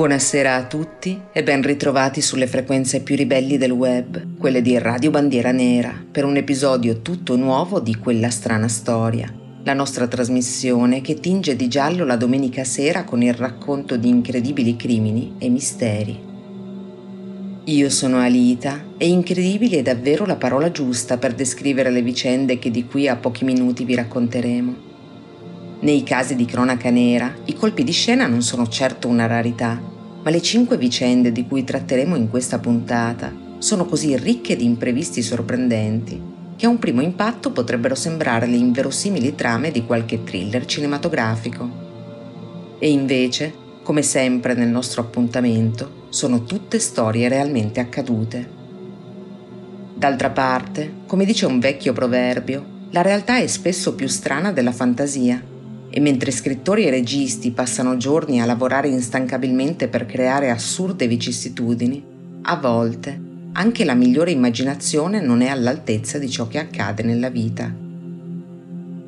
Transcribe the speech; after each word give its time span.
Buonasera 0.00 0.54
a 0.54 0.64
tutti 0.64 1.20
e 1.30 1.42
ben 1.42 1.60
ritrovati 1.60 2.22
sulle 2.22 2.46
frequenze 2.46 3.02
più 3.02 3.16
ribelli 3.16 3.58
del 3.58 3.70
web, 3.70 4.38
quelle 4.38 4.62
di 4.62 4.78
Radio 4.78 5.10
Bandiera 5.10 5.52
Nera, 5.52 5.92
per 6.10 6.24
un 6.24 6.36
episodio 6.36 7.02
tutto 7.02 7.36
nuovo 7.36 7.80
di 7.80 7.96
Quella 7.96 8.30
strana 8.30 8.66
storia, 8.66 9.30
la 9.62 9.74
nostra 9.74 10.06
trasmissione 10.06 11.02
che 11.02 11.20
tinge 11.20 11.54
di 11.54 11.68
giallo 11.68 12.06
la 12.06 12.16
domenica 12.16 12.64
sera 12.64 13.04
con 13.04 13.20
il 13.20 13.34
racconto 13.34 13.98
di 13.98 14.08
incredibili 14.08 14.74
crimini 14.74 15.34
e 15.36 15.50
misteri. 15.50 16.18
Io 17.64 17.90
sono 17.90 18.20
Alita 18.20 18.82
e 18.96 19.06
incredibile 19.06 19.80
è 19.80 19.82
davvero 19.82 20.24
la 20.24 20.36
parola 20.36 20.70
giusta 20.70 21.18
per 21.18 21.34
descrivere 21.34 21.90
le 21.90 22.00
vicende 22.00 22.58
che 22.58 22.70
di 22.70 22.86
qui 22.86 23.06
a 23.06 23.16
pochi 23.16 23.44
minuti 23.44 23.84
vi 23.84 23.96
racconteremo. 23.96 24.89
Nei 25.82 26.02
casi 26.02 26.36
di 26.36 26.44
cronaca 26.44 26.90
nera, 26.90 27.34
i 27.46 27.54
colpi 27.54 27.84
di 27.84 27.92
scena 27.92 28.26
non 28.26 28.42
sono 28.42 28.68
certo 28.68 29.08
una 29.08 29.26
rarità, 29.26 29.80
ma 30.22 30.28
le 30.28 30.42
cinque 30.42 30.76
vicende 30.76 31.32
di 31.32 31.46
cui 31.46 31.64
tratteremo 31.64 32.16
in 32.16 32.28
questa 32.28 32.58
puntata 32.58 33.32
sono 33.56 33.86
così 33.86 34.14
ricche 34.18 34.56
di 34.56 34.64
imprevisti 34.66 35.22
sorprendenti 35.22 36.28
che 36.60 36.66
a 36.66 36.68
un 36.68 36.78
primo 36.78 37.00
impatto 37.00 37.52
potrebbero 37.52 37.94
sembrare 37.94 38.46
le 38.46 38.56
inverosimili 38.56 39.34
trame 39.34 39.70
di 39.70 39.86
qualche 39.86 40.22
thriller 40.22 40.66
cinematografico. 40.66 41.88
E 42.78 42.90
invece, 42.90 43.54
come 43.82 44.02
sempre 44.02 44.52
nel 44.52 44.68
nostro 44.68 45.00
appuntamento, 45.00 46.08
sono 46.10 46.44
tutte 46.44 46.78
storie 46.78 47.28
realmente 47.30 47.80
accadute. 47.80 48.46
D'altra 49.94 50.28
parte, 50.28 50.92
come 51.06 51.24
dice 51.24 51.46
un 51.46 51.58
vecchio 51.58 51.94
proverbio, 51.94 52.62
la 52.90 53.00
realtà 53.00 53.38
è 53.38 53.46
spesso 53.46 53.94
più 53.94 54.06
strana 54.08 54.52
della 54.52 54.72
fantasia 54.72 55.42
e 55.90 56.00
mentre 56.00 56.30
scrittori 56.30 56.86
e 56.86 56.90
registi 56.90 57.50
passano 57.50 57.96
giorni 57.96 58.40
a 58.40 58.46
lavorare 58.46 58.88
instancabilmente 58.88 59.88
per 59.88 60.06
creare 60.06 60.50
assurde 60.50 61.08
vicissitudini, 61.08 62.02
a 62.42 62.56
volte 62.56 63.28
anche 63.52 63.84
la 63.84 63.94
migliore 63.94 64.30
immaginazione 64.30 65.20
non 65.20 65.40
è 65.40 65.48
all'altezza 65.48 66.18
di 66.18 66.30
ciò 66.30 66.46
che 66.46 66.58
accade 66.58 67.02
nella 67.02 67.28
vita. 67.28 67.74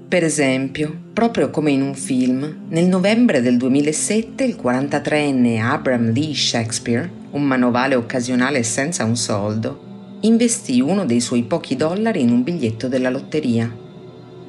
Per 0.08 0.24
esempio, 0.24 0.94
proprio 1.12 1.50
come 1.50 1.70
in 1.70 1.80
un 1.80 1.94
film, 1.94 2.64
nel 2.68 2.86
novembre 2.86 3.40
del 3.40 3.56
2007 3.56 4.44
il 4.44 4.58
43enne 4.60 5.60
Abram 5.60 6.12
Lee 6.12 6.34
Shakespeare, 6.34 7.10
un 7.30 7.44
manovale 7.44 7.94
occasionale 7.94 8.62
senza 8.62 9.04
un 9.04 9.16
soldo, 9.16 10.18
investì 10.22 10.80
uno 10.80 11.06
dei 11.06 11.20
suoi 11.20 11.44
pochi 11.44 11.76
dollari 11.76 12.20
in 12.20 12.30
un 12.30 12.42
biglietto 12.42 12.88
della 12.88 13.08
lotteria. 13.08 13.74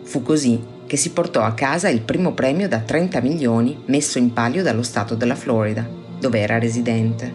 Fu 0.04 0.22
così 0.22 0.60
che 0.94 1.00
si 1.00 1.10
portò 1.10 1.42
a 1.42 1.56
casa 1.56 1.90
il 1.90 2.02
primo 2.02 2.34
premio 2.34 2.68
da 2.68 2.78
30 2.78 3.20
milioni 3.20 3.82
messo 3.88 4.20
in 4.20 4.32
palio 4.32 4.62
dallo 4.62 4.84
Stato 4.84 5.16
della 5.16 5.34
Florida, 5.34 5.90
dove 6.20 6.40
era 6.40 6.60
residente. 6.60 7.34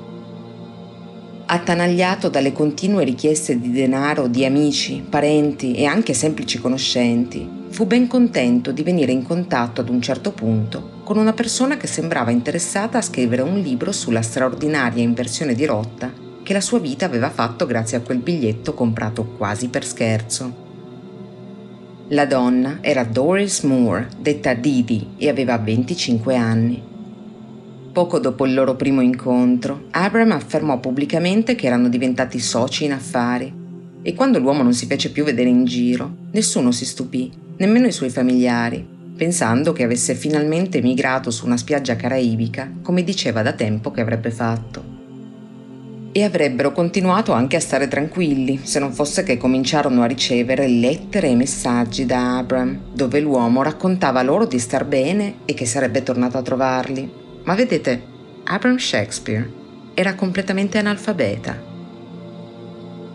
Attanagliato 1.44 2.28
dalle 2.28 2.52
continue 2.52 3.02
richieste 3.02 3.58
di 3.58 3.72
denaro 3.72 4.28
di 4.28 4.44
amici, 4.44 5.04
parenti 5.10 5.74
e 5.74 5.86
anche 5.86 6.14
semplici 6.14 6.60
conoscenti, 6.60 7.50
fu 7.70 7.84
ben 7.84 8.06
contento 8.06 8.70
di 8.70 8.84
venire 8.84 9.10
in 9.10 9.24
contatto 9.24 9.80
ad 9.80 9.88
un 9.88 10.00
certo 10.00 10.30
punto 10.30 11.00
con 11.02 11.16
una 11.16 11.32
persona 11.32 11.76
che 11.76 11.88
sembrava 11.88 12.30
interessata 12.30 12.98
a 12.98 13.02
scrivere 13.02 13.42
un 13.42 13.58
libro 13.58 13.90
sulla 13.90 14.22
straordinaria 14.22 15.02
inversione 15.02 15.56
di 15.56 15.64
rotta 15.64 16.12
che 16.44 16.52
la 16.52 16.60
sua 16.60 16.78
vita 16.78 17.06
aveva 17.06 17.28
fatto 17.28 17.66
grazie 17.66 17.96
a 17.96 18.02
quel 18.02 18.18
biglietto 18.18 18.72
comprato 18.72 19.24
quasi 19.24 19.66
per 19.66 19.84
scherzo. 19.84 20.67
La 22.10 22.24
donna 22.24 22.78
era 22.80 23.04
Doris 23.04 23.60
Moore, 23.64 24.08
detta 24.18 24.54
Didi, 24.54 25.08
e 25.18 25.28
aveva 25.28 25.58
25 25.58 26.36
anni. 26.36 26.82
Poco 27.92 28.18
dopo 28.18 28.46
il 28.46 28.54
loro 28.54 28.76
primo 28.76 29.02
incontro, 29.02 29.88
Abram 29.90 30.30
affermò 30.32 30.80
pubblicamente 30.80 31.54
che 31.54 31.66
erano 31.66 31.90
diventati 31.90 32.38
soci 32.38 32.86
in 32.86 32.92
affari 32.92 33.52
e 34.00 34.14
quando 34.14 34.38
l'uomo 34.38 34.62
non 34.62 34.72
si 34.72 34.86
fece 34.86 35.10
più 35.12 35.22
vedere 35.22 35.50
in 35.50 35.66
giro, 35.66 36.28
nessuno 36.30 36.70
si 36.72 36.86
stupì, 36.86 37.30
nemmeno 37.58 37.86
i 37.86 37.92
suoi 37.92 38.08
familiari, 38.08 38.88
pensando 39.14 39.74
che 39.74 39.82
avesse 39.82 40.14
finalmente 40.14 40.80
migrato 40.80 41.30
su 41.30 41.44
una 41.44 41.58
spiaggia 41.58 41.96
caraibica, 41.96 42.72
come 42.80 43.04
diceva 43.04 43.42
da 43.42 43.52
tempo 43.52 43.90
che 43.90 44.00
avrebbe 44.00 44.30
fatto 44.30 44.97
e 46.18 46.24
avrebbero 46.24 46.72
continuato 46.72 47.30
anche 47.30 47.54
a 47.54 47.60
stare 47.60 47.86
tranquilli 47.86 48.58
se 48.64 48.80
non 48.80 48.92
fosse 48.92 49.22
che 49.22 49.36
cominciarono 49.36 50.02
a 50.02 50.06
ricevere 50.06 50.66
lettere 50.66 51.28
e 51.28 51.36
messaggi 51.36 52.06
da 52.06 52.38
Abram, 52.38 52.80
dove 52.92 53.20
l'uomo 53.20 53.62
raccontava 53.62 54.22
loro 54.22 54.44
di 54.44 54.58
star 54.58 54.84
bene 54.84 55.36
e 55.44 55.54
che 55.54 55.64
sarebbe 55.64 56.02
tornato 56.02 56.36
a 56.36 56.42
trovarli. 56.42 57.08
Ma 57.44 57.54
vedete, 57.54 58.02
Abram 58.44 58.78
Shakespeare 58.78 59.48
era 59.94 60.16
completamente 60.16 60.78
analfabeta. 60.78 61.56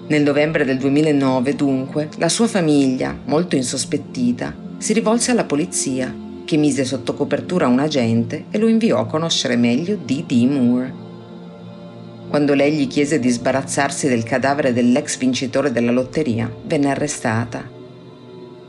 Nel 0.07 0.23
novembre 0.23 0.63
del 0.63 0.77
2009, 0.77 1.55
dunque, 1.55 2.09
la 2.17 2.29
sua 2.29 2.47
famiglia, 2.47 3.17
molto 3.25 3.57
insospettita, 3.57 4.55
si 4.77 4.93
rivolse 4.93 5.31
alla 5.31 5.45
polizia, 5.45 6.13
che 6.45 6.55
mise 6.55 6.85
sotto 6.85 7.13
copertura 7.13 7.67
un 7.67 7.79
agente 7.79 8.45
e 8.49 8.57
lo 8.57 8.67
inviò 8.67 8.99
a 8.99 9.07
conoscere 9.07 9.57
meglio 9.57 9.95
D.D. 9.95 10.31
Moore 10.49 11.02
quando 12.33 12.55
lei 12.55 12.73
gli 12.73 12.87
chiese 12.87 13.19
di 13.19 13.29
sbarazzarsi 13.29 14.07
del 14.07 14.23
cadavere 14.23 14.73
dell'ex 14.73 15.19
vincitore 15.19 15.71
della 15.71 15.91
lotteria, 15.91 16.51
venne 16.65 16.89
arrestata. 16.89 17.63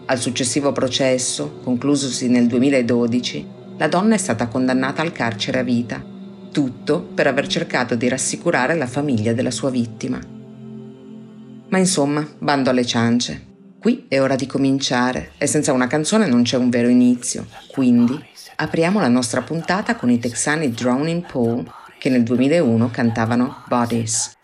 Al 0.05 0.19
successivo 0.19 0.71
processo, 0.73 1.61
conclusosi 1.65 2.29
nel 2.29 2.47
2012, 2.47 3.47
la 3.79 3.89
donna 3.89 4.17
è 4.17 4.19
stata 4.19 4.49
condannata 4.49 5.01
al 5.01 5.13
carcere 5.13 5.61
a 5.61 5.63
vita, 5.63 6.05
tutto 6.53 7.01
per 7.01 7.27
aver 7.27 7.47
cercato 7.47 7.95
di 7.95 8.07
rassicurare 8.07 8.75
la 8.75 8.87
famiglia 8.87 9.33
della 9.33 9.51
sua 9.51 9.71
vittima. 9.71 10.21
Ma 11.67 11.79
insomma, 11.79 12.29
bando 12.39 12.69
alle 12.69 12.85
ciance. 12.85 13.47
Qui 13.81 14.05
è 14.09 14.21
ora 14.21 14.37
di 14.37 14.45
cominciare 14.45 15.31
e 15.39 15.47
senza 15.47 15.73
una 15.73 15.87
canzone 15.87 16.27
non 16.27 16.43
c'è 16.43 16.59
un 16.59 16.69
vero 16.69 16.89
inizio, 16.89 17.47
quindi 17.69 18.23
apriamo 18.57 19.01
la 19.01 19.09
nostra 19.09 19.41
puntata 19.41 19.97
con 19.97 20.11
i 20.11 20.19
texani 20.19 20.71
Drowning 20.71 21.25
Paul 21.25 21.83
che 22.05 22.11
nel 22.11 22.23
2001 22.23 22.91
cantavano 22.91 23.65
Bodies. 23.67 24.37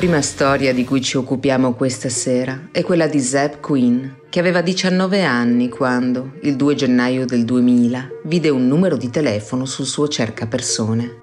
Prima 0.00 0.22
storia 0.22 0.72
di 0.72 0.86
cui 0.86 1.02
ci 1.02 1.18
occupiamo 1.18 1.74
questa 1.74 2.08
sera 2.08 2.68
è 2.72 2.82
quella 2.82 3.06
di 3.06 3.20
Zeb 3.20 3.60
Quinn, 3.60 4.06
che 4.30 4.40
aveva 4.40 4.62
19 4.62 5.22
anni 5.24 5.68
quando, 5.68 6.38
il 6.40 6.56
2 6.56 6.74
gennaio 6.74 7.26
del 7.26 7.44
2000, 7.44 8.08
vide 8.24 8.48
un 8.48 8.66
numero 8.66 8.96
di 8.96 9.10
telefono 9.10 9.66
sul 9.66 9.84
suo 9.84 10.08
cercapersone. 10.08 11.20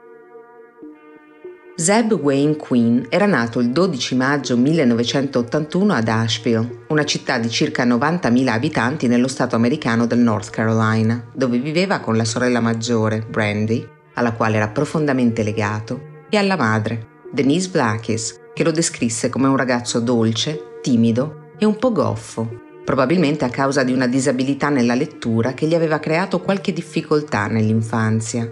Zeb 1.76 2.12
Wayne 2.12 2.56
Quinn 2.56 3.06
era 3.10 3.26
nato 3.26 3.60
il 3.62 3.72
12 3.72 4.14
maggio 4.14 4.56
1981 4.56 5.94
ad 5.94 6.08
Asheville, 6.08 6.84
una 6.90 7.04
città 7.04 7.40
di 7.40 7.50
circa 7.50 7.84
90.000 7.84 8.48
abitanti 8.48 9.08
nello 9.08 9.28
stato 9.28 9.56
americano 9.56 10.06
del 10.06 10.20
North 10.20 10.52
Carolina, 10.52 11.32
dove 11.34 11.58
viveva 11.58 12.00
con 12.00 12.16
la 12.16 12.26
sorella 12.26 12.60
maggiore, 12.60 13.26
Brandy, 13.28 13.84
alla 14.14 14.34
quale 14.34 14.58
era 14.58 14.68
profondamente 14.68 15.42
legato, 15.42 16.26
e 16.30 16.38
alla 16.38 16.56
madre, 16.56 17.08
Denise 17.32 17.70
Vlakis, 17.72 18.46
che 18.58 18.64
lo 18.64 18.72
descrisse 18.72 19.30
come 19.30 19.46
un 19.46 19.56
ragazzo 19.56 20.00
dolce, 20.00 20.80
timido 20.82 21.52
e 21.60 21.66
un 21.66 21.78
po' 21.78 21.92
goffo, 21.92 22.50
probabilmente 22.84 23.46
a 23.46 23.50
causa 23.50 23.84
di 23.84 23.94
una 23.94 24.08
disabilità 24.08 24.70
nella 24.70 24.96
lettura 24.96 25.54
che 25.54 25.68
gli 25.68 25.76
aveva 25.76 26.00
creato 26.00 26.42
qualche 26.42 26.74
difficoltà 26.74 27.46
nell'infanzia. 27.46 28.48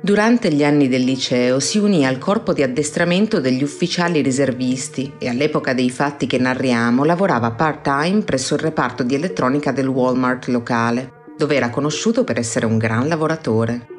Durante 0.00 0.52
gli 0.52 0.62
anni 0.62 0.86
del 0.86 1.02
liceo 1.02 1.58
si 1.58 1.78
unì 1.78 2.06
al 2.06 2.18
corpo 2.18 2.52
di 2.52 2.62
addestramento 2.62 3.40
degli 3.40 3.64
ufficiali 3.64 4.22
riservisti 4.22 5.14
e 5.18 5.28
all'epoca 5.28 5.74
dei 5.74 5.90
fatti 5.90 6.28
che 6.28 6.38
narriamo 6.38 7.02
lavorava 7.02 7.50
part-time 7.50 8.22
presso 8.22 8.54
il 8.54 8.60
reparto 8.60 9.02
di 9.02 9.16
elettronica 9.16 9.72
del 9.72 9.88
Walmart 9.88 10.46
locale, 10.46 11.24
dove 11.36 11.56
era 11.56 11.68
conosciuto 11.68 12.22
per 12.22 12.38
essere 12.38 12.64
un 12.64 12.78
gran 12.78 13.08
lavoratore. 13.08 13.93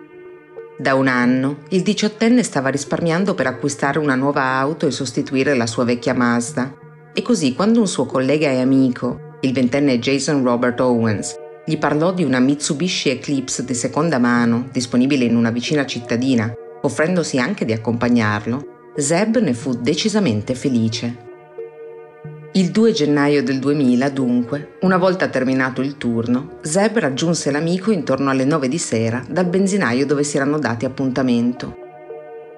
Da 0.77 0.93
un 0.93 1.07
anno 1.07 1.59
il 1.69 1.83
diciottenne 1.83 2.43
stava 2.43 2.67
risparmiando 2.67 3.33
per 3.33 3.47
acquistare 3.47 3.97
una 3.97 4.15
nuova 4.15 4.43
auto 4.43 4.87
e 4.87 4.91
sostituire 4.91 5.55
la 5.55 5.67
sua 5.67 5.85
vecchia 5.85 6.13
Mazda. 6.13 6.75
E 7.13 7.21
così 7.21 7.53
quando 7.53 7.79
un 7.79 7.87
suo 7.87 8.05
collega 8.05 8.49
e 8.49 8.59
amico, 8.59 9.37
il 9.39 9.53
ventenne 9.53 9.99
Jason 9.99 10.43
Robert 10.43 10.81
Owens, 10.81 11.35
gli 11.65 11.77
parlò 11.77 12.13
di 12.13 12.25
una 12.25 12.39
Mitsubishi 12.39 13.09
Eclipse 13.09 13.63
di 13.63 13.73
seconda 13.73 14.19
mano 14.19 14.67
disponibile 14.71 15.23
in 15.23 15.37
una 15.37 15.49
vicina 15.49 15.85
cittadina, 15.85 16.53
offrendosi 16.81 17.39
anche 17.39 17.63
di 17.63 17.71
accompagnarlo, 17.71 18.91
Zeb 18.97 19.37
ne 19.37 19.53
fu 19.53 19.73
decisamente 19.73 20.55
felice. 20.55 21.24
Il 22.57 22.71
2 22.71 22.93
gennaio 22.93 23.43
del 23.43 23.59
2000, 23.59 24.07
dunque, 24.11 24.77
una 24.83 24.95
volta 24.95 25.27
terminato 25.27 25.81
il 25.81 25.97
turno, 25.97 26.59
Zeb 26.61 26.99
raggiunse 26.99 27.51
l'amico 27.51 27.91
intorno 27.91 28.29
alle 28.29 28.45
9 28.45 28.69
di 28.69 28.77
sera 28.77 29.21
dal 29.27 29.47
benzinaio 29.47 30.05
dove 30.05 30.23
si 30.23 30.37
erano 30.37 30.57
dati 30.57 30.85
appuntamento. 30.85 31.75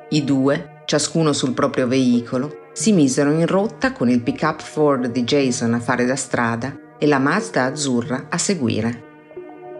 I 0.09 0.23
due, 0.23 0.83
ciascuno 0.85 1.33
sul 1.33 1.55
proprio 1.55 1.87
veicolo, 1.87 2.67
si 2.73 2.91
misero 2.91 3.31
in 3.31 3.47
rotta 3.47 3.91
con 3.91 4.07
il 4.07 4.21
pick-up 4.21 4.61
Ford 4.61 5.07
di 5.07 5.23
Jason 5.23 5.73
a 5.73 5.79
fare 5.79 6.05
da 6.05 6.15
strada 6.15 6.77
e 6.99 7.07
la 7.07 7.17
Mazda 7.17 7.63
azzurra 7.63 8.27
a 8.29 8.37
seguire. 8.37 9.01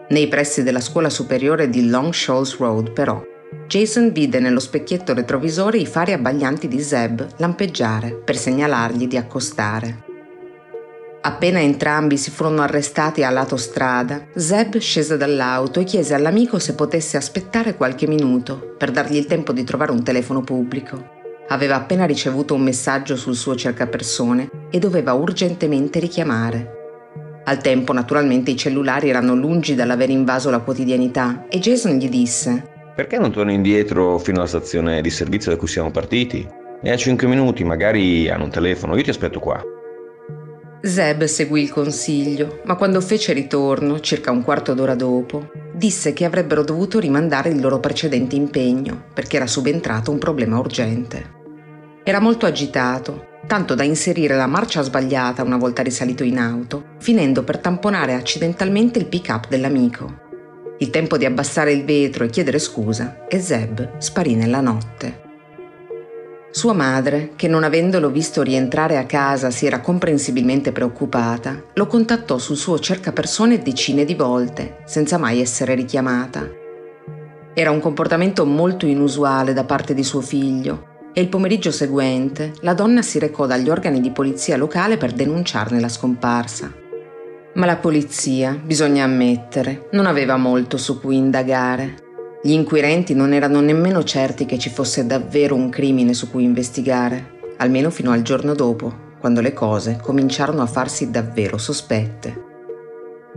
Nei 0.08 0.26
pressi 0.26 0.64
della 0.64 0.80
scuola 0.80 1.10
superiore 1.10 1.68
di 1.68 1.88
Long 1.88 2.12
Shoals 2.12 2.56
Road, 2.56 2.90
però, 2.90 3.22
Jason 3.68 4.10
vide 4.10 4.40
nello 4.40 4.58
specchietto 4.58 5.14
retrovisore 5.14 5.78
i 5.78 5.86
fari 5.86 6.12
abbaglianti 6.12 6.66
di 6.66 6.82
Zeb 6.82 7.24
lampeggiare 7.36 8.14
per 8.14 8.36
segnalargli 8.36 9.06
di 9.06 9.16
accostare. 9.16 10.06
Appena 11.28 11.60
entrambi 11.60 12.16
si 12.16 12.30
furono 12.30 12.62
arrestati 12.62 13.22
a 13.22 13.28
lato 13.28 13.58
strada, 13.58 14.28
Zeb 14.34 14.78
scese 14.78 15.18
dall'auto 15.18 15.78
e 15.78 15.84
chiese 15.84 16.14
all'amico 16.14 16.58
se 16.58 16.74
potesse 16.74 17.18
aspettare 17.18 17.76
qualche 17.76 18.06
minuto 18.06 18.74
per 18.78 18.90
dargli 18.90 19.16
il 19.16 19.26
tempo 19.26 19.52
di 19.52 19.62
trovare 19.62 19.92
un 19.92 20.02
telefono 20.02 20.40
pubblico. 20.40 21.16
Aveva 21.48 21.74
appena 21.76 22.06
ricevuto 22.06 22.54
un 22.54 22.62
messaggio 22.62 23.14
sul 23.14 23.34
suo 23.34 23.54
cercapersone 23.54 24.48
e 24.70 24.78
doveva 24.78 25.12
urgentemente 25.12 25.98
richiamare. 25.98 27.42
Al 27.44 27.58
tempo, 27.58 27.92
naturalmente, 27.92 28.52
i 28.52 28.56
cellulari 28.56 29.10
erano 29.10 29.34
lungi 29.34 29.74
dall'aver 29.74 30.08
invaso 30.08 30.48
la 30.48 30.60
quotidianità 30.60 31.44
e 31.50 31.58
Jason 31.58 31.98
gli 31.98 32.08
disse: 32.08 32.66
Perché 32.96 33.18
non 33.18 33.32
torni 33.32 33.52
indietro 33.52 34.16
fino 34.16 34.38
alla 34.38 34.48
stazione 34.48 35.02
di 35.02 35.10
servizio 35.10 35.50
da 35.50 35.58
cui 35.58 35.68
siamo 35.68 35.90
partiti? 35.90 36.48
E 36.82 36.90
a 36.90 36.96
5 36.96 37.26
minuti 37.28 37.64
magari 37.64 38.30
hanno 38.30 38.44
un 38.44 38.50
telefono, 38.50 38.96
io 38.96 39.02
ti 39.02 39.10
aspetto 39.10 39.40
qua. 39.40 39.62
Zeb 40.80 41.24
seguì 41.24 41.62
il 41.62 41.72
consiglio, 41.72 42.60
ma 42.64 42.76
quando 42.76 43.00
fece 43.00 43.32
ritorno, 43.32 43.98
circa 43.98 44.30
un 44.30 44.44
quarto 44.44 44.74
d'ora 44.74 44.94
dopo, 44.94 45.50
disse 45.74 46.12
che 46.12 46.24
avrebbero 46.24 46.62
dovuto 46.62 47.00
rimandare 47.00 47.48
il 47.48 47.60
loro 47.60 47.80
precedente 47.80 48.36
impegno 48.36 49.06
perché 49.12 49.36
era 49.36 49.48
subentrato 49.48 50.12
un 50.12 50.18
problema 50.18 50.56
urgente. 50.58 51.36
Era 52.04 52.20
molto 52.20 52.46
agitato, 52.46 53.26
tanto 53.48 53.74
da 53.74 53.82
inserire 53.82 54.36
la 54.36 54.46
marcia 54.46 54.82
sbagliata 54.82 55.42
una 55.42 55.56
volta 55.56 55.82
risalito 55.82 56.22
in 56.22 56.38
auto, 56.38 56.84
finendo 56.98 57.42
per 57.42 57.58
tamponare 57.58 58.14
accidentalmente 58.14 59.00
il 59.00 59.06
pick-up 59.06 59.48
dell'amico. 59.48 60.26
Il 60.78 60.90
tempo 60.90 61.18
di 61.18 61.24
abbassare 61.24 61.72
il 61.72 61.84
vetro 61.84 62.24
e 62.24 62.30
chiedere 62.30 62.60
scusa 62.60 63.26
e 63.26 63.40
Zeb 63.40 63.98
sparì 63.98 64.36
nella 64.36 64.60
notte. 64.60 65.26
Sua 66.58 66.72
madre, 66.72 67.34
che 67.36 67.46
non 67.46 67.62
avendolo 67.62 68.10
visto 68.10 68.42
rientrare 68.42 68.96
a 68.96 69.06
casa 69.06 69.48
si 69.48 69.64
era 69.64 69.78
comprensibilmente 69.78 70.72
preoccupata, 70.72 71.62
lo 71.74 71.86
contattò 71.86 72.36
sul 72.38 72.56
suo 72.56 72.80
cercapersone 72.80 73.62
decine 73.62 74.04
di 74.04 74.16
volte, 74.16 74.78
senza 74.84 75.18
mai 75.18 75.40
essere 75.40 75.76
richiamata. 75.76 76.50
Era 77.54 77.70
un 77.70 77.78
comportamento 77.78 78.44
molto 78.44 78.86
inusuale 78.86 79.52
da 79.52 79.62
parte 79.62 79.94
di 79.94 80.02
suo 80.02 80.20
figlio 80.20 81.10
e 81.12 81.20
il 81.20 81.28
pomeriggio 81.28 81.70
seguente 81.70 82.54
la 82.62 82.74
donna 82.74 83.02
si 83.02 83.20
recò 83.20 83.46
dagli 83.46 83.70
organi 83.70 84.00
di 84.00 84.10
polizia 84.10 84.56
locale 84.56 84.96
per 84.96 85.12
denunciarne 85.12 85.78
la 85.78 85.88
scomparsa. 85.88 86.72
Ma 87.54 87.66
la 87.66 87.76
polizia, 87.76 88.60
bisogna 88.60 89.04
ammettere, 89.04 89.86
non 89.92 90.06
aveva 90.06 90.36
molto 90.36 90.76
su 90.76 90.98
cui 90.98 91.18
indagare 91.18 92.06
gli 92.40 92.52
inquirenti 92.52 93.14
non 93.14 93.32
erano 93.32 93.60
nemmeno 93.60 94.04
certi 94.04 94.46
che 94.46 94.58
ci 94.58 94.70
fosse 94.70 95.06
davvero 95.06 95.56
un 95.56 95.70
crimine 95.70 96.14
su 96.14 96.30
cui 96.30 96.44
investigare, 96.44 97.40
almeno 97.56 97.90
fino 97.90 98.12
al 98.12 98.22
giorno 98.22 98.54
dopo, 98.54 99.06
quando 99.18 99.40
le 99.40 99.52
cose 99.52 99.98
cominciarono 100.00 100.62
a 100.62 100.66
farsi 100.66 101.10
davvero 101.10 101.58
sospette. 101.58 102.44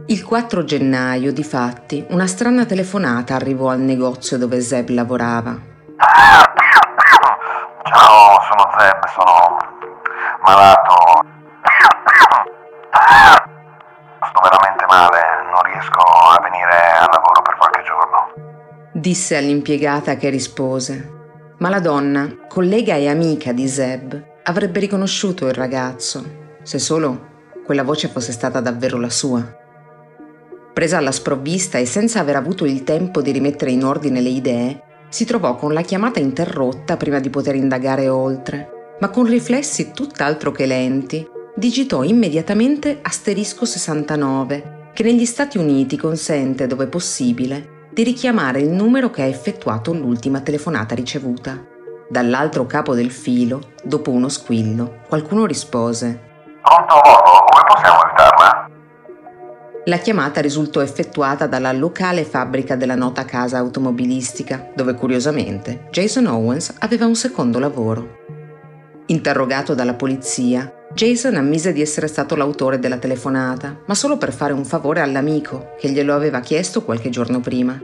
Il 0.06 0.24
4 0.24 0.64
gennaio, 0.64 1.34
difatti, 1.34 2.06
una 2.10 2.28
strana 2.28 2.66
telefonata 2.66 3.34
arrivò 3.34 3.70
al 3.70 3.80
negozio 3.80 4.38
dove 4.38 4.62
Zeb 4.62 4.90
lavorava. 4.90 5.58
Ciao, 7.84 8.42
sono 8.50 8.70
Zeb, 8.78 9.08
sono 9.08 9.58
malato. 10.46 10.94
Sto 14.24 14.42
veramente 14.44 14.86
male, 14.88 15.20
non 15.52 15.64
riesco 15.64 16.00
disse 19.02 19.36
all'impiegata 19.36 20.16
che 20.16 20.30
rispose. 20.30 21.20
Ma 21.58 21.70
la 21.70 21.80
donna, 21.80 22.46
collega 22.48 22.96
e 22.96 23.08
amica 23.08 23.52
di 23.52 23.68
Zeb, 23.68 24.24
avrebbe 24.44 24.80
riconosciuto 24.80 25.48
il 25.48 25.56
ragazzo, 25.56 26.24
se 26.62 26.78
solo 26.78 27.30
quella 27.66 27.84
voce 27.84 28.10
fosse 28.10 28.32
stata 28.32 28.60
davvero 28.60 29.00
la 29.00 29.10
sua. 29.10 29.58
Presa 30.72 30.98
alla 30.98 31.12
sprovvista 31.12 31.80
e 31.80 31.86
senza 31.88 32.20
aver 32.20 32.36
avuto 32.36 32.64
il 32.66 32.84
tempo 32.84 33.24
di 33.24 33.32
rimettere 33.32 33.72
in 33.72 33.84
ordine 33.84 34.22
le 34.22 34.30
idee, 34.30 34.82
si 35.10 35.26
trovò 35.26 35.56
con 35.56 35.74
la 35.74 35.82
chiamata 35.82 36.20
interrotta 36.20 36.96
prima 36.96 37.20
di 37.20 37.32
poter 37.32 37.56
indagare 37.56 38.08
oltre, 38.08 38.96
ma 39.00 39.10
con 39.10 39.26
riflessi 39.26 39.94
tutt'altro 39.94 40.52
che 40.52 40.68
lenti, 40.68 41.28
digitò 41.56 42.04
immediatamente 42.04 43.00
asterisco 43.02 43.66
69, 43.66 44.92
che 44.94 45.02
negli 45.02 45.26
Stati 45.26 45.58
Uniti 45.58 45.98
consente, 45.98 46.68
dove 46.68 46.86
possibile, 46.86 47.80
di 47.92 48.04
richiamare 48.04 48.62
il 48.62 48.70
numero 48.70 49.10
che 49.10 49.22
ha 49.22 49.26
effettuato 49.26 49.94
l'ultima 49.94 50.40
telefonata 50.42 50.96
ricevuta. 50.96 51.64
Dall'altro 52.10 52.66
capo 52.66 52.94
del 52.94 53.12
filo, 53.12 53.72
dopo 53.84 54.12
uno 54.12 54.30
squillo, 54.30 55.02
qualcuno 55.08 55.46
rispose 55.46 56.30
Pronto 56.62 56.94
Volo, 57.04 57.46
come 57.50 57.64
possiamo 57.68 58.00
aiutarla? 58.00 58.70
La 59.86 59.98
chiamata 59.98 60.42
risultò 60.42 60.80
effettuata 60.82 61.48
dalla 61.48 61.72
locale 61.72 62.24
fabbrica 62.24 62.76
della 62.76 62.96
nota 62.96 63.26
casa 63.26 63.58
automobilistica, 63.58 64.70
dove 64.76 64.94
curiosamente 64.94 65.88
Jason 65.90 66.28
Owens 66.28 66.76
aveva 66.80 67.08
un 67.08 67.16
secondo 67.16 67.58
lavoro. 67.58 68.20
Interrogato 69.12 69.76
dalla 69.76 69.96
polizia, 69.96 70.74
Jason 70.94 71.36
ammise 71.36 71.74
di 71.74 71.82
essere 71.82 72.08
stato 72.08 72.38
l'autore 72.38 72.80
della 72.80 72.96
telefonata, 72.96 73.82
ma 73.86 73.94
solo 73.94 74.18
per 74.18 74.32
fare 74.32 74.54
un 74.54 74.64
favore 74.64 75.02
all'amico 75.02 75.76
che 75.78 75.90
glielo 75.90 76.14
aveva 76.14 76.40
chiesto 76.40 76.86
qualche 76.86 77.10
giorno 77.10 77.42
prima. 77.42 77.78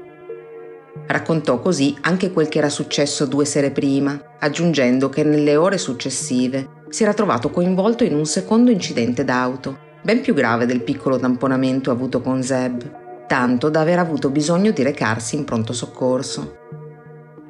Raccontò 1.06 1.60
così 1.60 1.94
anche 2.00 2.32
quel 2.32 2.48
che 2.48 2.60
era 2.60 2.70
successo 2.70 3.26
due 3.26 3.44
sere 3.44 3.72
prima, 3.72 4.18
aggiungendo 4.40 5.10
che 5.10 5.26
nelle 5.26 5.58
ore 5.58 5.78
successive 5.78 6.86
si 6.88 7.04
era 7.04 7.14
trovato 7.14 7.50
coinvolto 7.50 8.06
in 8.06 8.16
un 8.16 8.26
secondo 8.26 8.72
incidente 8.72 9.26
d'auto, 9.26 9.78
ben 10.02 10.22
più 10.22 10.34
grave 10.34 10.66
del 10.66 10.82
piccolo 10.82 11.18
tamponamento 11.18 11.92
avuto 11.92 12.22
con 12.22 12.42
Zeb, 12.42 13.26
tanto 13.28 13.70
da 13.70 13.82
aver 13.82 14.00
avuto 14.00 14.30
bisogno 14.30 14.72
di 14.72 14.82
recarsi 14.82 15.36
in 15.36 15.44
pronto 15.44 15.74
soccorso. 15.74 16.87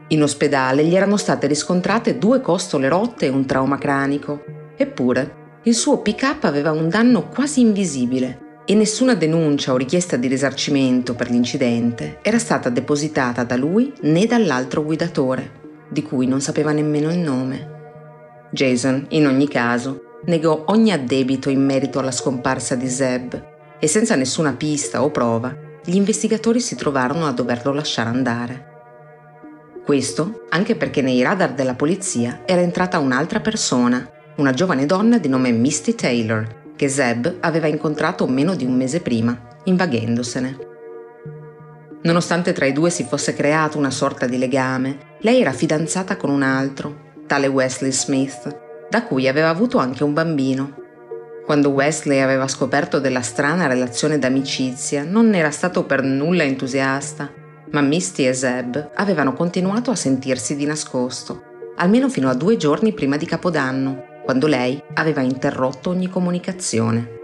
In 0.10 0.24
ospedale 0.24 0.86
gli 0.86 0.96
erano 0.96 1.18
state 1.18 1.48
riscontrate 1.48 2.18
due 2.18 2.40
costole 2.40 2.88
rotte 2.88 3.26
e 3.26 3.30
un 3.30 3.46
trauma 3.46 3.78
cranico. 3.78 4.44
Eppure, 4.78 5.46
il 5.64 5.76
suo 5.76 6.00
pick-up 6.00 6.46
aveva 6.46 6.72
un 6.72 6.88
danno 6.88 7.28
quasi 7.28 7.60
invisibile 7.60 8.46
e 8.66 8.74
nessuna 8.74 9.16
denuncia 9.16 9.74
o 9.74 9.78
richiesta 9.78 10.16
di 10.16 10.28
risarcimento 10.28 11.14
per 11.14 11.30
l'incidente 11.30 12.20
era 12.22 12.38
stata 12.38 12.70
depositata 12.70 13.44
da 13.44 13.56
lui 13.56 13.94
né 14.02 14.26
dall'altro 14.26 14.84
guidatore, 14.84 15.52
di 15.90 16.04
cui 16.04 16.26
non 16.26 16.42
sapeva 16.42 16.72
nemmeno 16.72 17.12
il 17.12 17.18
nome. 17.18 17.76
Jason, 18.52 19.06
in 19.10 19.26
ogni 19.26 19.48
caso, 19.48 20.20
negò 20.26 20.64
ogni 20.68 20.92
addebito 20.92 21.50
in 21.50 21.64
merito 21.66 22.00
alla 22.00 22.12
scomparsa 22.12 22.76
di 22.76 22.88
Zeb 22.88 23.56
e 23.80 23.88
senza 23.88 24.16
nessuna 24.16 24.54
pista 24.54 25.04
o 25.04 25.12
prova, 25.12 25.56
gli 25.84 25.96
investigatori 25.96 26.60
si 26.60 26.76
trovarono 26.76 27.26
a 27.26 27.32
doverlo 27.32 27.72
lasciare 27.72 28.10
andare. 28.10 28.67
Questo 29.88 30.48
anche 30.50 30.76
perché 30.76 31.02
nei 31.02 31.22
radar 31.22 31.54
della 31.54 31.74
polizia 31.74 32.42
era 32.46 32.60
entrata 32.60 33.00
un'altra 33.00 33.40
persona, 33.40 34.06
una 34.36 34.52
giovane 34.52 34.86
donna 34.86 35.18
di 35.18 35.30
nome 35.30 35.52
Misty 35.52 35.96
Taylor, 35.96 36.74
che 36.76 36.90
Zeb 36.90 37.38
aveva 37.40 37.68
incontrato 37.68 38.28
meno 38.28 38.54
di 38.54 38.66
un 38.66 38.76
mese 38.76 39.00
prima, 39.00 39.40
invaghendosene. 39.64 40.58
Nonostante 42.02 42.52
tra 42.52 42.66
i 42.66 42.74
due 42.74 42.90
si 42.90 43.06
fosse 43.06 43.34
creato 43.34 43.78
una 43.78 43.90
sorta 43.90 44.26
di 44.26 44.38
legame, 44.38 45.16
lei 45.20 45.40
era 45.40 45.54
fidanzata 45.54 46.18
con 46.18 46.32
un 46.32 46.42
altro, 46.42 47.14
tale 47.26 47.48
Wesley 47.48 47.94
Smith, 47.94 48.60
da 48.90 49.04
cui 49.04 49.30
aveva 49.30 49.48
avuto 49.48 49.78
anche 49.78 50.04
un 50.04 50.12
bambino. 50.12 50.76
Quando 51.46 51.70
Wesley 51.70 52.20
aveva 52.20 52.50
scoperto 52.50 53.00
della 53.00 53.22
strana 53.22 53.68
relazione 53.68 54.20
d'amicizia, 54.20 55.06
non 55.06 55.34
era 55.34 55.50
stato 55.50 55.86
per 55.86 56.04
nulla 56.04 56.44
entusiasta, 56.44 57.46
ma 57.72 57.82
Misty 57.82 58.26
e 58.28 58.34
Zeb 58.34 58.92
avevano 58.96 59.34
continuato 59.34 59.92
a 59.92 59.96
sentirsi 59.96 60.56
di 60.56 60.66
nascosto, 60.66 61.44
almeno 61.78 62.10
fino 62.10 62.30
a 62.30 62.34
due 62.34 62.58
giorni 62.58 62.94
prima 62.94 63.18
di 63.18 63.26
Capodanno, 63.26 64.04
quando 64.24 64.48
lei 64.48 64.82
aveva 64.96 65.22
interrotto 65.22 65.90
ogni 65.90 66.10
comunicazione. 66.10 67.16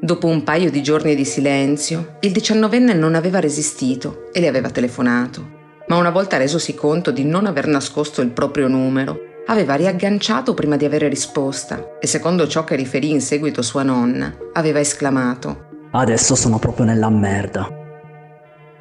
Dopo 0.00 0.26
un 0.26 0.42
paio 0.44 0.70
di 0.70 0.82
giorni 0.82 1.14
di 1.14 1.24
silenzio, 1.24 2.16
il 2.20 2.32
diciannovenne 2.32 2.92
non 2.92 3.14
aveva 3.14 3.40
resistito 3.40 4.28
e 4.32 4.40
le 4.40 4.48
aveva 4.48 4.70
telefonato, 4.70 5.62
ma 5.88 5.96
una 5.96 6.10
volta 6.10 6.36
resosi 6.36 6.74
conto 6.74 7.10
di 7.10 7.24
non 7.24 7.46
aver 7.46 7.66
nascosto 7.66 8.20
il 8.20 8.30
proprio 8.30 8.68
numero, 8.68 9.18
aveva 9.46 9.74
riagganciato 9.74 10.54
prima 10.54 10.76
di 10.76 10.84
avere 10.84 11.08
risposta 11.08 11.98
e 12.00 12.06
secondo 12.06 12.46
ciò 12.46 12.64
che 12.64 12.76
riferì 12.76 13.10
in 13.10 13.20
seguito 13.20 13.62
sua 13.62 13.82
nonna, 13.82 14.34
aveva 14.52 14.80
esclamato 14.80 15.72
Adesso 15.96 16.34
sono 16.34 16.58
proprio 16.58 16.84
nella 16.86 17.08
merda. 17.08 17.83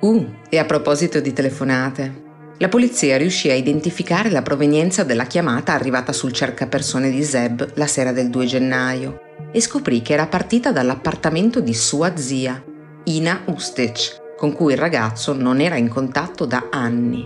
Uh, 0.03 0.29
e 0.49 0.57
a 0.57 0.65
proposito 0.65 1.21
di 1.21 1.31
telefonate, 1.31 2.23
la 2.57 2.67
polizia 2.67 3.15
riuscì 3.15 3.49
a 3.49 3.53
identificare 3.53 4.29
la 4.29 4.41
provenienza 4.41 5.05
della 5.05 5.23
chiamata 5.23 5.71
arrivata 5.71 6.11
sul 6.11 6.33
cercapersone 6.33 7.09
di 7.09 7.23
Zeb 7.23 7.71
la 7.75 7.87
sera 7.87 8.11
del 8.11 8.29
2 8.29 8.45
gennaio 8.45 9.21
e 9.53 9.61
scoprì 9.61 10.01
che 10.01 10.11
era 10.11 10.27
partita 10.27 10.73
dall'appartamento 10.73 11.61
di 11.61 11.73
sua 11.73 12.17
zia, 12.17 12.61
Ina 13.05 13.43
Ustich, 13.45 14.35
con 14.35 14.51
cui 14.51 14.73
il 14.73 14.77
ragazzo 14.77 15.31
non 15.31 15.61
era 15.61 15.77
in 15.77 15.87
contatto 15.87 16.43
da 16.43 16.67
anni. 16.69 17.25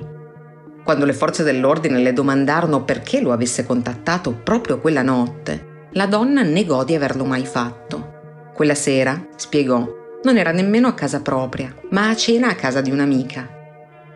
Quando 0.83 1.05
le 1.05 1.13
forze 1.13 1.41
dell'ordine 1.41 1.97
le 1.97 2.13
domandarono 2.13 2.83
perché 2.83 3.21
lo 3.21 3.31
avesse 3.31 3.65
contattato 3.65 4.33
proprio 4.33 4.77
quella 4.77 5.01
notte, 5.01 5.87
la 5.93 6.05
donna 6.05 6.43
negò 6.43 6.83
di 6.83 6.93
averlo 6.93 7.25
mai 7.25 7.43
fatto. 7.43 8.51
Quella 8.53 8.75
sera, 8.75 9.29
spiegò, 9.35 9.96
non 10.23 10.37
era 10.37 10.51
nemmeno 10.51 10.87
a 10.87 10.93
casa 10.93 11.21
propria, 11.21 11.73
ma 11.89 12.09
a 12.09 12.15
cena 12.15 12.49
a 12.49 12.55
casa 12.55 12.81
di 12.81 12.91
un'amica 12.91 13.55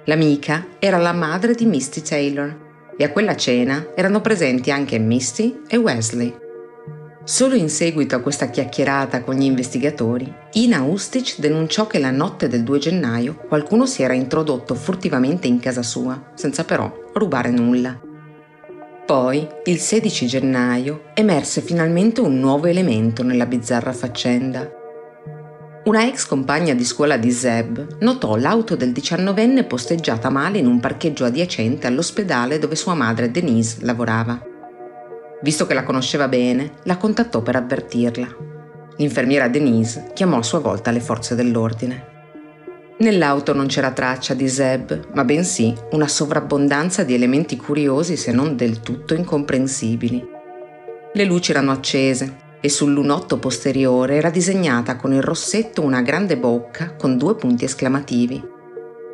L'amica 0.06 0.68
era 0.80 0.98
la 0.98 1.14
madre 1.14 1.54
di 1.54 1.66
Misty 1.66 2.02
Taylor 2.02 2.70
e 2.98 3.04
a 3.04 3.12
quella 3.12 3.36
cena 3.36 3.92
erano 3.96 4.20
presenti 4.20 4.72
anche 4.72 4.98
Misty 4.98 5.62
e 5.68 5.78
Wesley. 5.78 6.36
Solo 7.24 7.54
in 7.54 7.70
seguito 7.70 8.16
a 8.16 8.20
questa 8.20 8.50
chiacchierata 8.50 9.22
con 9.22 9.36
gli 9.36 9.44
investigatori, 9.44 10.34
Ina 10.54 10.82
Ustich 10.82 11.40
denunciò 11.40 11.86
che 11.86 12.00
la 12.00 12.10
notte 12.10 12.48
del 12.48 12.64
2 12.64 12.80
gennaio 12.80 13.36
qualcuno 13.48 13.86
si 13.86 14.02
era 14.02 14.14
introdotto 14.14 14.74
furtivamente 14.74 15.48
in 15.48 15.60
casa 15.60 15.84
sua, 15.84 16.32
senza 16.34 16.66
però 16.66 16.92
rubare 17.14 17.52
nulla. 17.52 18.00
Poi, 19.06 19.48
il 19.66 19.78
16 19.78 20.26
gennaio, 20.26 21.04
emerse 21.14 21.62
finalmente 21.62 22.22
un 22.22 22.40
nuovo 22.40 22.66
elemento 22.66 23.22
nella 23.22 23.46
bizzarra 23.46 23.94
faccenda. 23.94 24.80
Una 25.84 26.06
ex 26.06 26.28
compagna 26.28 26.76
di 26.76 26.86
scuola 26.86 27.18
di 27.18 27.32
Zeb 27.32 27.98
notò 28.02 28.36
l'auto 28.36 28.76
del 28.76 28.92
diciannovenne 28.92 29.64
posteggiata 29.64 30.30
male 30.30 30.60
in 30.60 30.68
un 30.68 30.80
parcheggio 30.80 31.26
adiacente 31.26 31.88
all'ospedale 31.88 32.60
dove 32.60 32.76
sua 32.76 32.94
madre 32.94 33.32
Denise 33.32 33.78
lavorava. 33.80 34.40
Visto 35.42 35.66
che 35.66 35.74
la 35.74 35.82
conosceva 35.82 36.28
bene, 36.28 36.74
la 36.84 36.98
contattò 36.98 37.42
per 37.42 37.56
avvertirla. 37.56 38.28
L'infermiera 38.98 39.48
Denise 39.48 40.12
chiamò 40.14 40.38
a 40.38 40.44
sua 40.44 40.60
volta 40.60 40.92
le 40.92 41.00
forze 41.00 41.34
dell'ordine. 41.34 42.10
Nell'auto 43.00 43.52
non 43.56 43.66
c'era 43.66 43.90
traccia 43.90 44.36
di 44.36 44.48
Zeb, 44.48 45.08
ma 45.14 45.24
bensì 45.24 45.76
una 45.94 46.08
sovrabbondanza 46.08 47.04
di 47.04 47.16
elementi 47.16 47.58
curiosi 47.58 48.18
se 48.18 48.32
non 48.32 48.56
del 48.56 48.82
tutto 48.82 49.16
incomprensibili. 49.16 50.24
Le 51.12 51.24
luci 51.24 51.50
erano 51.50 51.72
accese, 51.72 52.50
e 52.62 52.70
sul 52.70 52.94
lunotto 52.94 53.40
posteriore 53.40 54.16
era 54.16 54.30
disegnata 54.30 54.96
con 54.96 55.12
il 55.14 55.22
rossetto 55.22 55.82
una 55.82 56.02
grande 56.02 56.38
bocca 56.38 56.94
con 56.94 57.18
due 57.18 57.36
punti 57.36 57.66
esclamativi. 57.66 58.42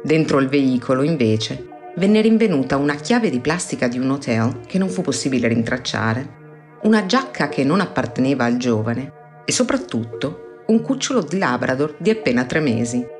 Dentro 0.03 0.39
il 0.39 0.49
veicolo, 0.49 1.01
invece, 1.01 1.67
venne 1.95 2.21
rinvenuta 2.21 2.77
una 2.77 2.95
chiave 2.95 3.29
di 3.29 3.39
plastica 3.39 3.87
di 3.87 3.97
un 3.97 4.11
hotel 4.11 4.59
che 4.67 4.77
non 4.77 4.89
fu 4.89 5.01
possibile 5.01 5.47
rintracciare, 5.47 6.35
una 6.83 7.05
giacca 7.05 7.49
che 7.49 7.63
non 7.63 7.79
apparteneva 7.79 8.43
al 8.43 8.57
giovane 8.57 9.13
e 9.45 9.51
soprattutto 9.51 10.63
un 10.67 10.81
cucciolo 10.81 11.21
di 11.21 11.37
Labrador 11.37 11.95
di 11.97 12.09
appena 12.09 12.43
tre 12.43 12.59
mesi. 12.59 13.15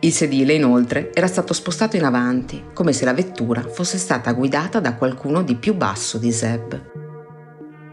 Il 0.00 0.12
sedile, 0.12 0.54
inoltre, 0.54 1.12
era 1.14 1.28
stato 1.28 1.52
spostato 1.52 1.96
in 1.96 2.02
avanti, 2.02 2.64
come 2.72 2.92
se 2.92 3.04
la 3.04 3.14
vettura 3.14 3.62
fosse 3.62 3.98
stata 3.98 4.32
guidata 4.32 4.80
da 4.80 4.94
qualcuno 4.94 5.42
di 5.42 5.54
più 5.54 5.74
basso 5.74 6.18
di 6.18 6.32
Zeb. 6.32 7.11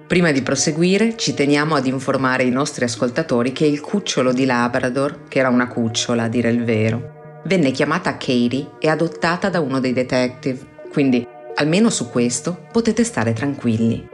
Prima 0.10 0.32
di 0.32 0.42
proseguire 0.42 1.16
ci 1.16 1.36
teniamo 1.36 1.76
ad 1.76 1.86
informare 1.86 2.42
i 2.42 2.50
nostri 2.50 2.84
ascoltatori 2.84 3.52
che 3.52 3.68
il 3.68 3.80
cucciolo 3.80 4.34
di 4.34 4.44
Labrador, 4.44 5.28
che 5.28 5.38
era 5.38 5.50
una 5.50 5.68
cucciola 5.68 6.24
a 6.24 6.28
dire 6.28 6.50
il 6.50 6.64
vero, 6.64 7.42
venne 7.46 7.70
chiamata 7.70 8.18
Katie 8.18 8.72
e 8.80 8.90
adottata 8.90 9.50
da 9.50 9.60
uno 9.60 9.80
dei 9.80 9.94
detective, 9.94 10.66
quindi 10.92 11.24
almeno 11.54 11.92
su 11.92 12.10
questo 12.10 12.66
potete 12.72 13.04
stare 13.04 13.34
tranquilli. 13.34 14.10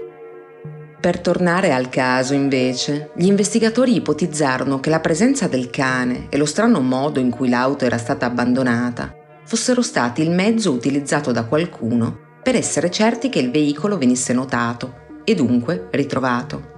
Per 0.99 1.19
tornare 1.21 1.71
al 1.71 1.87
caso, 1.87 2.33
invece, 2.33 3.11
gli 3.15 3.27
investigatori 3.27 3.95
ipotizzarono 3.95 4.81
che 4.81 4.89
la 4.89 4.99
presenza 4.99 5.47
del 5.47 5.69
cane 5.69 6.27
e 6.27 6.35
lo 6.35 6.45
strano 6.45 6.81
modo 6.81 7.21
in 7.21 7.29
cui 7.29 7.47
l'auto 7.47 7.85
era 7.85 7.97
stata 7.97 8.25
abbandonata 8.25 9.15
fossero 9.45 9.81
stati 9.81 10.21
il 10.21 10.31
mezzo 10.31 10.73
utilizzato 10.73 11.31
da 11.31 11.45
qualcuno 11.45 12.19
per 12.43 12.57
essere 12.57 12.91
certi 12.91 13.29
che 13.29 13.39
il 13.39 13.49
veicolo 13.49 13.97
venisse 13.97 14.33
notato 14.33 15.03
e 15.25 15.35
dunque 15.35 15.87
ritrovato. 15.91 16.73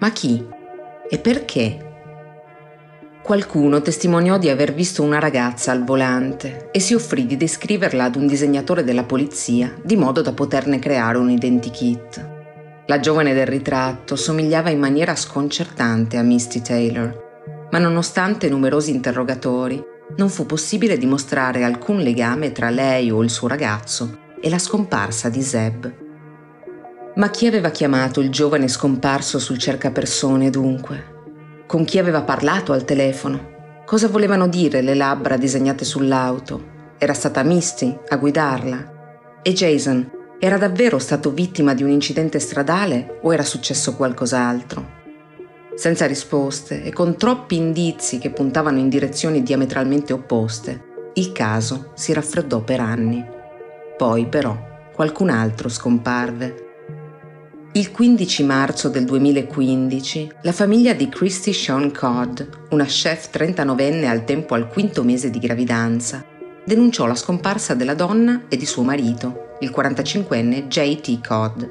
Ma 0.00 0.10
chi? 0.10 0.44
E 1.08 1.18
perché? 1.18 1.90
Qualcuno 3.22 3.80
testimoniò 3.80 4.36
di 4.36 4.48
aver 4.48 4.74
visto 4.74 5.04
una 5.04 5.20
ragazza 5.20 5.70
al 5.70 5.84
volante 5.84 6.70
e 6.72 6.80
si 6.80 6.92
offrì 6.92 7.24
di 7.24 7.36
descriverla 7.36 8.02
ad 8.02 8.16
un 8.16 8.26
disegnatore 8.26 8.82
della 8.82 9.04
polizia 9.04 9.72
di 9.80 9.94
modo 9.94 10.22
da 10.22 10.32
poterne 10.32 10.80
creare 10.80 11.18
un 11.18 11.30
identikit. 11.30 12.30
La 12.86 12.98
giovane 12.98 13.32
del 13.32 13.46
ritratto 13.46 14.16
somigliava 14.16 14.70
in 14.70 14.80
maniera 14.80 15.14
sconcertante 15.14 16.16
a 16.16 16.22
Misty 16.22 16.62
Taylor, 16.62 17.68
ma 17.70 17.78
nonostante 17.78 18.48
numerosi 18.48 18.90
interrogatori 18.90 19.80
non 20.16 20.28
fu 20.28 20.44
possibile 20.44 20.98
dimostrare 20.98 21.62
alcun 21.62 21.98
legame 21.98 22.50
tra 22.50 22.70
lei 22.70 23.12
o 23.12 23.22
il 23.22 23.30
suo 23.30 23.46
ragazzo 23.46 24.18
e 24.40 24.50
la 24.50 24.58
scomparsa 24.58 25.28
di 25.28 25.42
Zeb. 25.42 26.01
Ma 27.14 27.28
chi 27.28 27.46
aveva 27.46 27.68
chiamato 27.68 28.20
il 28.20 28.30
giovane 28.30 28.68
scomparso 28.68 29.38
sul 29.38 29.58
cercapersone 29.58 30.48
dunque? 30.48 31.64
Con 31.66 31.84
chi 31.84 31.98
aveva 31.98 32.22
parlato 32.22 32.72
al 32.72 32.86
telefono? 32.86 33.82
Cosa 33.84 34.08
volevano 34.08 34.48
dire 34.48 34.80
le 34.80 34.94
labbra 34.94 35.36
disegnate 35.36 35.84
sull'auto? 35.84 36.70
Era 36.96 37.12
stata 37.12 37.42
Misty 37.42 37.94
a 38.08 38.16
guidarla? 38.16 39.40
E 39.42 39.52
Jason 39.52 40.10
era 40.38 40.56
davvero 40.56 40.98
stato 40.98 41.32
vittima 41.32 41.74
di 41.74 41.82
un 41.82 41.90
incidente 41.90 42.38
stradale 42.38 43.18
o 43.20 43.34
era 43.34 43.42
successo 43.42 43.94
qualcos'altro? 43.94 45.00
Senza 45.74 46.06
risposte 46.06 46.82
e 46.82 46.94
con 46.94 47.18
troppi 47.18 47.56
indizi 47.56 48.16
che 48.16 48.30
puntavano 48.30 48.78
in 48.78 48.88
direzioni 48.88 49.42
diametralmente 49.42 50.14
opposte, 50.14 51.10
il 51.14 51.32
caso 51.32 51.92
si 51.94 52.14
raffreddò 52.14 52.62
per 52.62 52.80
anni. 52.80 53.22
Poi 53.98 54.26
però 54.28 54.56
qualcun 54.94 55.28
altro 55.28 55.68
scomparve 55.68 56.61
il 57.74 57.90
15 57.90 58.44
marzo 58.44 58.90
del 58.90 59.06
2015 59.06 60.32
la 60.42 60.52
famiglia 60.52 60.92
di 60.92 61.08
Christy 61.08 61.54
Sean 61.54 61.90
Codd, 61.90 62.42
una 62.68 62.84
chef 62.84 63.30
39enne 63.32 64.04
al 64.04 64.24
tempo 64.24 64.52
al 64.54 64.68
quinto 64.68 65.02
mese 65.02 65.30
di 65.30 65.38
gravidanza, 65.38 66.22
denunciò 66.66 67.06
la 67.06 67.14
scomparsa 67.14 67.74
della 67.74 67.94
donna 67.94 68.42
e 68.50 68.58
di 68.58 68.66
suo 68.66 68.82
marito, 68.82 69.56
il 69.60 69.72
45enne 69.74 70.66
J.T. 70.66 71.26
Codd. 71.26 71.62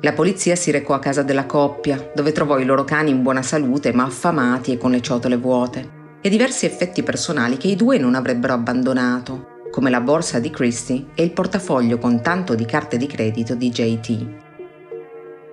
La 0.00 0.14
polizia 0.14 0.56
si 0.56 0.70
recò 0.70 0.94
a 0.94 1.00
casa 1.00 1.22
della 1.22 1.44
coppia, 1.44 2.10
dove 2.14 2.32
trovò 2.32 2.58
i 2.58 2.64
loro 2.64 2.84
cani 2.84 3.10
in 3.10 3.20
buona 3.20 3.42
salute 3.42 3.92
ma 3.92 4.04
affamati 4.04 4.72
e 4.72 4.78
con 4.78 4.92
le 4.92 5.02
ciotole 5.02 5.36
vuote, 5.36 6.16
e 6.22 6.30
diversi 6.30 6.64
effetti 6.64 7.02
personali 7.02 7.58
che 7.58 7.68
i 7.68 7.76
due 7.76 7.98
non 7.98 8.14
avrebbero 8.14 8.54
abbandonato, 8.54 9.66
come 9.70 9.90
la 9.90 10.00
borsa 10.00 10.38
di 10.38 10.48
Christie 10.48 11.08
e 11.14 11.24
il 11.24 11.32
portafoglio 11.32 11.98
con 11.98 12.22
tanto 12.22 12.54
di 12.54 12.64
carte 12.64 12.96
di 12.96 13.06
credito 13.06 13.54
di 13.54 13.68
JT. 13.68 14.46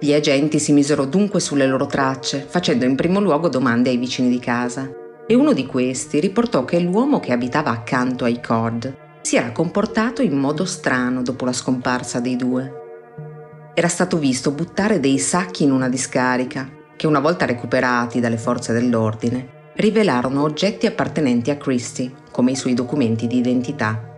Gli 0.05 0.13
agenti 0.13 0.59
si 0.59 0.71
misero 0.71 1.05
dunque 1.05 1.39
sulle 1.39 1.65
loro 1.65 1.87
tracce, 1.87 2.45
facendo 2.47 2.85
in 2.85 2.95
primo 2.95 3.19
luogo 3.19 3.49
domande 3.49 3.89
ai 3.89 3.97
vicini 3.97 4.29
di 4.29 4.37
casa, 4.37 4.87
e 5.25 5.33
uno 5.33 5.51
di 5.51 5.65
questi 5.65 6.19
riportò 6.19 6.63
che 6.63 6.79
l'uomo 6.79 7.19
che 7.19 7.31
abitava 7.31 7.71
accanto 7.71 8.23
ai 8.23 8.39
Cord 8.39 8.95
si 9.21 9.35
era 9.35 9.51
comportato 9.51 10.21
in 10.21 10.37
modo 10.37 10.63
strano 10.63 11.23
dopo 11.23 11.43
la 11.45 11.53
scomparsa 11.53 12.19
dei 12.19 12.35
due. 12.35 12.71
Era 13.73 13.87
stato 13.87 14.19
visto 14.19 14.51
buttare 14.51 14.99
dei 14.99 15.17
sacchi 15.17 15.63
in 15.63 15.71
una 15.71 15.89
discarica, 15.89 16.69
che 16.95 17.07
una 17.07 17.19
volta 17.19 17.45
recuperati 17.45 18.19
dalle 18.19 18.37
forze 18.37 18.73
dell'ordine, 18.73 19.71
rivelarono 19.77 20.43
oggetti 20.43 20.85
appartenenti 20.85 21.49
a 21.49 21.57
Christie, 21.57 22.11
come 22.29 22.51
i 22.51 22.55
suoi 22.55 22.75
documenti 22.75 23.25
di 23.25 23.39
identità. 23.39 24.14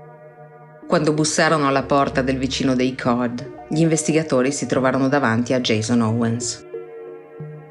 Quando 0.87 1.11
bussarono 1.11 1.67
alla 1.67 1.83
porta 1.83 2.21
del 2.21 2.37
vicino 2.37 2.73
dei 2.73 2.95
Cod, 2.95 3.65
gli 3.67 3.81
investigatori 3.81 4.53
si 4.53 4.65
trovarono 4.67 5.09
davanti 5.09 5.51
a 5.51 5.59
Jason 5.59 5.99
Owens. 5.99 6.65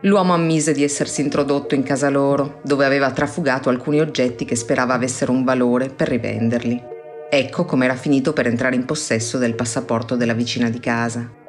L'uomo 0.02 0.34
ammise 0.34 0.74
di 0.74 0.84
essersi 0.84 1.22
introdotto 1.22 1.74
in 1.74 1.82
casa 1.82 2.10
loro, 2.10 2.60
dove 2.62 2.84
aveva 2.84 3.10
trafugato 3.12 3.70
alcuni 3.70 4.00
oggetti 4.00 4.44
che 4.44 4.54
sperava 4.54 4.92
avessero 4.92 5.32
un 5.32 5.44
valore 5.44 5.88
per 5.88 6.08
rivenderli. 6.08 6.82
Ecco 7.30 7.64
come 7.64 7.86
era 7.86 7.96
finito 7.96 8.34
per 8.34 8.48
entrare 8.48 8.76
in 8.76 8.84
possesso 8.84 9.38
del 9.38 9.54
passaporto 9.54 10.14
della 10.14 10.34
vicina 10.34 10.68
di 10.68 10.78
casa 10.78 11.44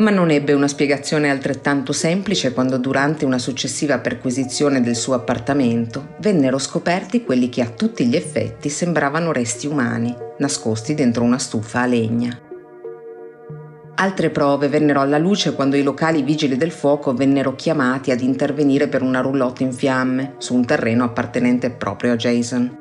ma 0.00 0.10
non 0.10 0.30
ebbe 0.30 0.52
una 0.52 0.68
spiegazione 0.68 1.30
altrettanto 1.30 1.92
semplice 1.92 2.52
quando 2.52 2.78
durante 2.78 3.24
una 3.24 3.38
successiva 3.38 3.98
perquisizione 3.98 4.80
del 4.80 4.96
suo 4.96 5.14
appartamento 5.14 6.14
vennero 6.20 6.58
scoperti 6.58 7.22
quelli 7.22 7.48
che 7.48 7.62
a 7.62 7.68
tutti 7.68 8.06
gli 8.06 8.16
effetti 8.16 8.68
sembravano 8.70 9.30
resti 9.30 9.66
umani, 9.66 10.14
nascosti 10.38 10.94
dentro 10.94 11.22
una 11.22 11.38
stufa 11.38 11.82
a 11.82 11.86
legna. 11.86 12.38
Altre 13.96 14.30
prove 14.30 14.68
vennero 14.68 15.00
alla 15.00 15.18
luce 15.18 15.54
quando 15.54 15.76
i 15.76 15.82
locali 15.82 16.22
vigili 16.22 16.56
del 16.56 16.70
fuoco 16.70 17.12
vennero 17.12 17.54
chiamati 17.54 18.10
ad 18.10 18.22
intervenire 18.22 18.88
per 18.88 19.02
una 19.02 19.20
roulotte 19.20 19.62
in 19.62 19.72
fiamme 19.72 20.36
su 20.38 20.54
un 20.54 20.64
terreno 20.64 21.04
appartenente 21.04 21.68
proprio 21.68 22.12
a 22.12 22.16
Jason. 22.16 22.78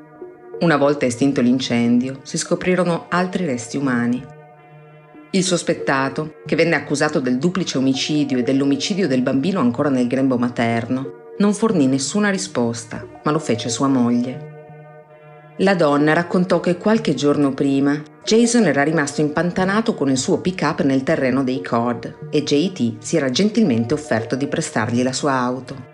Una 0.62 0.78
volta 0.78 1.06
estinto 1.06 1.42
l'incendio, 1.42 2.20
si 2.24 2.38
scoprirono 2.38 3.08
altri 3.10 3.46
resti 3.46 3.76
umani, 3.76 4.38
il 5.32 5.44
sospettato, 5.44 6.38
che 6.46 6.56
venne 6.56 6.76
accusato 6.76 7.20
del 7.20 7.38
duplice 7.38 7.78
omicidio 7.78 8.40
e 8.40 8.44
dell'omicidio 8.44 9.08
del 9.08 9.22
bambino 9.22 9.60
ancora 9.60 9.90
nel 9.90 10.08
grembo 10.08 10.38
materno, 10.38 11.34
non 11.38 11.54
fornì 11.54 11.86
nessuna 11.86 12.30
risposta, 12.30 13.06
ma 13.24 13.32
lo 13.32 13.40
fece 13.40 13.70
sua 13.70 13.88
moglie. 13.88 14.48
La 15.58 15.76
donna 15.76 16.14
raccontò 16.14 16.60
che 16.60 16.78
qualche 16.78 17.14
giorno 17.14 17.54
prima 17.54 18.02
Jason 18.24 18.66
era 18.66 18.84
rimasto 18.84 19.22
impantanato 19.22 19.94
con 19.94 20.10
il 20.10 20.18
suo 20.18 20.40
pick-up 20.40 20.82
nel 20.84 21.04
terreno 21.04 21.44
dei 21.44 21.64
Cod 21.64 22.30
e 22.30 22.44
JT 22.44 22.98
si 23.00 23.18
era 23.18 23.30
gentilmente 23.30 23.94
offerto 23.94 24.36
di 24.36 24.48
prestargli 24.48 25.04
la 25.04 25.14
sua 25.14 25.34
auto. 25.34 25.89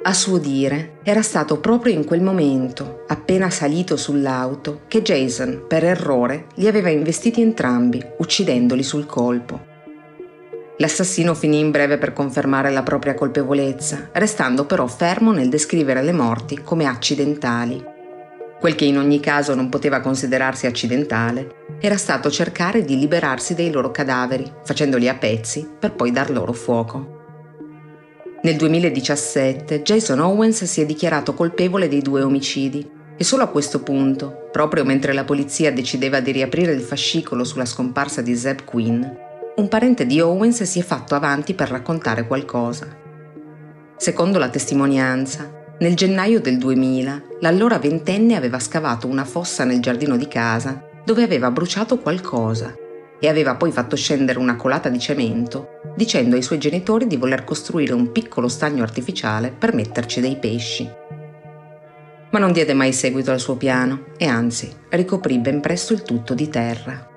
A 0.00 0.14
suo 0.14 0.38
dire, 0.38 0.98
era 1.02 1.22
stato 1.22 1.58
proprio 1.58 1.92
in 1.92 2.04
quel 2.04 2.22
momento, 2.22 3.04
appena 3.08 3.50
salito 3.50 3.96
sull'auto, 3.96 4.82
che 4.86 5.02
Jason, 5.02 5.64
per 5.66 5.82
errore, 5.84 6.46
li 6.54 6.68
aveva 6.68 6.88
investiti 6.88 7.40
entrambi, 7.40 8.02
uccidendoli 8.18 8.84
sul 8.84 9.06
colpo. 9.06 9.66
L'assassino 10.76 11.34
finì 11.34 11.58
in 11.58 11.72
breve 11.72 11.98
per 11.98 12.12
confermare 12.12 12.70
la 12.70 12.84
propria 12.84 13.14
colpevolezza, 13.14 14.10
restando 14.12 14.66
però 14.66 14.86
fermo 14.86 15.32
nel 15.32 15.48
descrivere 15.48 16.02
le 16.02 16.12
morti 16.12 16.62
come 16.62 16.86
accidentali. 16.86 17.84
Quel 18.60 18.76
che 18.76 18.84
in 18.84 18.98
ogni 18.98 19.18
caso 19.18 19.56
non 19.56 19.68
poteva 19.68 20.00
considerarsi 20.00 20.66
accidentale 20.66 21.66
era 21.80 21.96
stato 21.96 22.30
cercare 22.30 22.82
di 22.82 22.96
liberarsi 22.96 23.54
dei 23.54 23.72
loro 23.72 23.90
cadaveri, 23.90 24.48
facendoli 24.64 25.08
a 25.08 25.16
pezzi 25.16 25.68
per 25.78 25.92
poi 25.94 26.12
dar 26.12 26.30
loro 26.30 26.52
fuoco. 26.52 27.17
Nel 28.40 28.54
2017 28.54 29.82
Jason 29.82 30.20
Owens 30.20 30.62
si 30.62 30.80
è 30.80 30.86
dichiarato 30.86 31.34
colpevole 31.34 31.88
dei 31.88 32.00
due 32.00 32.22
omicidi 32.22 32.88
e 33.16 33.24
solo 33.24 33.42
a 33.42 33.48
questo 33.48 33.82
punto, 33.82 34.48
proprio 34.52 34.84
mentre 34.84 35.12
la 35.12 35.24
polizia 35.24 35.72
decideva 35.72 36.20
di 36.20 36.30
riaprire 36.30 36.70
il 36.70 36.82
fascicolo 36.82 37.42
sulla 37.42 37.64
scomparsa 37.64 38.22
di 38.22 38.36
Zeb 38.36 38.62
Quinn, 38.62 39.04
un 39.56 39.66
parente 39.68 40.06
di 40.06 40.20
Owens 40.20 40.62
si 40.62 40.78
è 40.78 40.84
fatto 40.84 41.16
avanti 41.16 41.54
per 41.54 41.68
raccontare 41.68 42.28
qualcosa. 42.28 42.86
Secondo 43.96 44.38
la 44.38 44.50
testimonianza, 44.50 45.74
nel 45.80 45.96
gennaio 45.96 46.40
del 46.40 46.58
2000 46.58 47.22
l'allora 47.40 47.80
ventenne 47.80 48.36
aveva 48.36 48.60
scavato 48.60 49.08
una 49.08 49.24
fossa 49.24 49.64
nel 49.64 49.80
giardino 49.80 50.16
di 50.16 50.28
casa 50.28 50.80
dove 51.04 51.24
aveva 51.24 51.50
bruciato 51.50 51.98
qualcosa 51.98 52.72
e 53.20 53.28
aveva 53.28 53.56
poi 53.56 53.72
fatto 53.72 53.96
scendere 53.96 54.38
una 54.38 54.56
colata 54.56 54.88
di 54.88 54.98
cemento, 54.98 55.80
dicendo 55.96 56.36
ai 56.36 56.42
suoi 56.42 56.58
genitori 56.58 57.06
di 57.06 57.16
voler 57.16 57.44
costruire 57.44 57.92
un 57.92 58.12
piccolo 58.12 58.48
stagno 58.48 58.82
artificiale 58.82 59.50
per 59.50 59.74
metterci 59.74 60.20
dei 60.20 60.36
pesci. 60.36 60.88
Ma 62.30 62.38
non 62.38 62.52
diede 62.52 62.74
mai 62.74 62.92
seguito 62.92 63.30
al 63.30 63.40
suo 63.40 63.56
piano 63.56 64.04
e 64.16 64.26
anzi 64.26 64.70
ricoprì 64.90 65.38
ben 65.38 65.60
presto 65.60 65.92
il 65.92 66.02
tutto 66.02 66.34
di 66.34 66.48
terra. 66.48 67.08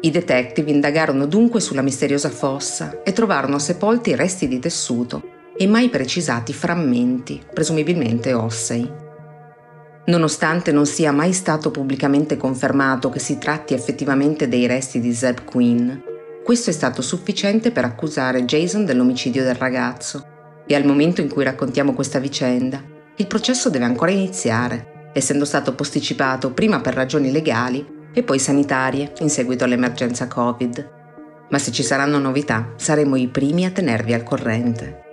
I 0.00 0.10
detective 0.10 0.70
indagarono 0.70 1.26
dunque 1.26 1.60
sulla 1.60 1.82
misteriosa 1.82 2.28
fossa 2.28 3.02
e 3.02 3.12
trovarono 3.12 3.58
sepolti 3.58 4.14
resti 4.14 4.46
di 4.46 4.58
tessuto 4.58 5.22
e 5.56 5.66
mai 5.66 5.88
precisati 5.88 6.52
frammenti, 6.52 7.40
presumibilmente 7.52 8.34
ossei. 8.34 9.04
Nonostante 10.06 10.70
non 10.70 10.86
sia 10.86 11.10
mai 11.10 11.32
stato 11.32 11.70
pubblicamente 11.70 12.36
confermato 12.36 13.08
che 13.08 13.18
si 13.18 13.38
tratti 13.38 13.74
effettivamente 13.74 14.48
dei 14.48 14.66
resti 14.66 15.00
di 15.00 15.12
Zeb 15.12 15.44
Quinn, 15.44 15.90
questo 16.44 16.70
è 16.70 16.72
stato 16.72 17.02
sufficiente 17.02 17.72
per 17.72 17.84
accusare 17.84 18.44
Jason 18.44 18.84
dell'omicidio 18.84 19.42
del 19.42 19.56
ragazzo. 19.56 20.24
E 20.64 20.76
al 20.76 20.84
momento 20.84 21.20
in 21.20 21.28
cui 21.28 21.42
raccontiamo 21.42 21.92
questa 21.92 22.20
vicenda, 22.20 22.80
il 23.16 23.26
processo 23.26 23.68
deve 23.68 23.84
ancora 23.84 24.12
iniziare, 24.12 25.10
essendo 25.12 25.44
stato 25.44 25.74
posticipato 25.74 26.52
prima 26.52 26.80
per 26.80 26.94
ragioni 26.94 27.32
legali 27.32 27.84
e 28.12 28.22
poi 28.22 28.38
sanitarie 28.38 29.12
in 29.18 29.28
seguito 29.28 29.64
all'emergenza 29.64 30.28
Covid. 30.28 30.90
Ma 31.50 31.58
se 31.58 31.72
ci 31.72 31.82
saranno 31.82 32.18
novità, 32.18 32.74
saremo 32.76 33.16
i 33.16 33.26
primi 33.26 33.64
a 33.64 33.70
tenervi 33.72 34.12
al 34.12 34.22
corrente. 34.22 35.05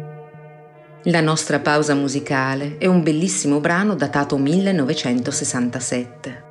La 1.07 1.19
nostra 1.19 1.59
pausa 1.59 1.95
musicale 1.95 2.77
è 2.77 2.85
un 2.85 3.03
bellissimo 3.03 3.59
brano 3.59 3.93
datato 3.93 4.37
1967. 4.37 6.43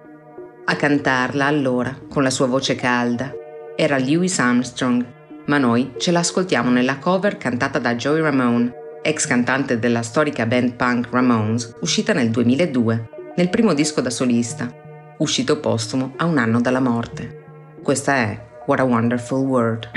A 0.67 0.77
cantarla 0.77 1.47
allora, 1.47 1.99
con 2.07 2.23
la 2.23 2.29
sua 2.29 2.47
voce 2.47 2.75
calda, 2.75 3.33
era 3.75 3.99
Louis 3.99 4.39
Armstrong, 4.39 5.07
ma 5.47 5.57
noi 5.57 5.95
ce 5.97 6.11
l'ascoltiamo 6.11 6.69
nella 6.69 6.99
cover 6.99 7.39
cantata 7.39 7.79
da 7.79 7.95
Joey 7.95 8.21
Ramone, 8.21 8.75
ex 9.01 9.27
cantante 9.27 9.79
della 9.79 10.03
storica 10.03 10.45
band 10.45 10.75
punk 10.75 11.09
Ramones, 11.11 11.77
uscita 11.81 12.13
nel 12.13 12.29
2002, 12.29 13.09
nel 13.37 13.49
primo 13.49 13.73
disco 13.73 14.03
da 14.03 14.11
solista, 14.11 14.71
uscito 15.17 15.61
postumo 15.61 16.13
a 16.17 16.27
un 16.27 16.37
anno 16.37 16.61
dalla 16.61 16.81
morte. 16.81 17.45
Questa 17.83 18.17
è 18.17 18.39
What 18.67 18.81
a 18.81 18.85
Wonderful 18.85 19.47
World. 19.47 19.89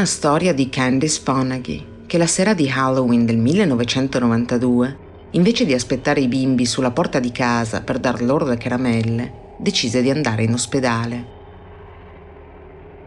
Strana 0.00 0.04
storia 0.06 0.54
di 0.54 0.68
Candice 0.68 1.20
Fonagy, 1.22 2.04
che 2.06 2.16
la 2.16 2.26
sera 2.26 2.54
di 2.54 2.70
Halloween 2.70 3.26
del 3.26 3.36
1992, 3.36 4.98
invece 5.32 5.66
di 5.66 5.74
aspettare 5.74 6.20
i 6.20 6.28
bimbi 6.28 6.64
sulla 6.64 6.90
porta 6.90 7.18
di 7.18 7.30
casa 7.32 7.82
per 7.82 7.98
dar 7.98 8.22
loro 8.22 8.46
le 8.46 8.56
caramelle, 8.56 9.54
decise 9.58 10.00
di 10.00 10.10
andare 10.10 10.44
in 10.44 10.52
ospedale. 10.52 11.26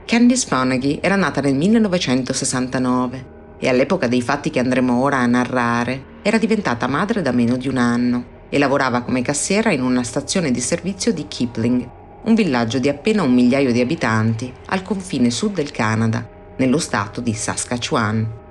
Candice 0.06 0.46
Fonagy 0.48 1.00
era 1.02 1.16
nata 1.16 1.42
nel 1.42 1.56
1969 1.56 3.26
e 3.60 3.70
all'epoca 3.70 4.08
dei 4.08 4.22
fatti 4.22 4.50
che 4.50 4.60
andremo 4.60 5.02
ora 5.02 5.18
a 5.18 5.26
narrare 5.26 6.04
era 6.22 6.38
diventata 6.38 6.88
madre 6.88 7.22
da 7.22 7.32
meno 7.32 7.58
di 7.58 7.68
un 7.68 7.78
anno 7.78 8.26
e 8.50 8.58
lavorava 8.60 9.02
come 9.02 9.22
cassiera 9.22 9.72
in 9.72 9.82
una 9.82 10.04
stazione 10.04 10.52
di 10.52 10.60
servizio 10.60 11.12
di 11.12 11.28
Kipling, 11.28 11.90
un 12.24 12.36
villaggio 12.36 12.78
di 12.78 12.90
appena 12.90 13.24
un 13.24 13.34
migliaio 13.34 13.72
di 13.72 13.82
abitanti 13.82 14.52
al 14.68 14.84
confine 14.84 15.32
sud 15.32 15.54
del 15.54 15.72
Canada, 15.72 16.33
nello 16.58 16.78
stato 16.78 17.22
di 17.22 17.34
Saskatchewan. 17.34 18.42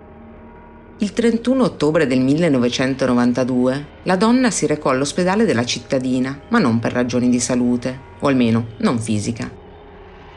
Il 0.98 1.12
31 1.12 1.64
ottobre 1.64 2.06
del 2.06 2.20
1992 2.20 3.86
la 4.04 4.16
donna 4.16 4.50
si 4.50 4.66
recò 4.66 4.90
all'ospedale 4.90 5.44
della 5.44 5.64
cittadina, 5.64 6.42
ma 6.48 6.58
non 6.58 6.78
per 6.78 6.92
ragioni 6.92 7.28
di 7.28 7.40
salute, 7.40 7.98
o 8.20 8.28
almeno 8.28 8.66
non 8.78 9.00
fisica. 9.00 9.50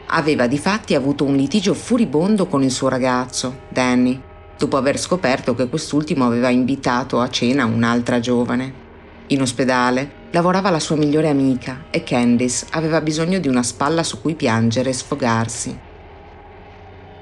Aveva 0.07 0.47
di 0.47 0.57
fatti 0.57 0.95
avuto 0.95 1.23
un 1.23 1.35
litigio 1.35 1.73
furibondo 1.73 2.47
con 2.47 2.63
il 2.63 2.71
suo 2.71 2.87
ragazzo, 2.87 3.61
Danny, 3.69 4.19
dopo 4.57 4.77
aver 4.77 4.97
scoperto 4.97 5.53
che 5.53 5.67
quest'ultimo 5.67 6.25
aveva 6.25 6.49
invitato 6.49 7.19
a 7.19 7.29
cena 7.29 7.65
un'altra 7.65 8.19
giovane. 8.19 8.83
In 9.27 9.41
ospedale 9.41 10.23
lavorava 10.31 10.69
la 10.69 10.79
sua 10.79 10.95
migliore 10.95 11.29
amica 11.29 11.85
e 11.89 12.03
Candice 12.03 12.67
aveva 12.71 13.01
bisogno 13.01 13.39
di 13.39 13.47
una 13.47 13.63
spalla 13.63 14.03
su 14.03 14.21
cui 14.21 14.35
piangere 14.35 14.89
e 14.89 14.93
sfogarsi. 14.93 15.79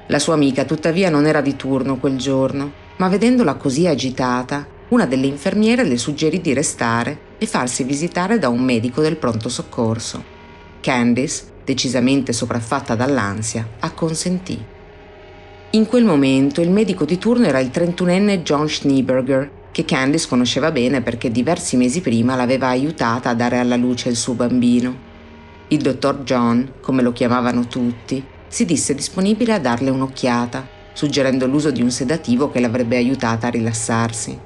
La 0.08 0.20
sua 0.20 0.34
amica 0.34 0.66
tuttavia 0.66 1.10
non 1.10 1.26
era 1.26 1.42
di 1.42 1.56
turno 1.56 1.98
quel 1.98 2.18
giorno, 2.18 2.72
ma 2.98 3.08
vedendola 3.08 3.56
così 3.56 3.88
agitata, 3.88 4.68
una 4.90 5.06
delle 5.06 5.28
infermiere 5.28 5.84
le 5.84 5.98
suggerì 5.98 6.42
di 6.42 6.54
restare 6.54 7.32
e 7.38 7.46
farsi 7.46 7.84
visitare 7.84 8.38
da 8.38 8.50
un 8.50 8.62
medico 8.62 9.02
del 9.02 9.16
pronto 9.16 9.50
soccorso. 9.50 10.24
Candice, 10.82 11.44
decisamente 11.64 12.34
sopraffatta 12.34 12.96
dall'ansia, 12.96 13.68
acconsentì. 13.80 14.64
In 15.72 15.88
quel 15.88 16.04
momento 16.04 16.62
il 16.62 16.70
medico 16.70 17.06
di 17.06 17.18
turno 17.18 17.48
era 17.48 17.60
il 17.60 17.72
31enne 17.74 18.44
John 18.44 18.68
Schneeberger, 18.68 19.50
che 19.72 19.86
Candice 19.86 20.28
conosceva 20.28 20.72
bene 20.72 21.02
perché 21.02 21.32
diversi 21.32 21.78
mesi 21.78 22.02
prima 22.02 22.36
l'aveva 22.36 22.68
aiutata 22.68 23.30
a 23.30 23.34
dare 23.34 23.58
alla 23.58 23.78
luce 23.78 24.10
il 24.10 24.16
suo 24.16 24.34
bambino. 24.34 25.12
Il 25.70 25.82
dottor 25.82 26.20
John, 26.20 26.74
come 26.82 27.02
lo 27.02 27.12
chiamavano 27.12 27.66
tutti, 27.66 28.24
si 28.54 28.66
disse 28.66 28.94
disponibile 28.94 29.52
a 29.54 29.60
darle 29.60 29.90
un'occhiata, 29.90 30.68
suggerendo 30.94 31.48
l'uso 31.48 31.72
di 31.72 31.82
un 31.82 31.90
sedativo 31.90 32.52
che 32.52 32.60
l'avrebbe 32.60 32.98
aiutata 32.98 33.48
a 33.48 33.50
rilassarsi. 33.50 34.40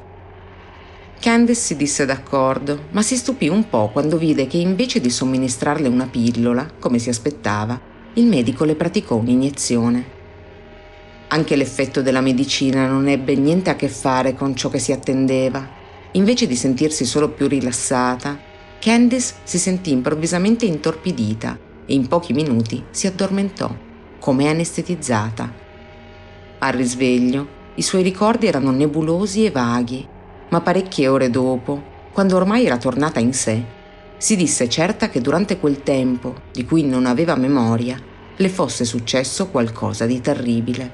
Candice 1.19 1.59
si 1.59 1.75
disse 1.75 2.05
d'accordo, 2.05 2.85
ma 2.91 3.01
si 3.01 3.17
stupì 3.17 3.49
un 3.49 3.67
po' 3.67 3.89
quando 3.89 4.17
vide 4.17 4.47
che 4.47 4.55
invece 4.55 5.01
di 5.01 5.09
somministrarle 5.09 5.89
una 5.89 6.07
pillola, 6.07 6.71
come 6.79 6.99
si 6.99 7.09
aspettava, 7.09 7.77
il 8.13 8.27
medico 8.27 8.63
le 8.63 8.75
praticò 8.75 9.17
un'iniezione. 9.17 10.05
Anche 11.27 11.57
l'effetto 11.57 12.01
della 12.01 12.21
medicina 12.21 12.87
non 12.87 13.09
ebbe 13.09 13.35
niente 13.35 13.71
a 13.71 13.75
che 13.75 13.89
fare 13.89 14.35
con 14.35 14.55
ciò 14.55 14.69
che 14.69 14.79
si 14.79 14.93
attendeva. 14.93 15.67
Invece 16.13 16.47
di 16.47 16.55
sentirsi 16.55 17.03
solo 17.03 17.31
più 17.31 17.49
rilassata, 17.49 18.39
Candice 18.79 19.33
si 19.43 19.57
sentì 19.57 19.91
improvvisamente 19.91 20.63
intorpidita 20.63 21.59
e 21.85 21.93
in 21.93 22.07
pochi 22.07 22.31
minuti 22.31 22.81
si 22.89 23.05
addormentò, 23.05 23.85
come 24.27 24.49
anestetizzata. 24.49 25.49
Al 26.57 26.73
risveglio, 26.73 27.47
i 27.75 27.81
suoi 27.81 28.03
ricordi 28.03 28.45
erano 28.45 28.71
nebulosi 28.71 29.45
e 29.45 29.51
vaghi, 29.51 30.05
ma 30.49 30.59
parecchie 30.59 31.07
ore 31.07 31.29
dopo, 31.29 31.81
quando 32.11 32.35
ormai 32.35 32.65
era 32.65 32.75
tornata 32.75 33.21
in 33.21 33.31
sé, 33.31 33.63
si 34.17 34.35
disse 34.35 34.67
certa 34.67 35.07
che 35.07 35.21
durante 35.21 35.57
quel 35.57 35.81
tempo, 35.81 36.35
di 36.51 36.65
cui 36.65 36.83
non 36.83 37.05
aveva 37.05 37.37
memoria, 37.37 37.97
le 38.35 38.49
fosse 38.49 38.83
successo 38.83 39.47
qualcosa 39.47 40.05
di 40.05 40.19
terribile. 40.19 40.91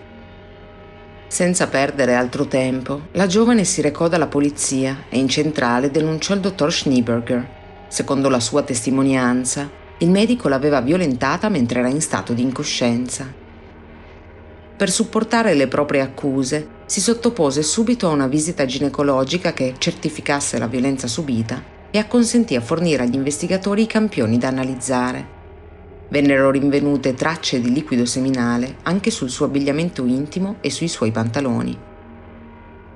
Senza 1.25 1.65
perdere 1.65 2.13
altro 2.13 2.45
tempo, 2.45 3.07
la 3.13 3.25
giovane 3.25 3.63
si 3.63 3.81
recò 3.81 4.07
dalla 4.07 4.27
polizia 4.27 5.05
e 5.09 5.17
in 5.17 5.27
centrale 5.27 5.89
denunciò 5.89 6.35
il 6.35 6.39
dottor 6.39 6.71
Schneeberger. 6.71 7.49
Secondo 7.87 8.29
la 8.29 8.39
sua 8.39 8.61
testimonianza, 8.61 9.81
il 10.03 10.09
medico 10.09 10.49
l'aveva 10.49 10.81
violentata 10.81 11.47
mentre 11.47 11.79
era 11.79 11.87
in 11.87 12.01
stato 12.01 12.33
di 12.33 12.41
incoscienza. 12.41 13.25
Per 14.75 14.91
supportare 14.91 15.53
le 15.53 15.69
proprie 15.69 16.01
accuse, 16.01 16.67
si 16.85 16.99
sottopose 16.99 17.63
subito 17.63 18.07
a 18.07 18.11
una 18.11 18.27
visita 18.27 18.65
ginecologica 18.65 19.53
che 19.53 19.75
certificasse 19.77 20.59
la 20.59 20.67
violenza 20.67 21.07
subita 21.07 21.63
e 21.89 21.97
acconsentì 21.99 22.55
a 22.55 22.61
fornire 22.61 23.03
agli 23.03 23.15
investigatori 23.15 23.83
i 23.83 23.87
campioni 23.87 24.37
da 24.37 24.49
analizzare. 24.49 25.41
Vennero 26.09 26.51
rinvenute 26.51 27.13
tracce 27.13 27.61
di 27.61 27.71
liquido 27.71 28.05
seminale 28.05 28.75
anche 28.83 29.09
sul 29.09 29.29
suo 29.29 29.45
abbigliamento 29.45 30.05
intimo 30.05 30.57
e 30.59 30.69
sui 30.69 30.89
suoi 30.89 31.11
pantaloni. 31.11 31.77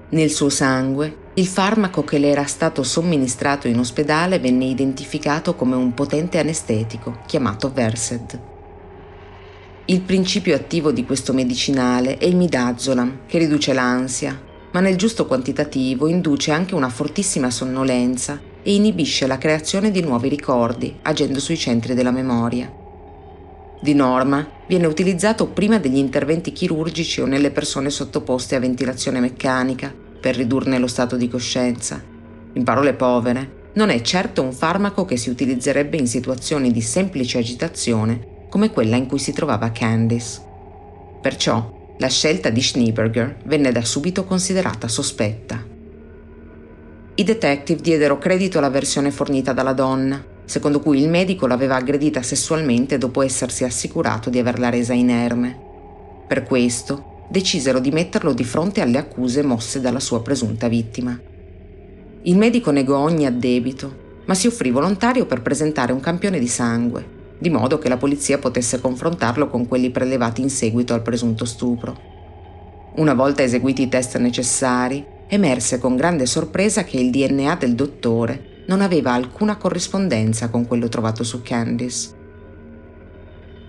Nel 0.09 0.29
suo 0.29 0.49
sangue, 0.49 1.25
il 1.37 1.45
farmaco 1.45 2.03
che 2.03 2.17
le 2.17 2.29
era 2.29 2.45
stato 2.45 2.81
somministrato 2.81 3.67
in 3.67 3.77
ospedale 3.77 4.39
venne 4.39 4.65
identificato 4.65 5.53
come 5.53 5.75
un 5.75 5.93
potente 5.93 6.39
anestetico 6.39 7.19
chiamato 7.27 7.71
Versed. 7.71 8.39
Il 9.85 10.01
principio 10.01 10.55
attivo 10.55 10.91
di 10.91 11.05
questo 11.05 11.33
medicinale 11.33 12.17
è 12.17 12.25
il 12.25 12.35
midazolam, 12.35 13.19
che 13.27 13.37
riduce 13.37 13.73
l'ansia, 13.73 14.41
ma 14.71 14.79
nel 14.79 14.95
giusto 14.95 15.27
quantitativo 15.27 16.07
induce 16.07 16.51
anche 16.51 16.73
una 16.73 16.89
fortissima 16.89 17.51
sonnolenza 17.51 18.41
e 18.63 18.73
inibisce 18.73 19.27
la 19.27 19.37
creazione 19.37 19.91
di 19.91 20.01
nuovi 20.01 20.29
ricordi, 20.29 20.97
agendo 21.03 21.39
sui 21.39 21.55
centri 21.55 21.93
della 21.93 22.11
memoria. 22.11 22.73
Di 23.79 23.93
norma 23.93 24.45
viene 24.67 24.87
utilizzato 24.87 25.45
prima 25.49 25.77
degli 25.77 25.97
interventi 25.97 26.51
chirurgici 26.51 27.21
o 27.21 27.27
nelle 27.27 27.51
persone 27.51 27.91
sottoposte 27.91 28.55
a 28.55 28.59
ventilazione 28.59 29.19
meccanica 29.19 30.05
per 30.19 30.35
ridurne 30.35 30.77
lo 30.77 30.87
stato 30.87 31.15
di 31.15 31.27
coscienza. 31.27 32.01
In 32.53 32.63
parole 32.63 32.93
povere, 32.93 33.69
non 33.73 33.89
è 33.89 34.01
certo 34.01 34.41
un 34.41 34.51
farmaco 34.51 35.05
che 35.05 35.17
si 35.17 35.29
utilizzerebbe 35.29 35.97
in 35.97 36.07
situazioni 36.07 36.71
di 36.71 36.81
semplice 36.81 37.37
agitazione 37.37 38.45
come 38.49 38.71
quella 38.71 38.95
in 38.95 39.07
cui 39.07 39.19
si 39.19 39.33
trovava 39.33 39.71
Candice. 39.71 40.41
Perciò 41.21 41.95
la 41.97 42.07
scelta 42.07 42.49
di 42.49 42.61
Schneeberger 42.61 43.37
venne 43.45 43.71
da 43.71 43.83
subito 43.83 44.23
considerata 44.23 44.87
sospetta. 44.87 45.63
I 47.15 47.23
detective 47.23 47.81
diedero 47.81 48.17
credito 48.17 48.57
alla 48.57 48.69
versione 48.69 49.11
fornita 49.11 49.53
dalla 49.53 49.73
donna 49.73 50.35
secondo 50.47 50.79
cui 50.79 51.01
il 51.01 51.09
medico 51.09 51.45
l'aveva 51.45 51.75
aggredita 51.75 52.21
sessualmente 52.21 52.97
dopo 52.97 53.21
essersi 53.21 53.65
assicurato 53.65 54.29
di 54.29 54.39
averla 54.39 54.69
resa 54.69 54.93
inerme. 54.93 55.59
Per 56.25 56.43
questo 56.43 57.16
decisero 57.29 57.79
di 57.79 57.91
metterlo 57.91 58.33
di 58.33 58.43
fronte 58.43 58.81
alle 58.81 58.97
accuse 58.97 59.43
mosse 59.43 59.81
dalla 59.81 59.99
sua 59.99 60.21
presunta 60.21 60.67
vittima. 60.67 61.19
Il 62.23 62.37
medico 62.37 62.71
negò 62.71 62.99
ogni 62.99 63.25
addebito, 63.25 64.05
ma 64.25 64.33
si 64.33 64.47
offrì 64.47 64.71
volontario 64.71 65.25
per 65.25 65.41
presentare 65.41 65.91
un 65.91 65.99
campione 65.99 66.39
di 66.39 66.47
sangue, 66.47 67.15
di 67.37 67.49
modo 67.49 67.77
che 67.77 67.89
la 67.89 67.97
polizia 67.97 68.37
potesse 68.37 68.81
confrontarlo 68.81 69.47
con 69.47 69.67
quelli 69.67 69.89
prelevati 69.89 70.41
in 70.41 70.49
seguito 70.49 70.93
al 70.93 71.01
presunto 71.01 71.45
stupro. 71.45 72.15
Una 72.95 73.13
volta 73.13 73.43
eseguiti 73.43 73.83
i 73.83 73.89
test 73.89 74.17
necessari, 74.17 75.05
emerse 75.27 75.77
con 75.77 75.95
grande 75.95 76.25
sorpresa 76.25 76.83
che 76.83 76.97
il 76.97 77.11
DNA 77.11 77.55
del 77.55 77.75
dottore 77.75 78.63
non 78.67 78.81
aveva 78.81 79.13
alcuna 79.13 79.55
corrispondenza 79.55 80.49
con 80.49 80.65
quello 80.65 80.89
trovato 80.89 81.23
su 81.23 81.41
Candice. 81.41 82.15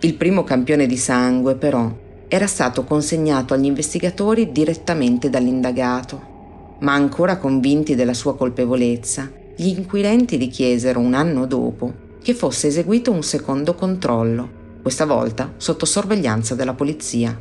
Il 0.00 0.14
primo 0.14 0.44
campione 0.44 0.86
di 0.86 0.96
sangue, 0.96 1.56
però, 1.56 1.92
era 2.28 2.46
stato 2.46 2.84
consegnato 2.84 3.54
agli 3.54 3.64
investigatori 3.64 4.52
direttamente 4.52 5.30
dall'indagato, 5.30 6.76
ma 6.80 6.92
ancora 6.92 7.38
convinti 7.38 7.94
della 7.94 8.12
sua 8.12 8.36
colpevolezza, 8.36 9.30
gli 9.56 9.68
inquirenti 9.68 10.36
richiesero 10.36 11.00
un 11.00 11.14
anno 11.14 11.46
dopo 11.46 12.06
che 12.22 12.34
fosse 12.34 12.66
eseguito 12.66 13.10
un 13.10 13.22
secondo 13.22 13.74
controllo, 13.74 14.56
questa 14.82 15.06
volta 15.06 15.54
sotto 15.56 15.86
sorveglianza 15.86 16.54
della 16.54 16.74
polizia. 16.74 17.36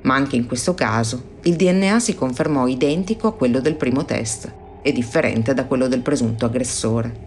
Ma 0.00 0.14
anche 0.14 0.36
in 0.36 0.46
questo 0.46 0.74
caso 0.74 1.36
il 1.42 1.56
DNA 1.56 2.00
si 2.00 2.14
confermò 2.14 2.66
identico 2.66 3.26
a 3.26 3.34
quello 3.34 3.60
del 3.60 3.76
primo 3.76 4.06
test 4.06 4.50
e 4.80 4.92
differente 4.92 5.52
da 5.52 5.66
quello 5.66 5.86
del 5.86 6.00
presunto 6.00 6.46
aggressore. 6.46 7.26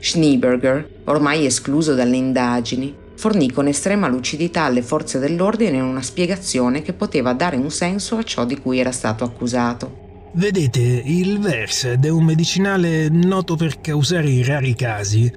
Schneeberger, 0.00 1.02
ormai 1.04 1.46
escluso 1.46 1.94
dalle 1.94 2.16
indagini, 2.16 2.94
fornì 3.18 3.50
con 3.50 3.66
estrema 3.66 4.06
lucidità 4.06 4.62
alle 4.62 4.80
forze 4.80 5.18
dell'ordine 5.18 5.80
una 5.80 6.02
spiegazione 6.02 6.82
che 6.82 6.92
poteva 6.92 7.32
dare 7.32 7.56
un 7.56 7.68
senso 7.68 8.16
a 8.16 8.22
ciò 8.22 8.44
di 8.44 8.56
cui 8.60 8.78
era 8.78 8.92
stato 8.92 9.24
accusato. 9.24 10.30
Vedete, 10.34 11.02
il 11.04 11.40
Versed 11.40 12.04
è 12.04 12.10
un 12.10 12.24
medicinale 12.24 13.08
noto 13.08 13.56
per 13.56 13.80
causare 13.80 14.30
in 14.30 14.44
rari 14.44 14.76
casi 14.76 15.28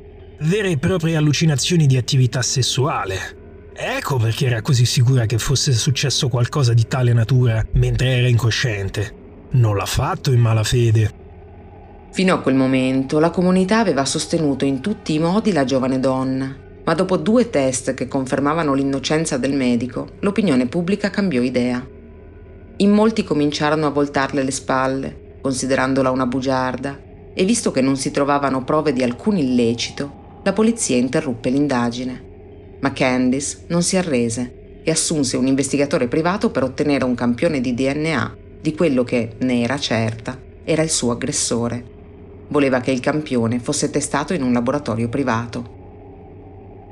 vere 0.42 0.70
e 0.70 0.78
proprie 0.78 1.16
allucinazioni 1.16 1.88
di 1.88 1.98
attività 1.98 2.44
sessuale. 2.44 3.72
Ecco 3.74 4.18
perché 4.18 4.46
era 4.46 4.62
così 4.62 4.86
sicura 4.86 5.26
che 5.26 5.40
fosse 5.40 5.72
successo 5.72 6.28
qualcosa 6.28 6.74
di 6.74 6.86
tale 6.88 7.14
natura 7.14 7.66
mentre 7.74 8.18
era 8.18 8.28
incosciente. 8.28 9.12
Non 9.54 9.76
l'ha 9.76 9.88
fatto 9.88 10.32
in 10.32 10.40
malafede. 10.40 11.14
Fino 12.12 12.36
a 12.36 12.42
quel 12.42 12.54
momento 12.54 13.18
la 13.18 13.32
comunità 13.32 13.80
aveva 13.80 14.06
sostenuto 14.06 14.66
in 14.66 14.82
tutti 14.82 15.16
i 15.16 15.20
modi 15.20 15.52
la 15.52 15.64
giovane 15.64 16.00
donna, 16.00 16.70
ma 16.92 16.98
dopo 16.98 17.16
due 17.16 17.50
test 17.50 17.94
che 17.94 18.10
confermavano 18.10 18.74
l'innocenza 18.74 19.38
del 19.38 19.54
medico, 19.54 20.10
l'opinione 20.20 20.68
pubblica 20.68 21.10
cambiò 21.10 21.42
idea. 21.42 21.82
In 22.76 22.92
molti 22.92 23.24
cominciarono 23.24 23.88
a 23.88 23.92
voltarle 23.92 24.44
le 24.44 24.52
spalle, 24.52 25.38
considerandola 25.40 26.12
una 26.12 26.26
bugiarda, 26.26 27.00
e 27.34 27.46
visto 27.46 27.72
che 27.72 27.80
non 27.80 27.96
si 27.96 28.12
trovavano 28.12 28.66
prove 28.66 28.92
di 28.92 29.04
alcun 29.04 29.38
illecito, 29.38 30.40
la 30.44 30.52
polizia 30.52 30.98
interruppe 30.98 31.50
l'indagine 31.50 32.28
ma 32.82 32.92
Candice 32.92 33.64
non 33.68 33.84
si 33.84 33.96
arrese 33.96 34.82
e 34.84 34.92
assunse 34.92 35.38
un 35.38 35.48
investigatore 35.48 36.10
privato 36.10 36.50
per 36.50 36.64
ottenere 36.64 37.06
un 37.06 37.16
campione 37.16 37.62
di 37.62 37.74
DNA 37.74 38.36
di 38.60 38.76
quello 38.76 39.06
che, 39.06 39.36
ne 39.38 39.62
era 39.62 39.78
certa, 39.78 40.38
era 40.66 40.82
il 40.82 40.90
suo 40.90 41.12
aggressore. 41.12 41.84
Voleva 42.50 42.82
che 42.82 42.92
il 42.92 43.00
campione 43.00 43.60
fosse 43.60 43.90
testato 43.90 44.34
in 44.34 44.44
un 44.44 44.52
laboratorio 44.52 45.08
privato. 45.08 45.80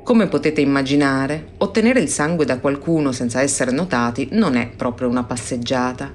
Come 0.02 0.26
potete 0.26 0.60
immaginare, 0.60 1.52
ottenere 1.58 2.00
il 2.00 2.08
sangue 2.08 2.44
da 2.44 2.58
qualcuno 2.58 3.12
senza 3.12 3.40
essere 3.40 3.70
notati 3.70 4.28
non 4.32 4.56
è 4.56 4.68
proprio 4.68 5.08
una 5.08 5.24
passeggiata. 5.24 6.12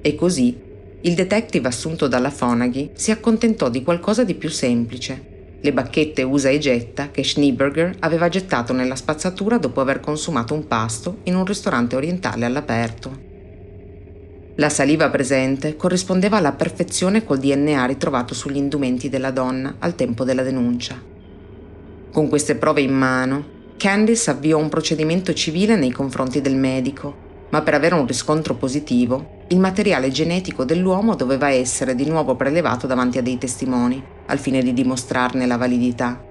E 0.00 0.14
così, 0.14 0.56
il 1.00 1.14
detective 1.14 1.68
assunto 1.68 2.06
dalla 2.08 2.30
Fonaghy 2.30 2.90
si 2.94 3.10
accontentò 3.10 3.68
di 3.68 3.82
qualcosa 3.82 4.24
di 4.24 4.34
più 4.34 4.48
semplice 4.48 5.30
le 5.64 5.72
bacchette 5.72 6.24
usa 6.24 6.48
e 6.48 6.58
getta 6.58 7.12
che 7.12 7.22
Schneeberger 7.22 7.94
aveva 8.00 8.28
gettato 8.28 8.72
nella 8.72 8.96
spazzatura 8.96 9.58
dopo 9.58 9.80
aver 9.80 10.00
consumato 10.00 10.54
un 10.54 10.66
pasto 10.66 11.18
in 11.24 11.36
un 11.36 11.44
ristorante 11.44 11.94
orientale 11.94 12.44
all'aperto. 12.44 13.30
La 14.56 14.68
saliva 14.68 15.08
presente 15.08 15.76
corrispondeva 15.76 16.38
alla 16.38 16.50
perfezione 16.50 17.24
col 17.24 17.38
DNA 17.38 17.84
ritrovato 17.86 18.34
sugli 18.34 18.56
indumenti 18.56 19.08
della 19.08 19.30
donna 19.30 19.76
al 19.78 19.94
tempo 19.94 20.24
della 20.24 20.42
denuncia. 20.42 21.11
Con 22.12 22.28
queste 22.28 22.56
prove 22.56 22.82
in 22.82 22.92
mano, 22.92 23.60
Candice 23.78 24.30
avviò 24.30 24.58
un 24.58 24.68
procedimento 24.68 25.32
civile 25.32 25.76
nei 25.76 25.90
confronti 25.90 26.42
del 26.42 26.56
medico, 26.56 27.46
ma 27.48 27.62
per 27.62 27.72
avere 27.72 27.94
un 27.94 28.06
riscontro 28.06 28.54
positivo, 28.54 29.44
il 29.48 29.58
materiale 29.58 30.10
genetico 30.10 30.66
dell'uomo 30.66 31.14
doveva 31.14 31.48
essere 31.48 31.94
di 31.94 32.04
nuovo 32.04 32.36
prelevato 32.36 32.86
davanti 32.86 33.16
a 33.16 33.22
dei 33.22 33.38
testimoni, 33.38 34.04
al 34.26 34.38
fine 34.38 34.62
di 34.62 34.74
dimostrarne 34.74 35.46
la 35.46 35.56
validità. 35.56 36.22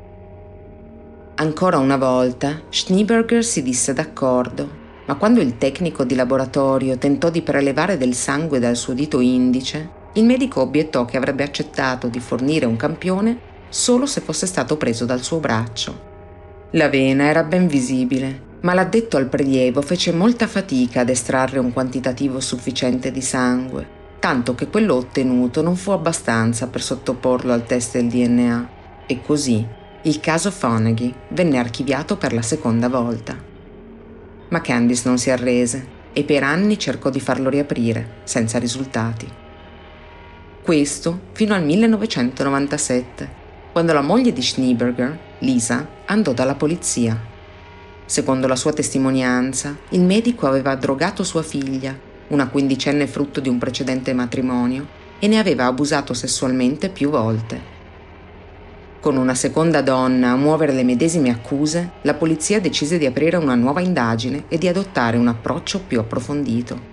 Ancora 1.34 1.80
una 1.80 1.98
volta, 1.98 2.62
Schneeberger 2.70 3.44
si 3.44 3.63
disse 3.63 3.91
d'accordo, 3.91 4.70
ma 5.08 5.15
quando 5.15 5.41
il 5.41 5.58
tecnico 5.58 6.04
di 6.04 6.13
laboratorio 6.13 7.00
tentò 7.00 7.32
di 7.32 7.41
prelevare 7.41 7.98
del 7.98 8.13
sangue 8.13 8.60
dal 8.60 8.76
suo 8.76 8.94
dito 8.94 9.20
indice, 9.20 9.89
il 10.13 10.26
medico 10.26 10.62
obiettò 10.62 11.06
che 11.06 11.17
avrebbe 11.17 11.41
accettato 11.41 12.08
di 12.08 12.20
fornire 12.20 12.67
un 12.67 12.76
campione 12.76 13.50
solo 13.72 14.06
se 14.06 14.22
fosse 14.22 14.46
stato 14.46 14.78
preso 14.78 15.06
dal 15.06 15.24
suo 15.24 15.40
braccio. 15.40 16.10
La 16.74 16.88
vena 16.88 17.24
era 17.24 17.44
ben 17.44 17.66
visibile, 17.66 18.50
ma 18.62 18.76
l'addetto 18.76 19.18
al 19.18 19.28
prelievo 19.28 19.82
fece 19.82 20.12
molta 20.12 20.46
fatica 20.46 21.02
ad 21.02 21.10
estrarre 21.10 21.58
un 21.58 21.74
quantitativo 21.74 22.40
sufficiente 22.40 23.12
di 23.12 23.22
sangue 23.22 24.00
tanto 24.22 24.54
che 24.54 24.68
quello 24.68 24.94
ottenuto 24.94 25.64
non 25.64 25.76
fu 25.76 25.90
abbastanza 25.90 26.68
per 26.68 26.84
sottoporlo 26.84 27.52
al 27.52 27.66
test 27.66 27.94
del 27.94 28.08
DNA 28.08 28.70
e 29.08 29.20
così 29.20 29.66
il 30.04 30.20
caso 30.20 30.52
Fonaghy 30.52 31.12
venne 31.30 31.58
archiviato 31.58 32.18
per 32.18 32.32
la 32.32 32.44
seconda 32.44 32.88
volta. 32.88 33.36
Ma 34.50 34.62
Candice 34.62 35.08
non 35.08 35.18
si 35.18 35.32
arrese 35.32 36.00
e 36.14 36.24
per 36.24 36.44
anni 36.44 36.78
cercò 36.78 37.10
di 37.10 37.20
farlo 37.20 37.50
riaprire, 37.50 38.20
senza 38.24 38.60
risultati. 38.60 39.28
Questo 40.62 41.20
fino 41.32 41.56
al 41.56 41.64
1997, 41.64 43.30
quando 43.72 43.94
la 43.94 44.02
moglie 44.02 44.34
di 44.34 44.42
Schneeberger, 44.42 45.18
Lisa, 45.40 45.88
andò 46.06 46.34
dalla 46.34 46.56
polizia. 46.56 47.20
Secondo 48.06 48.48
la 48.48 48.56
sua 48.56 48.74
testimonianza, 48.74 49.78
il 49.90 50.02
medico 50.02 50.48
aveva 50.48 50.76
drogato 50.76 51.24
sua 51.24 51.44
figlia 51.44 52.10
una 52.32 52.48
quindicenne 52.48 53.08
frutto 53.08 53.40
di 53.40 53.50
un 53.50 53.58
precedente 53.58 54.14
matrimonio, 54.14 55.00
e 55.20 55.28
ne 55.28 55.38
aveva 55.38 55.66
abusato 55.66 56.14
sessualmente 56.14 56.90
più 56.90 57.10
volte. 57.10 57.80
Con 59.00 59.18
una 59.18 59.36
seconda 59.36 59.82
donna 59.82 60.32
a 60.32 60.36
muovere 60.36 60.74
le 60.74 60.84
medesime 60.84 61.30
accuse, 61.30 61.92
la 62.02 62.14
polizia 62.16 62.60
decise 62.60 62.98
di 62.98 63.06
aprire 63.06 63.38
una 63.38 63.56
nuova 63.56 63.82
indagine 63.82 64.46
e 64.48 64.58
di 64.58 64.68
adottare 64.68 65.18
un 65.18 65.28
approccio 65.28 65.82
più 65.82 66.00
approfondito. 66.00 66.90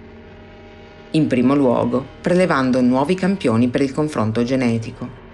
In 1.13 1.27
primo 1.27 1.55
luogo, 1.55 2.05
prelevando 2.21 2.83
nuovi 2.83 3.15
campioni 3.15 3.69
per 3.69 3.81
il 3.81 3.93
confronto 3.93 4.43
genetico. 4.43 5.27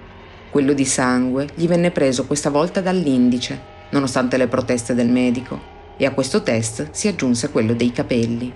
Quello 0.54 0.72
di 0.72 0.84
sangue 0.84 1.48
gli 1.56 1.66
venne 1.66 1.90
preso 1.90 2.26
questa 2.26 2.48
volta 2.48 2.80
dall'indice, 2.80 3.60
nonostante 3.90 4.36
le 4.36 4.46
proteste 4.46 4.94
del 4.94 5.08
medico, 5.08 5.60
e 5.96 6.06
a 6.06 6.12
questo 6.12 6.44
test 6.44 6.90
si 6.92 7.08
aggiunse 7.08 7.50
quello 7.50 7.74
dei 7.74 7.90
capelli. 7.90 8.52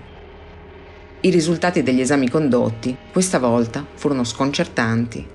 I 1.19 1.29
risultati 1.29 1.83
degli 1.83 1.99
esami 1.99 2.29
condotti, 2.29 2.95
questa 3.11 3.37
volta, 3.37 3.85
furono 3.95 4.23
sconcertanti. 4.23 5.27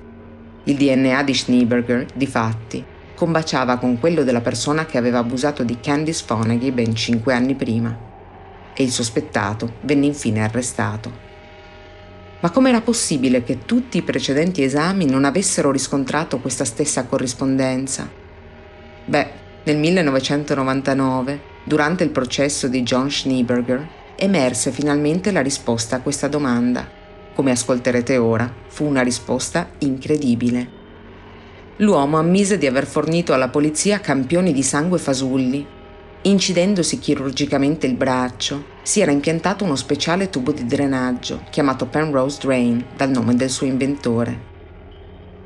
Il 0.64 0.77
DNA 0.77 1.22
di 1.22 1.35
Schneeberger, 1.35 2.07
difatti, 2.14 2.83
combaciava 3.14 3.77
con 3.77 4.00
quello 4.00 4.24
della 4.24 4.40
persona 4.40 4.87
che 4.87 4.96
aveva 4.96 5.18
abusato 5.18 5.64
di 5.64 5.79
Candice 5.81 6.24
Fonaghy 6.24 6.70
ben 6.70 6.94
cinque 6.94 7.35
anni 7.35 7.55
prima. 7.55 7.94
E 8.72 8.83
il 8.83 8.90
sospettato 8.90 9.74
venne 9.83 10.07
infine 10.07 10.42
arrestato. 10.42 11.24
Ma 12.44 12.50
com'era 12.50 12.83
possibile 12.83 13.42
che 13.42 13.61
tutti 13.64 13.96
i 13.96 14.02
precedenti 14.02 14.62
esami 14.62 15.07
non 15.07 15.24
avessero 15.24 15.70
riscontrato 15.70 16.40
questa 16.40 16.66
stessa 16.66 17.07
corrispondenza? 17.07 18.07
Beh, 19.07 19.30
nel 19.62 19.78
1999, 19.78 21.40
durante 21.64 22.04
il 22.04 22.11
processo 22.11 22.68
di 22.68 22.83
John 22.83 23.11
Schneeberger, 23.11 23.88
emerse 24.16 24.72
finalmente 24.72 25.33
la 25.33 25.40
risposta 25.40 25.96
a 25.96 26.00
questa 26.02 26.28
domanda. 26.28 26.87
Come 27.33 27.50
ascolterete 27.50 28.18
ora, 28.18 28.52
fu 28.66 28.85
una 28.85 29.00
risposta 29.00 29.70
incredibile. 29.78 30.68
L'uomo 31.76 32.18
ammise 32.18 32.59
di 32.59 32.66
aver 32.66 32.85
fornito 32.85 33.33
alla 33.33 33.48
polizia 33.48 34.00
campioni 34.00 34.52
di 34.52 34.62
sangue 34.62 34.98
fasulli. 34.98 35.66
Incidendosi 36.20 36.98
chirurgicamente 36.98 37.87
il 37.87 37.94
braccio, 37.94 38.74
si 38.85 39.01
era 39.01 39.11
impiantato 39.11 39.64
uno 39.64 39.77
speciale 39.77 40.29
tubo 40.29 40.53
di 40.53 40.66
drenaggio, 40.66 41.44
chiamato 41.49 41.87
Penrose 41.87 42.38
Drain, 42.42 42.85
dal 42.94 43.09
nome 43.09 43.35
del 43.35 43.49
suo 43.49 43.66
inventore. 43.66 44.53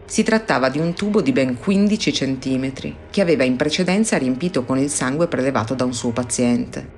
Si 0.06 0.24
trattava 0.24 0.68
di 0.68 0.80
un 0.80 0.92
tubo 0.92 1.22
di 1.22 1.30
ben 1.30 1.56
15 1.56 2.10
cm, 2.10 2.72
che 3.10 3.20
aveva 3.20 3.44
in 3.44 3.54
precedenza 3.54 4.18
riempito 4.18 4.64
con 4.64 4.76
il 4.76 4.90
sangue 4.90 5.28
prelevato 5.28 5.74
da 5.74 5.84
un 5.84 5.94
suo 5.94 6.10
paziente. 6.10 6.96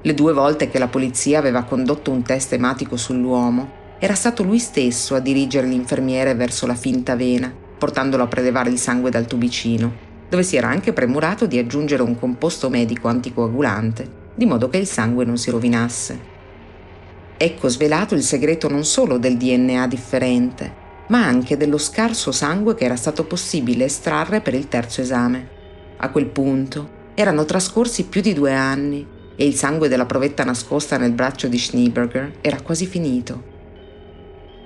Le 0.00 0.14
due 0.14 0.32
volte 0.32 0.70
che 0.70 0.78
la 0.78 0.88
polizia 0.88 1.38
aveva 1.38 1.64
condotto 1.64 2.10
un 2.10 2.22
test 2.22 2.54
ematico 2.54 2.96
sull'uomo, 2.96 3.84
era 3.98 4.14
stato 4.14 4.42
lui 4.42 4.58
stesso 4.58 5.14
a 5.14 5.20
dirigere 5.20 5.66
l'infermiere 5.66 6.34
verso 6.34 6.66
la 6.66 6.74
finta 6.74 7.14
vena, 7.16 7.52
portandolo 7.76 8.22
a 8.22 8.28
prelevare 8.28 8.70
il 8.70 8.78
sangue 8.78 9.10
dal 9.10 9.26
tubicino, 9.26 9.92
dove 10.30 10.42
si 10.42 10.56
era 10.56 10.68
anche 10.68 10.94
premurato 10.94 11.44
di 11.44 11.58
aggiungere 11.58 12.02
un 12.02 12.18
composto 12.18 12.70
medico 12.70 13.08
anticoagulante, 13.08 14.15
di 14.36 14.46
modo 14.46 14.68
che 14.68 14.76
il 14.76 14.86
sangue 14.86 15.24
non 15.24 15.38
si 15.38 15.50
rovinasse. 15.50 16.34
Ecco 17.38 17.68
svelato 17.68 18.14
il 18.14 18.22
segreto 18.22 18.68
non 18.68 18.84
solo 18.84 19.18
del 19.18 19.36
DNA 19.36 19.88
differente, 19.88 20.84
ma 21.08 21.24
anche 21.24 21.56
dello 21.56 21.78
scarso 21.78 22.32
sangue 22.32 22.74
che 22.74 22.84
era 22.84 22.96
stato 22.96 23.24
possibile 23.24 23.86
estrarre 23.86 24.40
per 24.40 24.54
il 24.54 24.68
terzo 24.68 25.00
esame. 25.00 25.48
A 25.96 26.10
quel 26.10 26.26
punto 26.26 26.90
erano 27.14 27.44
trascorsi 27.44 28.04
più 28.04 28.20
di 28.20 28.34
due 28.34 28.52
anni 28.52 29.06
e 29.34 29.46
il 29.46 29.54
sangue 29.54 29.88
della 29.88 30.06
provetta 30.06 30.44
nascosta 30.44 30.98
nel 30.98 31.12
braccio 31.12 31.48
di 31.48 31.58
Schneeberger 31.58 32.38
era 32.40 32.60
quasi 32.60 32.86
finito. 32.86 33.54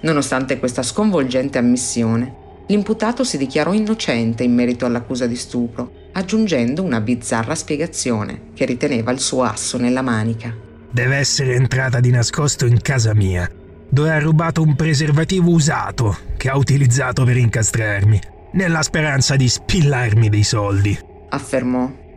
Nonostante 0.03 0.59
questa 0.59 0.83
sconvolgente 0.83 1.59
ammissione, 1.59 2.35
l'imputato 2.67 3.23
si 3.23 3.37
dichiarò 3.37 3.73
innocente 3.73 4.43
in 4.43 4.55
merito 4.55 4.87
all'accusa 4.87 5.27
di 5.27 5.37
stupro, 5.37 6.00
aggiungendo 6.13 6.83
una 6.83 7.01
bizzarra 7.01 7.55
spiegazione 7.55 8.51
che 8.55 8.65
riteneva 8.65 9.11
il 9.13 9.21
suo 9.21 9.43
asso 9.43 9.79
nella 9.79 10.03
manica. 10.03 10.55
Deve 10.91 11.17
essere 11.17 11.55
entrata 11.55 12.01
di 12.01 12.11
nascosto 12.11 12.67
in 12.67 12.81
casa 12.81 13.15
mia, 13.15 13.49
dove 13.89 14.11
ha 14.11 14.19
rubato 14.19 14.63
un 14.63 14.75
preservativo 14.75 15.51
usato 15.51 16.17
che 16.37 16.49
ha 16.49 16.57
utilizzato 16.57 17.25
per 17.25 17.37
incastrarmi, 17.37 18.21
nella 18.53 18.83
speranza 18.83 19.37
di 19.37 19.49
spillarmi 19.49 20.29
dei 20.29 20.43
soldi, 20.43 20.99
affermò 21.29 22.09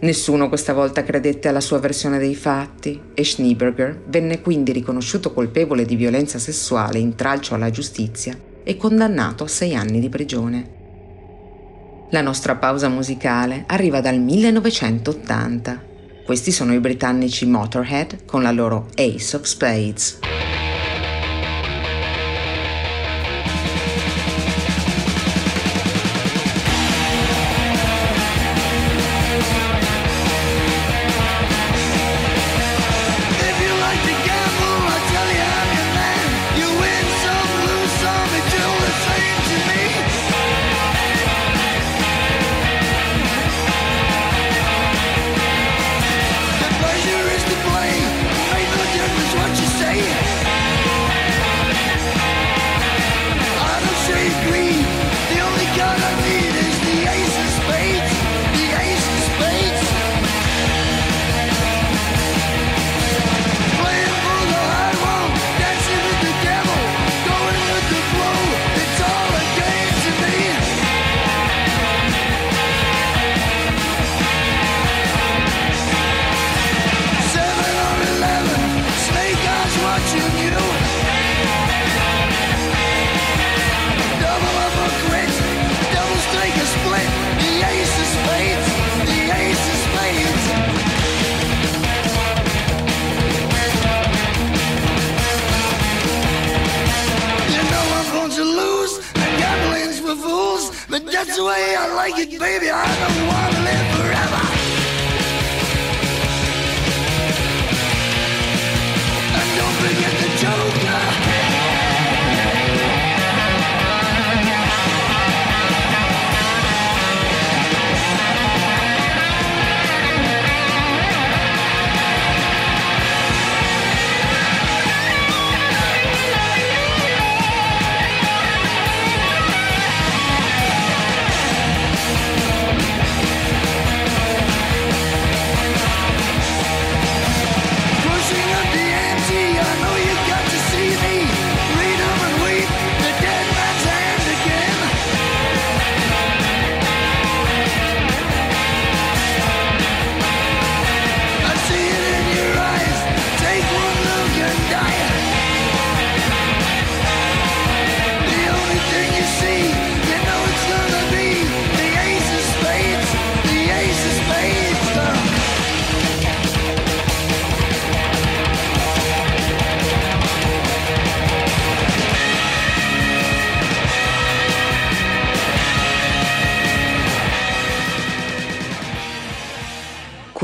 Nessuno 0.00 0.48
questa 0.48 0.74
volta 0.74 1.02
credette 1.02 1.48
alla 1.48 1.60
sua 1.60 1.80
versione 1.80 2.18
dei 2.18 2.36
fatti 2.36 3.00
e 3.14 3.24
Schneeberger 3.24 4.04
venne 4.06 4.40
quindi 4.40 4.70
riconosciuto 4.70 5.32
colpevole 5.32 5.84
di 5.84 5.96
violenza 5.96 6.38
sessuale 6.38 7.00
in 7.00 7.16
tralcio 7.16 7.56
alla 7.56 7.70
giustizia 7.70 8.38
e 8.62 8.76
condannato 8.76 9.42
a 9.42 9.48
sei 9.48 9.74
anni 9.74 9.98
di 9.98 10.08
prigione. 10.08 10.76
La 12.10 12.22
nostra 12.22 12.56
pausa 12.56 12.88
musicale 12.88 13.64
arriva 13.66 14.00
dal 14.00 14.18
1980, 14.18 15.84
Questi 16.24 16.50
sono 16.50 16.72
i 16.72 16.80
britannici 16.80 17.44
Motorhead 17.44 18.24
con 18.24 18.42
la 18.42 18.50
loro 18.50 18.88
Ace 18.94 19.36
of 19.36 19.42
Spades. 19.42 20.18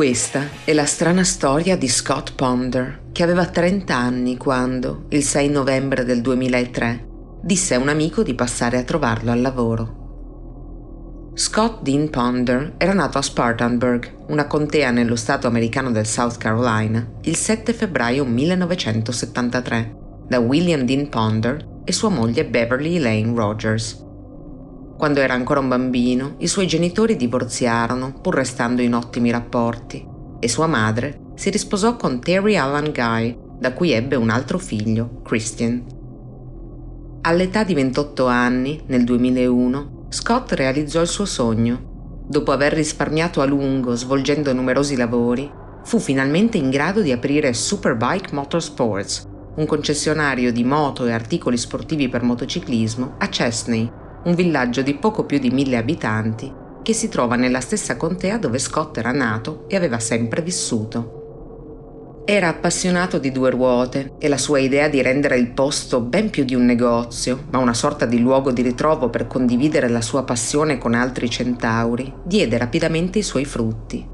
Questa 0.05 0.46
è 0.66 0.74
la 0.74 0.84
strana 0.84 1.24
storia 1.24 1.78
di 1.78 1.88
Scott 1.88 2.34
Ponder, 2.34 3.05
che 3.11 3.22
aveva 3.22 3.46
30 3.46 3.96
anni 3.96 4.36
quando, 4.36 5.07
il 5.09 5.22
6 5.22 5.48
novembre 5.48 6.05
del 6.05 6.20
2003, 6.20 7.09
disse 7.40 7.74
a 7.74 7.78
un 7.78 7.88
amico 7.88 8.22
di 8.22 8.34
passare 8.34 8.76
a 8.76 8.82
trovarlo 8.82 9.30
al 9.30 9.40
lavoro. 9.40 11.32
Scott 11.32 11.80
Dean 11.80 12.11
Ponder 12.11 12.74
era 12.76 12.92
nato 12.92 13.16
a 13.16 13.22
Spartanburg, 13.22 14.26
una 14.28 14.46
contea 14.46 14.90
nello 14.90 15.16
stato 15.16 15.46
americano 15.46 15.90
del 15.90 16.05
South 16.05 16.36
Carolina, 16.36 17.12
il 17.22 17.34
7 17.36 17.72
febbraio 17.72 18.26
1973, 18.26 19.96
da 20.28 20.38
William 20.38 20.82
Dean 20.82 21.09
Ponder 21.09 21.80
e 21.82 21.92
sua 21.92 22.11
moglie 22.11 22.44
Beverly 22.44 22.96
Elaine 22.96 23.34
Rogers. 23.34 24.05
Quando 24.97 25.20
era 25.20 25.34
ancora 25.34 25.61
un 25.61 25.68
bambino, 25.68 26.36
i 26.38 26.47
suoi 26.47 26.66
genitori 26.66 27.16
divorziarono, 27.16 28.12
pur 28.20 28.34
restando 28.34 28.80
in 28.80 28.95
ottimi 28.95 29.30
rapporti, 29.30 30.07
e 30.38 30.49
sua 30.49 30.66
madre 30.66 31.32
si 31.34 31.51
risposò 31.51 31.97
con 31.97 32.20
Terry 32.20 32.57
Allan 32.57 32.92
Guy, 32.92 33.36
da 33.59 33.72
cui 33.72 33.90
ebbe 33.90 34.14
un 34.16 34.30
altro 34.30 34.59
figlio, 34.59 35.20
Christian. 35.22 35.84
All'età 37.22 37.64
di 37.64 37.74
28 37.74 38.26
anni, 38.26 38.82
nel 38.86 39.05
2001, 39.05 40.07
Scott 40.11 40.53
realizzò 40.53 41.01
il 41.01 41.09
suo 41.09 41.24
sogno. 41.24 42.22
Dopo 42.28 42.53
aver 42.53 42.72
risparmiato 42.72 43.40
a 43.40 43.47
lungo 43.47 43.95
svolgendo 43.97 44.53
numerosi 44.53 44.97
lavori, 44.97 45.51
fu 45.82 45.99
finalmente 45.99 46.57
in 46.57 46.70
grado 46.70 47.01
di 47.01 47.12
aprire 47.12 47.53
Superbike 47.53 48.32
Motorsports, 48.32 49.26
un 49.57 49.66
concessionario 49.66 50.53
di 50.53 50.64
moto 50.64 51.07
e 51.07 51.12
articoli 51.12 51.57
sportivi 51.57 52.09
per 52.09 52.22
motociclismo 52.22 53.14
a 53.18 53.28
Chesney, 53.28 53.90
un 54.25 54.35
villaggio 54.35 54.83
di 54.83 54.95
poco 54.95 55.25
più 55.25 55.39
di 55.39 55.51
mille 55.51 55.77
abitanti 55.77 56.62
che 56.85 56.93
si 56.93 57.09
trova 57.09 57.35
nella 57.35 57.61
stessa 57.61 57.97
contea 57.97 58.37
dove 58.37 58.59
Scott 58.59 58.99
era 58.99 59.11
nato 59.11 59.64
e 59.68 59.75
aveva 59.75 59.99
sempre 59.99 60.43
vissuto. 60.43 61.22
Era 62.27 62.49
appassionato 62.49 63.18
di 63.18 63.33
due 63.33 63.51
ruote 63.51 64.12
e 64.18 64.29
la 64.29 64.37
sua 64.37 64.59
idea 64.59 64.89
di 64.89 65.01
rendere 65.03 65.39
il 65.39 65.51
posto 65.51 66.01
ben 66.01 66.31
più 66.31 66.45
di 66.45 66.55
un 66.55 66.64
negozio, 66.64 67.45
ma 67.51 67.59
una 67.59 67.75
sorta 67.75 68.05
di 68.05 68.20
luogo 68.20 68.51
di 68.51 68.62
ritrovo 68.62 69.09
per 69.09 69.27
condividere 69.27 69.89
la 69.89 70.03
sua 70.03 70.25
passione 70.25 70.79
con 70.79 70.95
altri 70.95 71.29
centauri, 71.29 72.12
diede 72.22 72.59
rapidamente 72.59 73.18
i 73.18 73.22
suoi 73.22 73.47
frutti. 73.47 74.07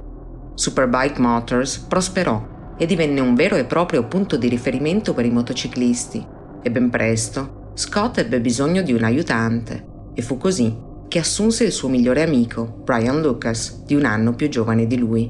Superbike 0.55 1.21
Motors 1.21 1.79
prosperò 1.79 2.75
e 2.79 2.87
divenne 2.87 3.21
un 3.21 3.35
vero 3.35 3.57
e 3.57 3.65
proprio 3.65 4.07
punto 4.07 4.37
di 4.37 4.49
riferimento 4.49 5.13
per 5.13 5.25
i 5.25 5.31
motociclisti 5.31 6.25
e 6.63 6.71
ben 6.71 6.89
presto 6.89 7.73
Scott 7.75 8.19
ebbe 8.19 8.41
bisogno 8.41 8.83
di 8.83 8.93
un 8.93 9.05
aiutante 9.05 9.89
e 10.21 10.23
fu 10.23 10.37
così 10.37 10.89
che 11.09 11.18
assunse 11.18 11.64
il 11.64 11.73
suo 11.73 11.89
migliore 11.89 12.23
amico, 12.23 12.83
Brian 12.85 13.21
Lucas, 13.21 13.83
di 13.85 13.95
un 13.97 14.05
anno 14.05 14.35
più 14.35 14.49
giovane 14.49 14.87
di 14.87 14.97
lui. 14.97 15.29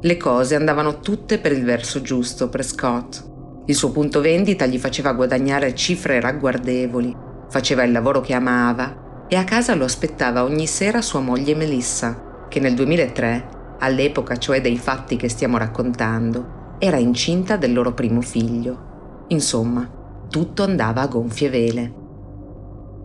Le 0.00 0.16
cose 0.16 0.54
andavano 0.54 1.00
tutte 1.00 1.38
per 1.38 1.52
il 1.52 1.64
verso 1.64 2.00
giusto 2.00 2.48
per 2.48 2.64
Scott. 2.64 3.30
Il 3.66 3.74
suo 3.74 3.90
punto 3.90 4.20
vendita 4.20 4.64
gli 4.64 4.78
faceva 4.78 5.12
guadagnare 5.12 5.74
cifre 5.74 6.20
ragguardevoli, 6.20 7.14
faceva 7.50 7.82
il 7.82 7.92
lavoro 7.92 8.20
che 8.20 8.32
amava 8.32 9.26
e 9.28 9.36
a 9.36 9.44
casa 9.44 9.74
lo 9.74 9.84
aspettava 9.84 10.44
ogni 10.44 10.66
sera 10.66 11.02
sua 11.02 11.20
moglie 11.20 11.54
Melissa, 11.54 12.46
che 12.48 12.58
nel 12.58 12.74
2003, 12.74 13.48
all'epoca 13.80 14.38
cioè 14.38 14.60
dei 14.60 14.78
fatti 14.78 15.16
che 15.16 15.28
stiamo 15.28 15.58
raccontando, 15.58 16.76
era 16.78 16.96
incinta 16.96 17.56
del 17.56 17.72
loro 17.72 17.92
primo 17.92 18.22
figlio. 18.22 19.26
Insomma, 19.28 19.88
tutto 20.30 20.62
andava 20.62 21.02
a 21.02 21.06
gonfie 21.06 21.50
vele. 21.50 22.00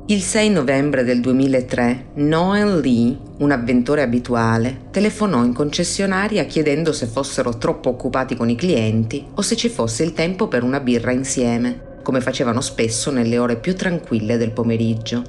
Il 0.09 0.21
6 0.21 0.51
novembre 0.51 1.03
del 1.03 1.19
2003 1.19 2.11
Noel 2.13 2.79
Lee, 2.79 3.17
un 3.39 3.51
avventore 3.51 4.01
abituale, 4.01 4.83
telefonò 4.89 5.43
in 5.43 5.51
concessionaria 5.51 6.45
chiedendo 6.45 6.93
se 6.93 7.07
fossero 7.07 7.57
troppo 7.57 7.89
occupati 7.89 8.33
con 8.37 8.49
i 8.49 8.55
clienti 8.55 9.25
o 9.33 9.41
se 9.41 9.57
ci 9.57 9.67
fosse 9.67 10.05
il 10.05 10.13
tempo 10.13 10.47
per 10.47 10.63
una 10.63 10.79
birra 10.79 11.11
insieme, 11.11 11.97
come 12.03 12.21
facevano 12.21 12.61
spesso 12.61 13.11
nelle 13.11 13.37
ore 13.37 13.57
più 13.57 13.75
tranquille 13.75 14.37
del 14.37 14.51
pomeriggio. 14.51 15.23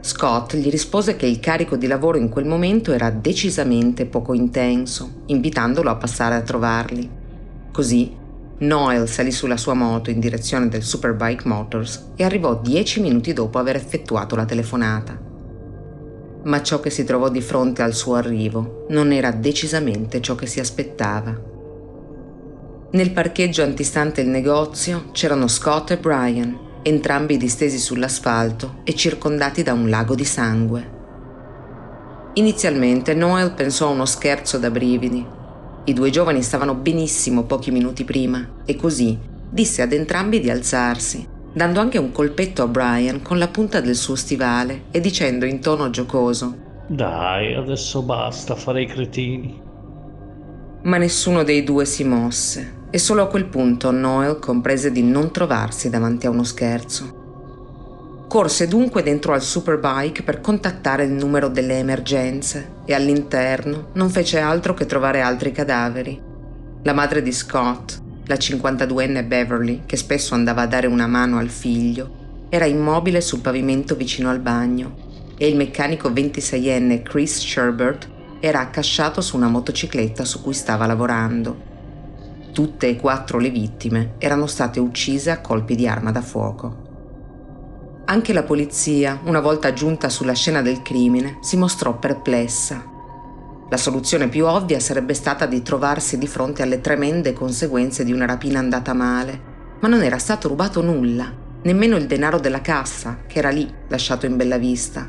Scott 0.00 0.56
gli 0.56 0.70
rispose 0.70 1.16
che 1.16 1.26
il 1.26 1.38
carico 1.38 1.76
di 1.76 1.86
lavoro 1.86 2.16
in 2.16 2.30
quel 2.30 2.46
momento 2.46 2.92
era 2.92 3.10
decisamente 3.10 4.06
poco 4.06 4.32
intenso, 4.32 5.24
invitandolo 5.26 5.90
a 5.90 5.96
passare 5.96 6.36
a 6.36 6.40
trovarli. 6.40 7.06
Così, 7.70 8.16
Noel 8.60 9.08
salì 9.08 9.30
sulla 9.30 9.56
sua 9.56 9.74
moto 9.74 10.10
in 10.10 10.18
direzione 10.18 10.68
del 10.68 10.82
Superbike 10.82 11.46
Motors 11.46 12.10
e 12.16 12.24
arrivò 12.24 12.60
dieci 12.60 13.00
minuti 13.00 13.32
dopo 13.32 13.58
aver 13.58 13.76
effettuato 13.76 14.34
la 14.34 14.44
telefonata. 14.44 15.16
Ma 16.42 16.62
ciò 16.62 16.80
che 16.80 16.90
si 16.90 17.04
trovò 17.04 17.28
di 17.28 17.40
fronte 17.40 17.82
al 17.82 17.94
suo 17.94 18.14
arrivo 18.14 18.86
non 18.88 19.12
era 19.12 19.30
decisamente 19.30 20.20
ciò 20.20 20.34
che 20.34 20.46
si 20.46 20.58
aspettava. 20.58 21.40
Nel 22.90 23.12
parcheggio 23.12 23.62
antistante 23.62 24.22
il 24.22 24.28
negozio 24.28 25.10
c'erano 25.12 25.46
Scott 25.46 25.92
e 25.92 25.98
Brian, 25.98 26.58
entrambi 26.82 27.36
distesi 27.36 27.78
sull'asfalto 27.78 28.80
e 28.82 28.94
circondati 28.94 29.62
da 29.62 29.72
un 29.72 29.88
lago 29.88 30.16
di 30.16 30.24
sangue. 30.24 30.96
Inizialmente 32.34 33.14
Noel 33.14 33.52
pensò 33.52 33.86
a 33.86 33.92
uno 33.92 34.04
scherzo 34.04 34.58
da 34.58 34.70
brividi. 34.70 35.36
I 35.88 35.94
due 35.94 36.10
giovani 36.10 36.42
stavano 36.42 36.74
benissimo 36.74 37.44
pochi 37.44 37.70
minuti 37.70 38.04
prima 38.04 38.46
e 38.66 38.76
così 38.76 39.18
disse 39.48 39.80
ad 39.80 39.94
entrambi 39.94 40.38
di 40.38 40.50
alzarsi, 40.50 41.26
dando 41.50 41.80
anche 41.80 41.96
un 41.96 42.12
colpetto 42.12 42.62
a 42.62 42.66
Brian 42.66 43.22
con 43.22 43.38
la 43.38 43.48
punta 43.48 43.80
del 43.80 43.94
suo 43.94 44.14
stivale 44.14 44.82
e 44.90 45.00
dicendo 45.00 45.46
in 45.46 45.60
tono 45.60 45.88
giocoso 45.88 46.66
Dai, 46.86 47.54
adesso 47.54 48.02
basta 48.02 48.54
fare 48.54 48.82
i 48.82 48.86
cretini. 48.86 49.58
Ma 50.82 50.98
nessuno 50.98 51.42
dei 51.42 51.64
due 51.64 51.86
si 51.86 52.04
mosse 52.04 52.74
e 52.90 52.98
solo 52.98 53.22
a 53.22 53.28
quel 53.28 53.46
punto 53.46 53.90
Noel 53.90 54.38
comprese 54.38 54.92
di 54.92 55.02
non 55.02 55.30
trovarsi 55.30 55.88
davanti 55.88 56.26
a 56.26 56.30
uno 56.30 56.44
scherzo. 56.44 57.17
Corse 58.28 58.68
dunque 58.68 59.02
dentro 59.02 59.32
al 59.32 59.40
superbike 59.40 60.22
per 60.22 60.42
contattare 60.42 61.04
il 61.04 61.12
numero 61.12 61.48
delle 61.48 61.78
emergenze 61.78 62.72
e 62.84 62.92
all'interno 62.92 63.88
non 63.94 64.10
fece 64.10 64.38
altro 64.38 64.74
che 64.74 64.84
trovare 64.84 65.22
altri 65.22 65.50
cadaveri. 65.50 66.20
La 66.82 66.92
madre 66.92 67.22
di 67.22 67.32
Scott, 67.32 67.98
la 68.26 68.34
52enne 68.34 69.26
Beverly, 69.26 69.84
che 69.86 69.96
spesso 69.96 70.34
andava 70.34 70.60
a 70.60 70.66
dare 70.66 70.86
una 70.86 71.06
mano 71.06 71.38
al 71.38 71.48
figlio, 71.48 72.46
era 72.50 72.66
immobile 72.66 73.22
sul 73.22 73.40
pavimento 73.40 73.96
vicino 73.96 74.28
al 74.28 74.40
bagno 74.40 75.32
e 75.38 75.48
il 75.48 75.56
meccanico 75.56 76.10
26enne 76.10 77.00
Chris 77.00 77.38
Sherbert 77.38 78.10
era 78.40 78.60
accasciato 78.60 79.22
su 79.22 79.36
una 79.36 79.48
motocicletta 79.48 80.26
su 80.26 80.42
cui 80.42 80.52
stava 80.52 80.84
lavorando. 80.84 81.64
Tutte 82.52 82.88
e 82.88 82.96
quattro 82.96 83.38
le 83.38 83.48
vittime 83.48 84.16
erano 84.18 84.46
state 84.46 84.80
uccise 84.80 85.30
a 85.30 85.40
colpi 85.40 85.74
di 85.74 85.88
arma 85.88 86.12
da 86.12 86.20
fuoco. 86.20 86.87
Anche 88.10 88.32
la 88.32 88.42
polizia, 88.42 89.20
una 89.24 89.40
volta 89.40 89.74
giunta 89.74 90.08
sulla 90.08 90.32
scena 90.32 90.62
del 90.62 90.80
crimine, 90.80 91.36
si 91.42 91.58
mostrò 91.58 91.98
perplessa. 91.98 92.82
La 93.68 93.76
soluzione 93.76 94.30
più 94.30 94.46
ovvia 94.46 94.80
sarebbe 94.80 95.12
stata 95.12 95.44
di 95.44 95.60
trovarsi 95.60 96.16
di 96.16 96.26
fronte 96.26 96.62
alle 96.62 96.80
tremende 96.80 97.34
conseguenze 97.34 98.04
di 98.04 98.12
una 98.14 98.24
rapina 98.24 98.60
andata 98.60 98.94
male, 98.94 99.76
ma 99.82 99.88
non 99.88 100.02
era 100.02 100.16
stato 100.16 100.48
rubato 100.48 100.80
nulla, 100.80 101.30
nemmeno 101.64 101.96
il 101.96 102.06
denaro 102.06 102.40
della 102.40 102.62
cassa, 102.62 103.24
che 103.26 103.40
era 103.40 103.50
lì, 103.50 103.70
lasciato 103.88 104.24
in 104.24 104.38
bella 104.38 104.56
vista. 104.56 105.06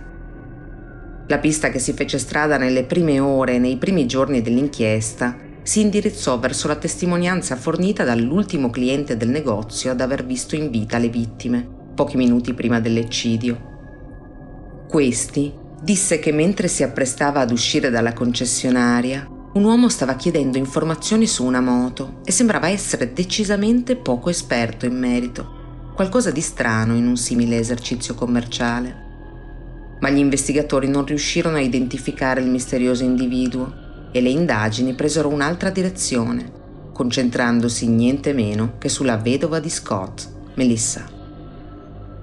La 1.26 1.38
pista 1.38 1.70
che 1.70 1.80
si 1.80 1.94
fece 1.94 2.18
strada 2.18 2.58
nelle 2.58 2.84
prime 2.84 3.18
ore 3.22 3.54
e 3.54 3.60
nei 3.60 3.78
primi 3.78 4.08
giorni 4.08 4.42
dell'inchiesta 4.42 5.38
si 5.62 5.80
indirizzò 5.80 6.38
verso 6.38 6.68
la 6.68 6.76
testimonianza 6.76 7.56
fornita 7.56 8.04
dall'ultimo 8.04 8.70
cliente 8.70 9.16
del 9.16 9.30
negozio 9.30 9.92
ad 9.92 10.02
aver 10.02 10.26
visto 10.26 10.56
in 10.56 10.70
vita 10.70 10.98
le 10.98 11.08
vittime, 11.08 11.78
pochi 12.00 12.16
minuti 12.16 12.54
prima 12.54 12.80
dell'eccidio. 12.80 14.88
Questi 14.88 15.54
disse 15.82 16.18
che 16.20 16.32
mentre 16.32 16.70
si 16.70 16.82
apprestava 16.82 17.42
ad 17.42 17.52
uscire 17.52 17.90
dalla 17.90 18.14
concessionaria, 18.14 19.28
un 19.56 19.66
uomo 19.66 19.90
stava 19.90 20.16
chiedendo 20.16 20.58
informazioni 20.58 21.28
su 21.28 21.44
una 21.44 21.60
moto 21.60 22.22
e 22.24 22.32
sembrava 22.32 22.70
essere 22.70 23.12
decisamente 23.12 23.98
poco 23.98 24.30
esperto 24.30 24.86
in 24.86 24.98
merito, 24.98 25.92
qualcosa 25.94 26.32
di 26.32 26.40
strano 26.40 26.96
in 26.96 27.06
un 27.06 27.18
simile 27.18 27.58
esercizio 27.58 28.16
commerciale. 28.16 29.98
Ma 30.00 30.10
gli 30.10 30.20
investigatori 30.20 30.88
non 30.88 31.04
riuscirono 31.04 31.58
a 31.58 31.62
identificare 31.62 32.40
il 32.40 32.48
misterioso 32.48 33.04
individuo 33.04 33.74
e 34.14 34.22
le 34.22 34.30
indagini 34.30 34.94
presero 34.94 35.28
un'altra 35.28 35.70
direzione, 35.70 36.50
concentrandosi 36.94 37.90
niente 37.90 38.32
meno 38.32 38.76
che 38.78 38.88
sulla 38.88 39.18
vedova 39.18 39.60
di 39.60 39.70
Scott, 39.70 40.30
Melissa. 40.54 41.18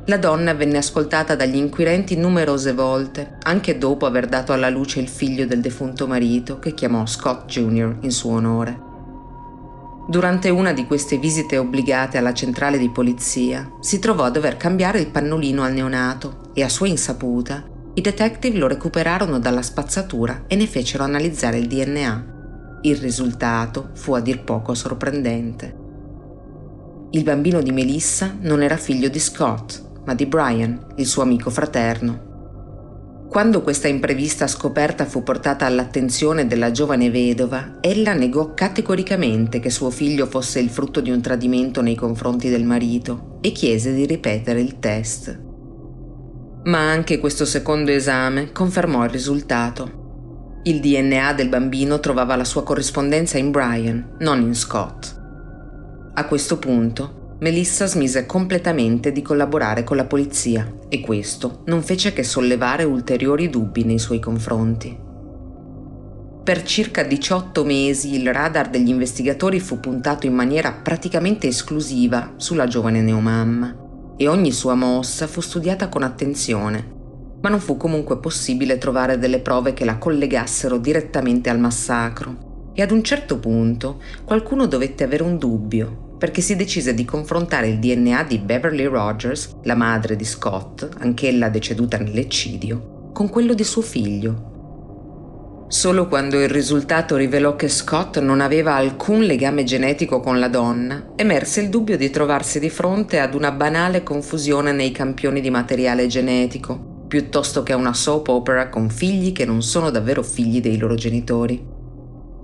La 0.08 0.18
donna 0.18 0.54
venne 0.54 0.78
ascoltata 0.78 1.34
dagli 1.34 1.56
inquirenti 1.56 2.16
numerose 2.16 2.72
volte, 2.72 3.38
anche 3.42 3.76
dopo 3.76 4.06
aver 4.06 4.26
dato 4.26 4.52
alla 4.52 4.70
luce 4.70 5.00
il 5.00 5.08
figlio 5.08 5.46
del 5.46 5.60
defunto 5.60 6.06
marito, 6.06 6.60
che 6.60 6.74
chiamò 6.74 7.04
Scott 7.06 7.46
Jr. 7.46 7.98
in 8.02 8.12
suo 8.12 8.34
onore. 8.34 8.80
Durante 10.08 10.48
una 10.48 10.72
di 10.72 10.86
queste 10.86 11.18
visite 11.18 11.58
obbligate 11.58 12.18
alla 12.18 12.32
centrale 12.32 12.78
di 12.78 12.88
polizia, 12.88 13.68
si 13.80 13.98
trovò 13.98 14.22
a 14.22 14.30
dover 14.30 14.56
cambiare 14.56 15.00
il 15.00 15.08
pannolino 15.08 15.64
al 15.64 15.72
neonato 15.72 16.50
e 16.54 16.62
a 16.62 16.68
sua 16.68 16.86
insaputa 16.86 17.74
i 17.94 18.00
detective 18.02 18.58
lo 18.58 18.68
recuperarono 18.68 19.38
dalla 19.40 19.62
spazzatura 19.62 20.44
e 20.46 20.54
ne 20.54 20.66
fecero 20.66 21.02
analizzare 21.02 21.56
il 21.58 21.66
DNA. 21.66 22.78
Il 22.82 22.96
risultato 22.98 23.88
fu 23.94 24.12
a 24.12 24.20
dir 24.20 24.44
poco 24.44 24.74
sorprendente. 24.74 25.74
Il 27.10 27.22
bambino 27.22 27.62
di 27.62 27.72
Melissa 27.72 28.36
non 28.42 28.62
era 28.62 28.76
figlio 28.76 29.08
di 29.08 29.18
Scott, 29.18 29.85
ma 30.06 30.14
di 30.14 30.24
Brian, 30.26 30.86
il 30.96 31.06
suo 31.06 31.22
amico 31.22 31.50
fraterno. 31.50 33.26
Quando 33.28 33.60
questa 33.60 33.88
imprevista 33.88 34.46
scoperta 34.46 35.04
fu 35.04 35.22
portata 35.22 35.66
all'attenzione 35.66 36.46
della 36.46 36.70
giovane 36.70 37.10
vedova, 37.10 37.78
ella 37.80 38.14
negò 38.14 38.54
categoricamente 38.54 39.60
che 39.60 39.68
suo 39.68 39.90
figlio 39.90 40.24
fosse 40.26 40.60
il 40.60 40.70
frutto 40.70 41.00
di 41.00 41.10
un 41.10 41.20
tradimento 41.20 41.82
nei 41.82 41.96
confronti 41.96 42.48
del 42.48 42.64
marito 42.64 43.38
e 43.42 43.52
chiese 43.52 43.92
di 43.92 44.06
ripetere 44.06 44.60
il 44.60 44.78
test 44.78 45.44
ma 46.66 46.90
anche 46.90 47.18
questo 47.18 47.44
secondo 47.44 47.90
esame 47.90 48.50
confermò 48.52 49.04
il 49.04 49.10
risultato. 49.10 50.60
Il 50.64 50.80
DNA 50.80 51.32
del 51.32 51.48
bambino 51.48 52.00
trovava 52.00 52.34
la 52.34 52.44
sua 52.44 52.64
corrispondenza 52.64 53.38
in 53.38 53.52
Brian, 53.52 54.16
non 54.18 54.40
in 54.40 54.54
Scott. 54.54 55.14
A 56.14 56.24
questo 56.26 56.58
punto, 56.58 57.15
Melissa 57.38 57.84
smise 57.84 58.24
completamente 58.24 59.12
di 59.12 59.20
collaborare 59.20 59.84
con 59.84 59.98
la 59.98 60.06
polizia 60.06 60.78
e 60.88 61.00
questo 61.00 61.60
non 61.66 61.82
fece 61.82 62.14
che 62.14 62.22
sollevare 62.22 62.84
ulteriori 62.84 63.50
dubbi 63.50 63.84
nei 63.84 63.98
suoi 63.98 64.18
confronti. 64.18 64.96
Per 66.42 66.62
circa 66.62 67.02
18 67.02 67.62
mesi 67.62 68.14
il 68.14 68.32
radar 68.32 68.70
degli 68.70 68.88
investigatori 68.88 69.60
fu 69.60 69.80
puntato 69.80 70.24
in 70.26 70.32
maniera 70.32 70.72
praticamente 70.72 71.46
esclusiva 71.46 72.32
sulla 72.36 72.66
giovane 72.66 73.02
neomamma 73.02 74.14
e 74.16 74.28
ogni 74.28 74.50
sua 74.50 74.74
mossa 74.74 75.26
fu 75.26 75.42
studiata 75.42 75.90
con 75.90 76.04
attenzione, 76.04 76.94
ma 77.42 77.50
non 77.50 77.60
fu 77.60 77.76
comunque 77.76 78.18
possibile 78.18 78.78
trovare 78.78 79.18
delle 79.18 79.40
prove 79.40 79.74
che 79.74 79.84
la 79.84 79.98
collegassero 79.98 80.78
direttamente 80.78 81.50
al 81.50 81.58
massacro. 81.58 82.70
E 82.72 82.80
ad 82.80 82.90
un 82.92 83.02
certo 83.02 83.38
punto 83.38 84.00
qualcuno 84.24 84.66
dovette 84.66 85.04
avere 85.04 85.22
un 85.22 85.36
dubbio, 85.36 86.05
perché 86.18 86.40
si 86.40 86.56
decise 86.56 86.94
di 86.94 87.04
confrontare 87.04 87.68
il 87.68 87.78
DNA 87.78 88.24
di 88.24 88.38
Beverly 88.38 88.84
Rogers, 88.84 89.56
la 89.62 89.74
madre 89.74 90.16
di 90.16 90.24
Scott, 90.24 90.88
anch'ella 90.98 91.48
deceduta 91.48 91.98
nell'eccidio, 91.98 93.10
con 93.12 93.28
quello 93.28 93.54
di 93.54 93.64
suo 93.64 93.82
figlio, 93.82 94.54
Solo 95.68 96.06
quando 96.06 96.40
il 96.40 96.48
risultato 96.48 97.16
rivelò 97.16 97.56
che 97.56 97.68
Scott 97.68 98.20
non 98.20 98.40
aveva 98.40 98.74
alcun 98.74 99.22
legame 99.24 99.64
genetico 99.64 100.20
con 100.20 100.38
la 100.38 100.46
donna, 100.46 101.14
emerse 101.16 101.60
il 101.60 101.70
dubbio 101.70 101.96
di 101.96 102.08
trovarsi 102.08 102.60
di 102.60 102.70
fronte 102.70 103.18
ad 103.18 103.34
una 103.34 103.50
banale 103.50 104.04
confusione 104.04 104.70
nei 104.70 104.92
campioni 104.92 105.40
di 105.40 105.50
materiale 105.50 106.06
genetico, 106.06 107.04
piuttosto 107.08 107.64
che 107.64 107.72
a 107.72 107.76
una 107.76 107.94
soap 107.94 108.28
opera 108.28 108.68
con 108.68 108.88
figli 108.90 109.32
che 109.32 109.44
non 109.44 109.60
sono 109.60 109.90
davvero 109.90 110.22
figli 110.22 110.60
dei 110.60 110.78
loro 110.78 110.94
genitori. 110.94 111.75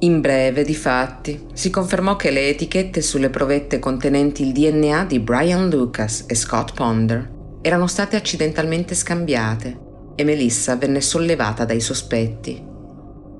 In 0.03 0.21
breve, 0.21 0.65
difatti, 0.65 1.47
si 1.53 1.71
confermò 1.71 2.17
che 2.17 2.33
le 2.33 2.49
etichette 2.49 3.01
sulle 3.01 3.31
provette 3.31 3.79
contenenti 3.79 4.43
il 4.45 4.53
DNA 4.53 5.05
di 5.05 5.21
Brian 5.21 5.69
Lucas 5.69 6.25
e 6.27 6.35
Scott 6.35 6.75
Ponder 6.75 7.31
erano 7.61 7.87
state 7.87 8.17
accidentalmente 8.17 8.97
scambiate 8.97 9.79
e 10.17 10.25
Melissa 10.25 10.75
venne 10.75 11.01
sollevata 11.01 11.65
dai 11.65 11.79
sospetti. 11.79 12.61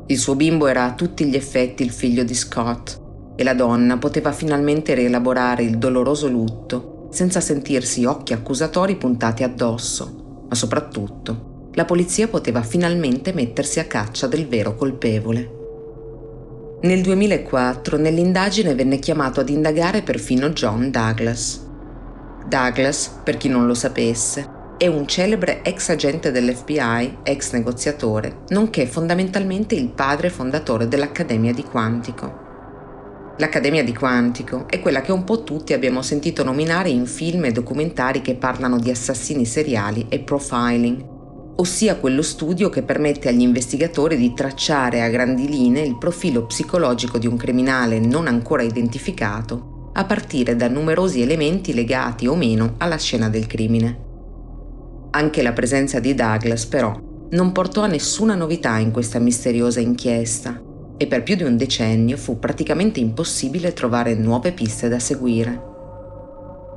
Il 0.07 0.17
suo 0.17 0.37
bimbo 0.37 0.69
era 0.69 0.85
a 0.85 0.95
tutti 0.95 1.25
gli 1.25 1.35
effetti 1.35 1.83
il 1.83 1.91
figlio 1.91 2.23
di 2.23 2.35
Scott 2.35 3.01
e 3.35 3.43
la 3.43 3.55
donna 3.55 3.99
poteva 3.99 4.31
finalmente 4.31 4.95
rielaborare 4.95 5.65
il 5.65 5.79
doloroso 5.79 6.29
lutto 6.29 7.09
senza 7.11 7.41
sentirsi 7.41 8.05
occhi 8.05 8.35
accusatori 8.35 8.95
puntati 8.95 9.43
addosso, 9.43 10.45
ma 10.49 10.55
soprattutto 10.55 11.71
la 11.73 11.85
polizia 11.85 12.29
poteva 12.29 12.63
finalmente 12.63 13.33
mettersi 13.33 13.81
a 13.81 13.87
caccia 13.87 14.29
del 14.29 14.47
vero 14.47 14.77
colpevole. 14.77 15.57
Nel 16.83 17.01
2004 17.01 17.97
nell'indagine 17.97 18.75
venne 18.75 18.99
chiamato 18.99 19.39
ad 19.39 19.49
indagare 19.49 20.03
perfino 20.03 20.49
John 20.49 20.91
Douglas. 20.91 21.65
Douglas, 22.49 23.21
per 23.23 23.37
chi 23.37 23.49
non 23.49 23.69
lo 23.69 23.75
sapesse, 23.75 24.75
è 24.79 24.89
un 24.89 25.07
celebre 25.07 25.63
ex 25.63 25.91
agente 25.91 26.33
dell'FBI, 26.33 27.19
ex 27.23 27.53
negoziatore, 27.53 28.39
nonché 28.49 28.87
fondamentalmente 28.87 29.77
il 29.77 29.91
padre 29.91 30.29
fondatore 30.29 30.89
dell'Accademia 30.89 31.53
di 31.53 31.63
Quantico. 31.63 32.41
L'Accademia 33.37 33.85
di 33.85 33.95
Quantico 33.95 34.67
è 34.69 34.81
quella 34.81 35.03
che 35.03 35.13
un 35.13 35.23
po' 35.23 35.45
tutti 35.45 35.75
abbiamo 35.75 36.03
sentito 36.03 36.43
nominare 36.43 36.89
in 36.89 37.07
film 37.07 37.45
e 37.45 37.53
documentari 37.53 38.23
che 38.23 38.35
parlano 38.35 38.81
di 38.81 38.91
assassini 38.91 39.47
seriali 39.47 40.07
e 40.09 40.19
profiling, 40.19 41.12
ossia 41.57 41.97
quello 41.97 42.23
studio 42.23 42.69
che 42.69 42.83
permette 42.83 43.29
agli 43.29 43.43
investigatori 43.43 44.17
di 44.17 44.33
tracciare 44.35 45.03
a 45.03 45.09
grandi 45.09 45.49
linee 45.49 45.85
il 45.85 45.99
profilo 45.99 46.47
psicologico 46.47 47.19
di 47.19 47.27
un 47.27 47.37
criminale 47.37 47.99
non 47.99 48.27
ancora 48.27 48.63
identificato, 48.63 49.91
a 49.93 50.05
partire 50.05 50.57
da 50.57 50.69
numerosi 50.69 51.21
elementi 51.21 51.75
legati 51.75 52.27
o 52.27 52.35
meno 52.35 52.75
alla 52.79 52.97
scena 52.97 53.29
del 53.29 53.47
crimine. 53.47 54.11
Anche 55.11 55.43
la 55.43 55.53
presenza 55.53 56.01
di 56.01 56.15
Douglas, 56.15 56.65
però, 56.65 56.99
non 57.31 57.53
portò 57.53 57.83
a 57.83 57.87
nessuna 57.87 58.35
novità 58.35 58.79
in 58.79 58.91
questa 58.91 59.19
misteriosa 59.19 59.81
inchiesta 59.81 60.61
e 60.97 61.07
per 61.07 61.23
più 61.23 61.35
di 61.35 61.43
un 61.43 61.57
decennio 61.57 62.17
fu 62.17 62.39
praticamente 62.39 63.01
impossibile 63.01 63.73
trovare 63.73 64.15
nuove 64.15 64.53
piste 64.53 64.89
da 64.89 64.99
seguire. 64.99 65.71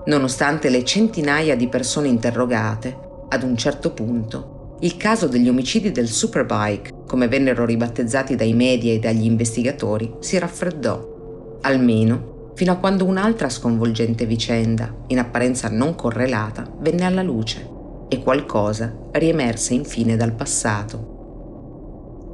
Nonostante 0.06 0.70
le 0.70 0.84
centinaia 0.84 1.56
di 1.56 1.68
persone 1.68 2.08
interrogate, 2.08 2.98
ad 3.30 3.44
un 3.44 3.58
certo 3.58 3.92
punto, 3.92 4.55
il 4.82 4.98
caso 4.98 5.28
degli 5.28 5.48
omicidi 5.48 5.92
del 5.92 6.10
Superbike, 6.10 7.04
come 7.08 7.28
vennero 7.28 7.66
ribattezzati 7.66 8.36
dai 8.36 8.54
media 8.54 8.92
e 8.92 9.00
dagli 9.00 9.24
investigatori, 9.24 10.16
si 10.20 10.38
raffreddò, 10.38 11.60
almeno 11.62 12.52
fino 12.56 12.74
a 12.74 12.78
quando 12.78 13.06
un'altra 13.06 13.50
sconvolgente 13.50 14.26
vicenda, 14.26 14.94
in 15.08 15.20
apparenza 15.20 15.70
non 15.70 15.96
correlata, 15.96 16.70
venne 16.80 17.06
alla 17.06 17.22
luce 17.22 17.70
e 18.10 18.22
qualcosa 18.22 18.94
riemerse 19.12 19.74
infine 19.74 20.16
dal 20.16 20.34
passato. 20.34 21.14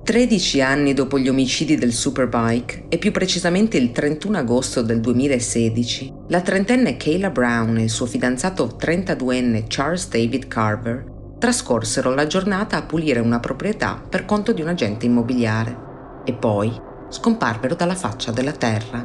Tredici 0.04 0.62
anni 0.62 0.94
dopo 0.94 1.20
gli 1.20 1.30
omicidi 1.30 1.76
del 1.76 1.94
Superbike, 1.94 2.86
e 2.90 2.98
più 2.98 3.12
precisamente 3.12 3.78
il 3.78 3.92
31 3.92 4.40
agosto 4.40 4.82
del 4.82 5.00
2016, 5.00 6.14
la 6.28 6.42
trentenne 6.42 6.98
Kayla 6.98 7.30
Brown 7.30 7.78
e 7.78 7.84
il 7.84 7.90
suo 7.90 8.08
fidanzato 8.08 8.78
32enne 8.80 9.66
Charles 9.68 10.10
David 10.10 10.48
Carver 10.48 11.11
trascorsero 11.42 12.14
la 12.14 12.28
giornata 12.28 12.78
a 12.78 12.84
pulire 12.84 13.20
una 13.20 13.40
proprietà 13.40 14.00
per 14.08 14.26
conto 14.26 14.54
di 14.54 14.62
un 14.62 14.68
agente 14.68 15.08
immobiliare 15.08 15.76
e 16.24 16.34
poi 16.34 16.72
scomparvero 17.10 17.74
dalla 17.74 17.96
faccia 17.96 18.32
della 18.32 18.52
terra. 18.52 19.04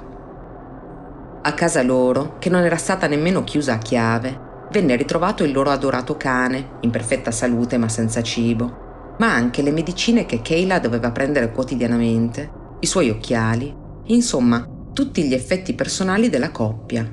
A 1.40 1.54
casa 1.54 1.82
loro, 1.82 2.36
che 2.38 2.50
non 2.50 2.62
era 2.62 2.76
stata 2.76 3.06
nemmeno 3.06 3.42
chiusa 3.42 3.72
a 3.72 3.78
chiave, 3.78 4.38
venne 4.70 4.96
ritrovato 4.96 5.44
il 5.44 5.52
loro 5.52 5.70
adorato 5.70 6.18
cane, 6.18 6.72
in 6.80 6.90
perfetta 6.90 7.30
salute 7.30 7.78
ma 7.78 7.88
senza 7.88 8.22
cibo, 8.22 9.14
ma 9.18 9.32
anche 9.32 9.62
le 9.62 9.72
medicine 9.72 10.26
che 10.26 10.42
Kayla 10.42 10.78
doveva 10.78 11.12
prendere 11.12 11.50
quotidianamente, 11.52 12.50
i 12.80 12.86
suoi 12.86 13.08
occhiali, 13.08 13.74
insomma, 14.08 14.62
tutti 14.92 15.24
gli 15.24 15.32
effetti 15.32 15.72
personali 15.72 16.28
della 16.28 16.50
coppia. 16.50 17.10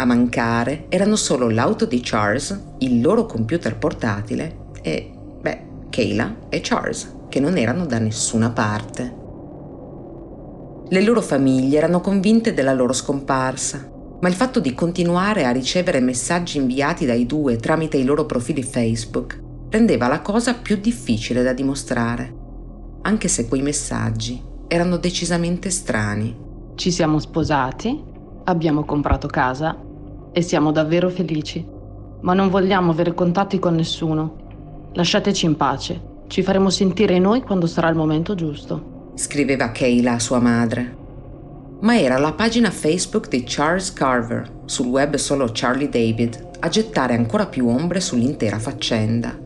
A 0.00 0.04
mancare 0.04 0.86
erano 0.88 1.16
solo 1.16 1.50
l'auto 1.50 1.84
di 1.84 2.00
Charles, 2.00 2.58
il 2.78 3.00
loro 3.00 3.26
computer 3.26 3.76
portatile 3.76 4.66
e, 4.80 5.12
beh, 5.40 5.62
Kayla 5.90 6.36
e 6.48 6.60
Charles, 6.62 7.16
che 7.28 7.40
non 7.40 7.56
erano 7.56 7.84
da 7.84 7.98
nessuna 7.98 8.50
parte. 8.50 9.16
Le 10.88 11.02
loro 11.02 11.20
famiglie 11.20 11.78
erano 11.78 12.00
convinte 12.00 12.54
della 12.54 12.72
loro 12.72 12.92
scomparsa 12.92 13.96
ma 14.20 14.28
il 14.28 14.34
fatto 14.34 14.60
di 14.60 14.74
continuare 14.74 15.44
a 15.44 15.52
ricevere 15.52 16.00
messaggi 16.00 16.58
inviati 16.58 17.06
dai 17.06 17.24
due 17.24 17.56
tramite 17.56 17.96
i 17.98 18.04
loro 18.04 18.26
profili 18.26 18.62
Facebook 18.62 19.40
rendeva 19.70 20.08
la 20.08 20.20
cosa 20.22 20.54
più 20.54 20.76
difficile 20.76 21.42
da 21.42 21.52
dimostrare, 21.52 22.34
anche 23.02 23.28
se 23.28 23.46
quei 23.46 23.62
messaggi 23.62 24.42
erano 24.66 24.96
decisamente 24.96 25.70
strani. 25.70 26.36
Ci 26.74 26.90
siamo 26.90 27.18
sposati, 27.18 28.02
abbiamo 28.44 28.84
comprato 28.84 29.28
casa 29.28 29.86
e 30.32 30.42
siamo 30.42 30.72
davvero 30.72 31.08
felici, 31.08 31.64
ma 32.20 32.34
non 32.34 32.48
vogliamo 32.50 32.90
avere 32.90 33.14
contatti 33.14 33.58
con 33.58 33.74
nessuno. 33.74 34.90
Lasciateci 34.92 35.46
in 35.46 35.56
pace, 35.56 36.00
ci 36.28 36.42
faremo 36.42 36.70
sentire 36.70 37.18
noi 37.18 37.42
quando 37.42 37.66
sarà 37.66 37.88
il 37.88 37.96
momento 37.96 38.34
giusto. 38.34 39.12
Scriveva 39.14 39.70
Kayla 39.70 40.12
a 40.12 40.18
sua 40.18 40.38
madre 40.38 40.98
ma 41.80 41.98
era 41.98 42.18
la 42.18 42.32
pagina 42.32 42.70
Facebook 42.70 43.28
di 43.28 43.44
Charles 43.46 43.92
Carver, 43.92 44.62
sul 44.64 44.86
web 44.86 45.14
solo 45.14 45.50
Charlie 45.52 45.88
David, 45.88 46.48
a 46.60 46.68
gettare 46.68 47.14
ancora 47.14 47.46
più 47.46 47.68
ombre 47.68 48.00
sull'intera 48.00 48.58
faccenda. 48.58 49.38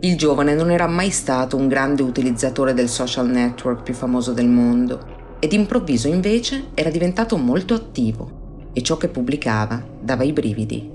Il 0.00 0.16
giovane 0.16 0.54
non 0.54 0.70
era 0.70 0.86
mai 0.86 1.10
stato 1.10 1.56
un 1.56 1.66
grande 1.66 2.02
utilizzatore 2.02 2.72
del 2.72 2.88
social 2.88 3.28
network 3.28 3.82
più 3.82 3.94
famoso 3.94 4.32
del 4.32 4.48
mondo 4.48 5.36
ed 5.40 5.52
improvviso 5.52 6.06
invece 6.06 6.66
era 6.74 6.90
diventato 6.90 7.36
molto 7.36 7.74
attivo 7.74 8.40
e 8.72 8.82
ciò 8.82 8.96
che 8.96 9.08
pubblicava 9.08 9.82
dava 10.00 10.24
i 10.24 10.32
brividi. 10.32 10.90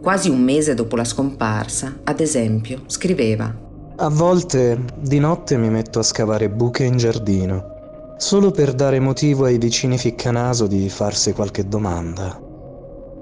Quasi 0.00 0.28
un 0.28 0.42
mese 0.42 0.74
dopo 0.74 0.96
la 0.96 1.04
scomparsa, 1.04 2.00
ad 2.04 2.20
esempio, 2.20 2.82
scriveva 2.86 3.52
A 3.96 4.08
volte 4.08 4.84
di 4.98 5.18
notte 5.18 5.56
mi 5.56 5.68
metto 5.68 5.98
a 5.98 6.02
scavare 6.02 6.48
buche 6.48 6.84
in 6.84 6.96
giardino 6.96 7.74
solo 8.16 8.50
per 8.50 8.72
dare 8.72 8.98
motivo 8.98 9.44
ai 9.44 9.58
vicini 9.58 9.98
ficcanaso 9.98 10.66
di 10.66 10.88
farsi 10.88 11.32
qualche 11.32 11.68
domanda. 11.68 12.40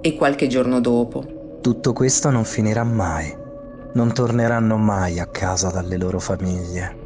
E 0.01 0.15
qualche 0.15 0.47
giorno 0.47 0.81
dopo. 0.81 1.59
Tutto 1.61 1.93
questo 1.93 2.31
non 2.31 2.45
finirà 2.45 2.85
mai. 2.85 3.35
Non 3.95 4.13
torneranno 4.13 4.77
mai 4.77 5.19
a 5.19 5.27
casa 5.27 5.71
dalle 5.71 5.97
loro 5.97 6.21
famiglie. 6.21 7.04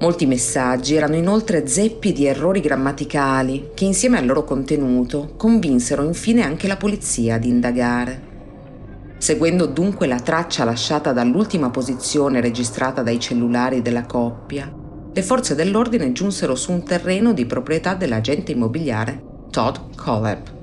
Molti 0.00 0.26
messaggi 0.26 0.94
erano 0.94 1.16
inoltre 1.16 1.66
zeppi 1.66 2.12
di 2.12 2.26
errori 2.26 2.60
grammaticali 2.60 3.70
che 3.74 3.84
insieme 3.84 4.16
al 4.16 4.26
loro 4.26 4.44
contenuto 4.44 5.34
convinsero 5.36 6.04
infine 6.04 6.44
anche 6.44 6.68
la 6.68 6.76
polizia 6.76 7.34
ad 7.34 7.44
indagare. 7.44 8.26
Seguendo 9.18 9.66
dunque 9.66 10.06
la 10.06 10.20
traccia 10.20 10.62
lasciata 10.62 11.12
dall'ultima 11.12 11.70
posizione 11.70 12.40
registrata 12.40 13.02
dai 13.02 13.18
cellulari 13.18 13.82
della 13.82 14.06
coppia, 14.06 14.72
le 15.12 15.22
forze 15.22 15.56
dell'ordine 15.56 16.12
giunsero 16.12 16.54
su 16.54 16.70
un 16.70 16.84
terreno 16.84 17.32
di 17.32 17.44
proprietà 17.44 17.94
dell'agente 17.94 18.52
immobiliare 18.52 19.20
Todd 19.50 19.74
Coleb. 19.96 20.56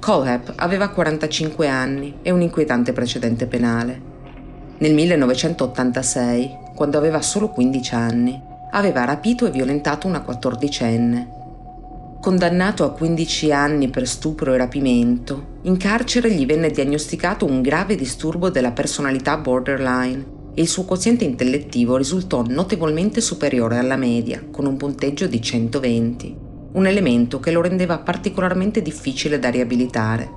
Coleb 0.00 0.54
aveva 0.56 0.88
45 0.88 1.68
anni 1.68 2.20
e 2.22 2.30
un 2.30 2.40
inquietante 2.40 2.94
precedente 2.94 3.46
penale. 3.46 4.08
Nel 4.78 4.94
1986, 4.94 6.59
quando 6.80 6.96
aveva 6.96 7.20
solo 7.20 7.50
15 7.50 7.94
anni, 7.94 8.42
aveva 8.70 9.04
rapito 9.04 9.44
e 9.44 9.50
violentato 9.50 10.06
una 10.06 10.22
quattordicenne. 10.22 11.28
Condannato 12.22 12.84
a 12.84 12.92
15 12.92 13.52
anni 13.52 13.90
per 13.90 14.08
stupro 14.08 14.54
e 14.54 14.56
rapimento, 14.56 15.58
in 15.64 15.76
carcere 15.76 16.32
gli 16.32 16.46
venne 16.46 16.70
diagnosticato 16.70 17.44
un 17.44 17.60
grave 17.60 17.96
disturbo 17.96 18.48
della 18.48 18.70
personalità 18.70 19.36
borderline 19.36 20.24
e 20.54 20.62
il 20.62 20.68
suo 20.68 20.84
quoziente 20.84 21.24
intellettivo 21.24 21.98
risultò 21.98 22.42
notevolmente 22.48 23.20
superiore 23.20 23.76
alla 23.76 23.96
media, 23.96 24.42
con 24.50 24.64
un 24.64 24.78
punteggio 24.78 25.26
di 25.26 25.42
120, 25.42 26.34
un 26.72 26.86
elemento 26.86 27.40
che 27.40 27.50
lo 27.50 27.60
rendeva 27.60 27.98
particolarmente 27.98 28.80
difficile 28.80 29.38
da 29.38 29.50
riabilitare 29.50 30.30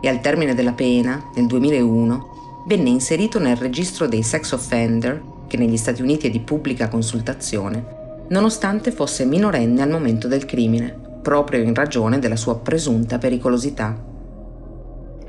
e 0.00 0.08
al 0.08 0.22
termine 0.22 0.54
della 0.54 0.72
pena, 0.72 1.22
nel 1.34 1.46
2001, 1.46 2.64
venne 2.66 2.88
inserito 2.88 3.38
nel 3.38 3.56
registro 3.56 4.06
dei 4.06 4.22
sex 4.22 4.52
offender, 4.52 5.39
che 5.50 5.56
negli 5.56 5.76
Stati 5.76 6.00
Uniti 6.00 6.28
è 6.28 6.30
di 6.30 6.38
pubblica 6.38 6.86
consultazione, 6.86 8.24
nonostante 8.28 8.92
fosse 8.92 9.24
minorenne 9.24 9.82
al 9.82 9.90
momento 9.90 10.28
del 10.28 10.44
crimine, 10.44 10.96
proprio 11.20 11.60
in 11.60 11.74
ragione 11.74 12.20
della 12.20 12.36
sua 12.36 12.58
presunta 12.58 13.18
pericolosità. 13.18 14.00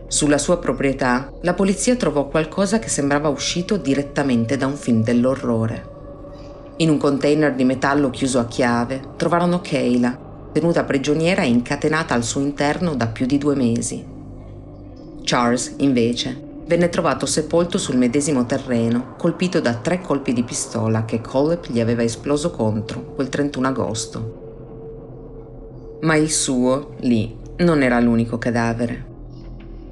Sulla 0.06 0.38
sua 0.38 0.60
proprietà, 0.60 1.32
la 1.42 1.56
polizia 1.56 1.96
trovò 1.96 2.28
qualcosa 2.28 2.78
che 2.78 2.88
sembrava 2.88 3.30
uscito 3.30 3.78
direttamente 3.78 4.58
da 4.58 4.68
un 4.68 4.76
film 4.76 5.02
dell'orrore. 5.02 5.90
In 6.78 6.92
un 6.92 6.98
container 6.98 7.56
di 7.56 7.64
metallo 7.64 8.12
chiuso 8.12 8.38
a 8.38 8.46
chiave 8.46 9.02
trovarono 9.18 9.60
Kayla, 9.62 10.50
tenuta 10.52 10.84
prigioniera 10.84 11.42
e 11.42 11.48
incatenata 11.48 12.14
al 12.14 12.24
suo 12.24 12.42
interno 12.42 12.94
da 12.94 13.08
più 13.08 13.26
di 13.26 13.40
due 13.40 13.56
mesi. 13.56 14.06
Charles, 15.24 15.74
invece, 15.78 16.50
venne 16.72 16.88
trovato 16.88 17.26
sepolto 17.26 17.78
sul 17.78 17.98
medesimo 17.98 18.46
terreno, 18.46 19.16
colpito 19.18 19.60
da 19.60 19.74
tre 19.74 20.00
colpi 20.00 20.32
di 20.32 20.44
pistola 20.44 21.04
che 21.04 21.20
Collep 21.20 21.68
gli 21.68 21.82
aveva 21.82 22.02
esploso 22.02 22.50
contro 22.50 23.12
quel 23.14 23.28
31 23.28 23.68
agosto. 23.68 24.40
Ma 26.04 26.16
il 26.16 26.32
suo, 26.32 26.96
lì, 27.02 27.36
non 27.58 27.84
era 27.84 28.00
l'unico 28.00 28.38
cadavere. 28.38 29.10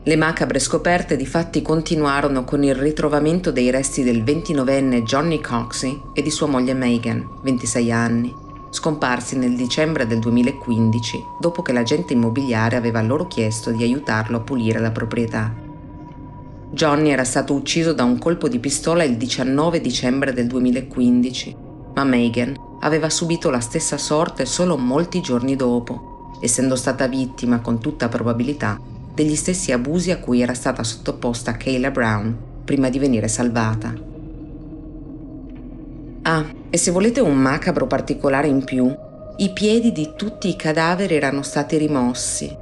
Le 0.04 0.16
macabre 0.16 0.60
scoperte 0.60 1.18
di 1.18 1.26
fatti 1.26 1.62
continuarono 1.62 2.46
con 2.46 2.64
il 2.64 2.74
ritrovamento 2.74 3.52
dei 3.52 3.70
resti 3.72 4.02
del 4.02 4.24
29enne 4.24 5.04
Johnny 5.04 5.42
Coxey 5.42 6.02
e 6.14 6.22
di 6.22 6.32
sua 6.32 6.48
moglie 6.48 6.74
Megan, 6.74 7.42
26 7.44 7.92
anni, 7.92 8.34
scomparsi 8.70 9.38
nel 9.38 9.58
dicembre 9.58 10.08
del 10.08 10.20
2015 10.20 11.26
dopo 11.42 11.62
che 11.62 11.74
l'agente 11.74 12.14
immobiliare 12.14 12.78
aveva 12.78 13.02
loro 13.02 13.28
chiesto 13.28 13.72
di 13.72 13.84
aiutarlo 13.84 14.38
a 14.38 14.42
pulire 14.42 14.80
la 14.80 14.92
proprietà. 14.92 15.68
Johnny 16.72 17.10
era 17.10 17.24
stato 17.24 17.54
ucciso 17.54 17.94
da 17.94 18.04
un 18.04 18.20
colpo 18.20 18.48
di 18.48 18.60
pistola 18.60 19.04
il 19.04 19.18
19 19.18 19.82
dicembre 19.82 20.34
del 20.34 20.46
2015, 20.46 21.56
ma 21.96 22.04
Megan 22.04 22.56
aveva 22.82 23.10
subito 23.10 23.50
la 23.50 23.60
stessa 23.60 23.98
sorte 23.98 24.46
solo 24.46 24.78
molti 24.78 25.20
giorni 25.20 25.56
dopo, 25.56 26.38
essendo 26.42 26.76
stata 26.76 27.08
vittima, 27.08 27.60
con 27.60 27.80
tutta 27.80 28.08
probabilità, 28.08 28.80
degli 29.14 29.36
stessi 29.36 29.72
abusi 29.72 30.12
a 30.12 30.20
cui 30.20 30.42
era 30.42 30.54
stata 30.54 30.84
sottoposta 30.84 31.58
Kayla 31.58 31.92
Brown 31.92 32.38
prima 32.64 32.90
di 32.90 33.00
venire 33.00 33.28
salvata. 33.28 33.94
Ah, 36.22 36.46
e 36.70 36.78
se 36.78 36.92
volete 36.92 37.20
un 37.20 37.36
macabro 37.36 37.88
particolare 37.88 38.48
in 38.48 38.64
più, 38.64 38.96
i 39.38 39.52
piedi 39.54 39.92
di 39.92 40.12
tutti 40.16 40.50
i 40.50 40.56
cadaveri 40.56 41.16
erano 41.16 41.42
stati 41.42 41.78
rimossi. 41.78 42.56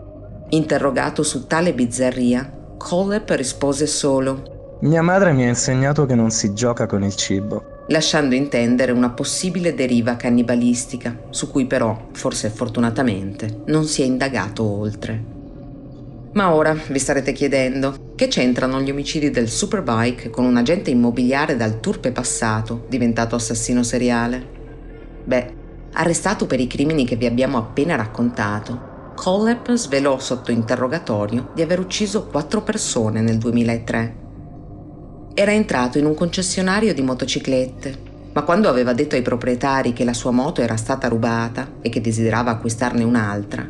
Interrogato 0.50 1.24
su 1.24 1.46
tale 1.46 1.74
bizzarria, 1.74 2.57
Colep 2.78 3.32
rispose 3.32 3.88
solo 3.88 4.78
Mia 4.82 5.02
madre 5.02 5.34
mi 5.34 5.44
ha 5.44 5.48
insegnato 5.48 6.06
che 6.06 6.14
non 6.14 6.30
si 6.30 6.54
gioca 6.54 6.86
con 6.86 7.04
il 7.04 7.16
cibo. 7.16 7.76
lasciando 7.88 8.36
intendere 8.36 8.92
una 8.92 9.10
possibile 9.10 9.74
deriva 9.74 10.16
cannibalistica, 10.16 11.18
su 11.30 11.50
cui 11.50 11.66
però, 11.66 12.10
forse 12.12 12.50
fortunatamente, 12.50 13.62
non 13.68 13.86
si 13.86 14.02
è 14.02 14.06
indagato 14.06 14.64
oltre. 14.64 15.24
Ma 16.34 16.54
ora 16.54 16.78
vi 16.90 17.00
starete 17.00 17.32
chiedendo, 17.32 18.14
che 18.16 18.28
c'entrano 18.28 18.80
gli 18.82 18.92
omicidi 18.92 19.32
del 19.32 19.50
Superbike 19.50 20.30
con 20.30 20.46
un 20.46 20.58
agente 20.58 20.92
immobiliare 20.92 21.56
dal 21.56 21.80
turpe 21.80 22.12
passato, 22.12 22.86
diventato 22.90 23.36
assassino 23.36 23.82
seriale? 23.82 24.46
Beh, 25.24 25.54
arrestato 25.94 26.46
per 26.46 26.60
i 26.60 26.68
crimini 26.68 27.06
che 27.06 27.16
vi 27.16 27.26
abbiamo 27.26 27.58
appena 27.58 27.96
raccontato, 27.96 28.87
Collep 29.18 29.74
svelò 29.74 30.20
sotto 30.20 30.52
interrogatorio 30.52 31.50
di 31.56 31.64
aver 31.64 31.80
ucciso 31.80 32.28
quattro 32.28 32.62
persone 32.62 33.20
nel 33.20 33.40
2003. 33.40 34.16
Era 35.34 35.52
entrato 35.52 35.98
in 35.98 36.06
un 36.06 36.14
concessionario 36.14 36.94
di 36.94 37.02
motociclette, 37.02 37.98
ma 38.34 38.44
quando 38.44 38.70
aveva 38.70 38.94
detto 38.94 39.16
ai 39.16 39.24
proprietari 39.24 39.92
che 39.92 40.04
la 40.04 40.14
sua 40.14 40.30
moto 40.30 40.62
era 40.62 40.78
stata 40.78 41.08
rubata 41.08 41.68
e 41.82 41.90
che 41.90 42.00
desiderava 42.00 42.52
acquistarne 42.52 43.04
un'altra, 43.04 43.68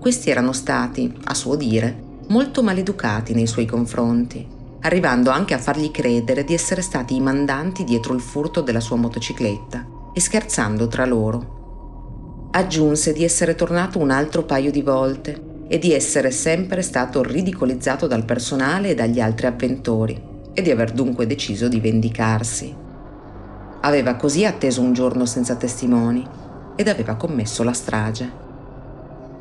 questi 0.00 0.30
erano 0.30 0.52
stati, 0.52 1.14
a 1.26 1.34
suo 1.34 1.54
dire, 1.54 1.96
molto 2.26 2.64
maleducati 2.64 3.34
nei 3.34 3.46
suoi 3.46 3.66
confronti, 3.66 4.44
arrivando 4.80 5.30
anche 5.30 5.54
a 5.54 5.58
fargli 5.58 5.92
credere 5.92 6.42
di 6.42 6.54
essere 6.54 6.82
stati 6.82 7.14
i 7.14 7.20
mandanti 7.20 7.84
dietro 7.84 8.14
il 8.14 8.20
furto 8.20 8.62
della 8.62 8.80
sua 8.80 8.96
motocicletta 8.96 9.86
e 10.12 10.20
scherzando 10.20 10.88
tra 10.88 11.06
loro. 11.06 11.57
Aggiunse 12.50 13.12
di 13.12 13.24
essere 13.24 13.54
tornato 13.54 13.98
un 13.98 14.10
altro 14.10 14.42
paio 14.42 14.70
di 14.70 14.80
volte 14.80 15.66
e 15.68 15.78
di 15.78 15.92
essere 15.92 16.30
sempre 16.30 16.80
stato 16.80 17.22
ridicolizzato 17.22 18.06
dal 18.06 18.24
personale 18.24 18.88
e 18.88 18.94
dagli 18.94 19.20
altri 19.20 19.46
avventori 19.46 20.18
e 20.54 20.62
di 20.62 20.70
aver 20.70 20.92
dunque 20.92 21.26
deciso 21.26 21.68
di 21.68 21.78
vendicarsi. 21.78 22.74
Aveva 23.82 24.14
così 24.14 24.46
atteso 24.46 24.80
un 24.80 24.94
giorno 24.94 25.26
senza 25.26 25.56
testimoni 25.56 26.26
ed 26.74 26.88
aveva 26.88 27.16
commesso 27.16 27.62
la 27.62 27.74
strage. 27.74 28.32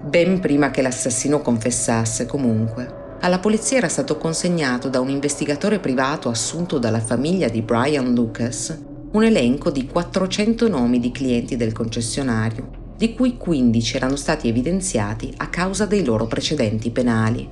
Ben 0.02 0.42
prima 0.42 0.70
che 0.70 0.82
l'assassino 0.82 1.42
confessasse, 1.42 2.26
comunque, 2.26 3.16
alla 3.22 3.40
polizia 3.40 3.78
era 3.78 3.88
stato 3.88 4.18
consegnato 4.18 4.90
da 4.90 5.00
un 5.00 5.10
investigatore 5.10 5.80
privato 5.80 6.28
assunto 6.28 6.78
dalla 6.78 7.00
famiglia 7.00 7.48
di 7.48 7.62
Brian 7.62 8.14
Lucas 8.14 8.78
un 9.10 9.24
elenco 9.24 9.72
di 9.72 9.88
400 9.88 10.68
nomi 10.68 11.00
di 11.00 11.12
clienti 11.12 11.56
del 11.56 11.72
concessionario 11.72 12.86
di 12.98 13.14
cui 13.14 13.38
15 13.38 13.96
erano 13.96 14.16
stati 14.16 14.48
evidenziati 14.48 15.32
a 15.38 15.50
causa 15.50 15.86
dei 15.86 16.04
loro 16.04 16.26
precedenti 16.26 16.90
penali. 16.90 17.48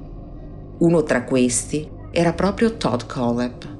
Uno 0.79 1.03
tra 1.03 1.23
questi 1.23 1.87
era 2.09 2.33
proprio 2.33 2.75
Todd 2.77 3.01
Collep. 3.07 3.73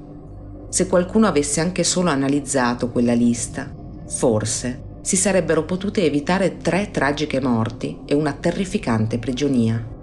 Se 0.69 0.87
qualcuno 0.87 1.25
avesse 1.25 1.61
anche 1.61 1.83
solo 1.83 2.09
analizzato 2.09 2.89
quella 2.89 3.13
lista, 3.13 3.73
forse 4.07 4.83
si 5.01 5.15
sarebbero 5.15 5.63
potute 5.63 6.03
evitare 6.03 6.57
tre 6.57 6.89
tragiche 6.91 7.41
morti 7.41 7.99
e 8.05 8.13
una 8.13 8.33
terrificante 8.33 9.17
prigionia. 9.17 9.93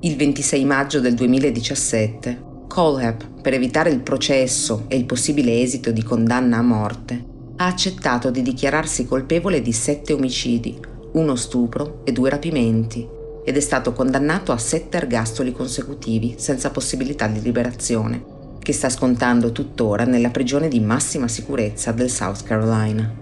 Il 0.00 0.16
26 0.16 0.64
maggio 0.64 1.00
del 1.00 1.14
2017, 1.14 2.42
Colhap, 2.66 3.40
per 3.40 3.54
evitare 3.54 3.90
il 3.90 4.00
processo 4.00 4.84
e 4.88 4.96
il 4.96 5.04
possibile 5.04 5.60
esito 5.60 5.92
di 5.92 6.02
condanna 6.02 6.58
a 6.58 6.62
morte, 6.62 7.31
ha 7.62 7.66
accettato 7.66 8.30
di 8.30 8.42
dichiararsi 8.42 9.06
colpevole 9.06 9.62
di 9.62 9.72
sette 9.72 10.12
omicidi, 10.12 10.78
uno 11.12 11.36
stupro 11.36 12.00
e 12.04 12.10
due 12.10 12.28
rapimenti, 12.28 13.06
ed 13.44 13.56
è 13.56 13.60
stato 13.60 13.92
condannato 13.92 14.50
a 14.50 14.58
sette 14.58 14.96
ergastoli 14.96 15.52
consecutivi 15.52 16.34
senza 16.38 16.70
possibilità 16.70 17.28
di 17.28 17.40
liberazione, 17.40 18.24
che 18.58 18.72
sta 18.72 18.88
scontando 18.88 19.52
tuttora 19.52 20.04
nella 20.04 20.30
prigione 20.30 20.68
di 20.68 20.80
massima 20.80 21.28
sicurezza 21.28 21.92
del 21.92 22.10
South 22.10 22.42
Carolina. 22.42 23.20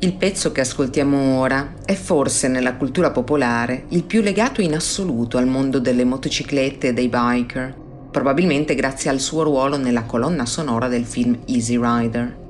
Il 0.00 0.14
pezzo 0.14 0.52
che 0.52 0.60
ascoltiamo 0.60 1.38
ora 1.38 1.74
è 1.84 1.94
forse 1.94 2.48
nella 2.48 2.74
cultura 2.74 3.10
popolare 3.10 3.84
il 3.88 4.02
più 4.02 4.20
legato 4.20 4.60
in 4.60 4.74
assoluto 4.74 5.38
al 5.38 5.46
mondo 5.46 5.78
delle 5.78 6.04
motociclette 6.04 6.88
e 6.88 6.92
dei 6.92 7.08
biker, 7.08 7.74
probabilmente 8.10 8.74
grazie 8.74 9.10
al 9.10 9.20
suo 9.20 9.44
ruolo 9.44 9.78
nella 9.78 10.02
colonna 10.02 10.44
sonora 10.44 10.88
del 10.88 11.04
film 11.04 11.38
Easy 11.46 11.78
Rider. 11.80 12.41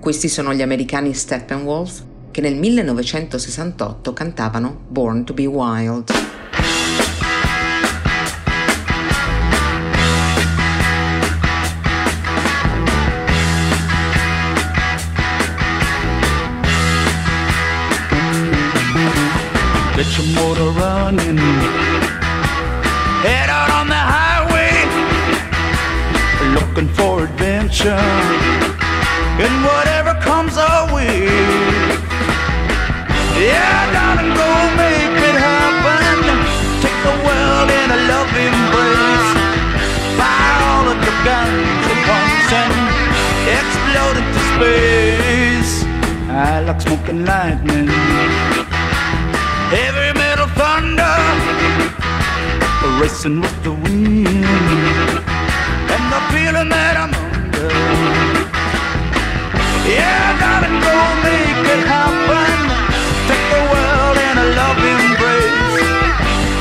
Questi 0.00 0.28
sono 0.28 0.54
gli 0.54 0.62
americani 0.62 1.12
Steppenwolf 1.12 2.02
che 2.30 2.40
nel 2.40 2.54
1968 2.54 4.14
cantavano 4.14 4.80
Born 4.88 5.24
to 5.24 5.34
be 5.34 5.44
Wild. 5.44 6.10
Get 19.96 20.16
your 20.16 20.26
motor 20.34 20.72
running. 20.80 21.36
Head 23.22 23.50
out 23.50 23.68
on 23.68 23.86
the 23.86 23.94
highway, 23.94 24.72
looking 26.54 26.88
for 26.88 27.24
adventure. 27.24 28.79
And 29.42 29.64
whatever 29.64 30.12
comes 30.20 30.58
our 30.58 30.94
way. 30.94 31.24
Yeah, 33.40 33.80
darling, 33.94 34.36
go 34.36 34.50
make 34.76 35.16
it 35.30 35.36
happen. 35.48 36.18
Take 36.84 36.98
the 37.08 37.14
world 37.24 37.68
in 37.80 37.88
a 37.88 38.00
love 38.10 38.28
embrace. 38.36 39.30
Fire 40.20 40.60
all 40.68 40.86
of 40.92 40.98
your 41.06 41.18
guns 41.24 41.84
at 41.92 42.00
once 42.12 42.52
and 42.60 42.74
explode 43.56 44.16
into 44.20 44.40
space. 44.52 45.72
I 46.28 46.60
like 46.66 46.80
smoking 46.82 47.24
lightning. 47.24 47.88
Heavy 49.72 50.12
metal 50.18 50.48
thunder, 50.58 51.16
racing 53.00 53.40
with 53.40 53.56
the 53.64 53.72
wind, 53.72 54.44
and 55.94 56.04
the 56.12 56.20
feeling 56.28 56.68
that 56.68 56.94
I'm 56.98 57.14
under. 57.14 57.99
Yeah, 59.90 60.38
darling, 60.40 60.78
go 60.86 60.96
make 61.26 61.66
it 61.74 61.82
happen. 61.94 62.58
Take 63.28 63.46
the 63.54 63.62
world 63.72 64.16
in 64.28 64.34
a 64.44 64.46
love 64.58 64.80
embrace. 64.94 65.90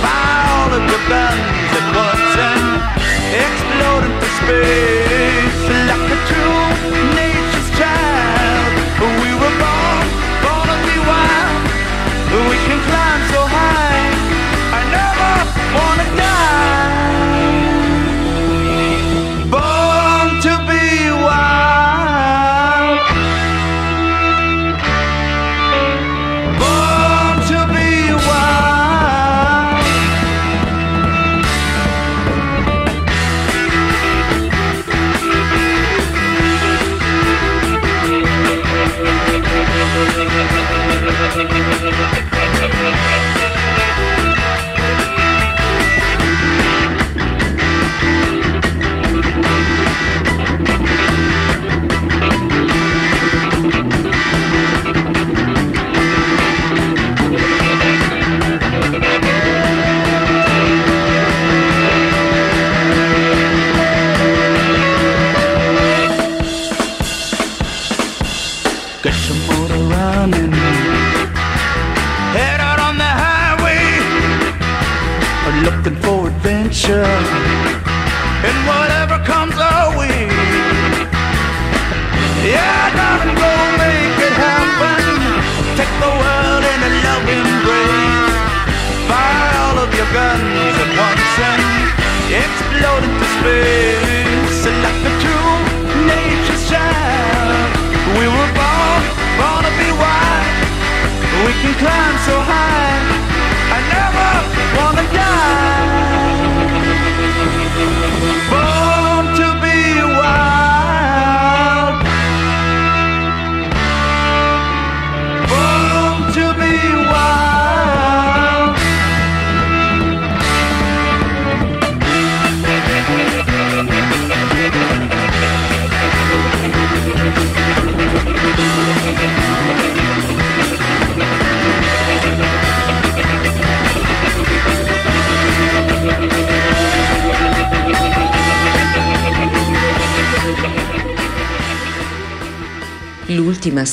All 0.01 0.69
into 4.07 4.30
space 4.39 5.09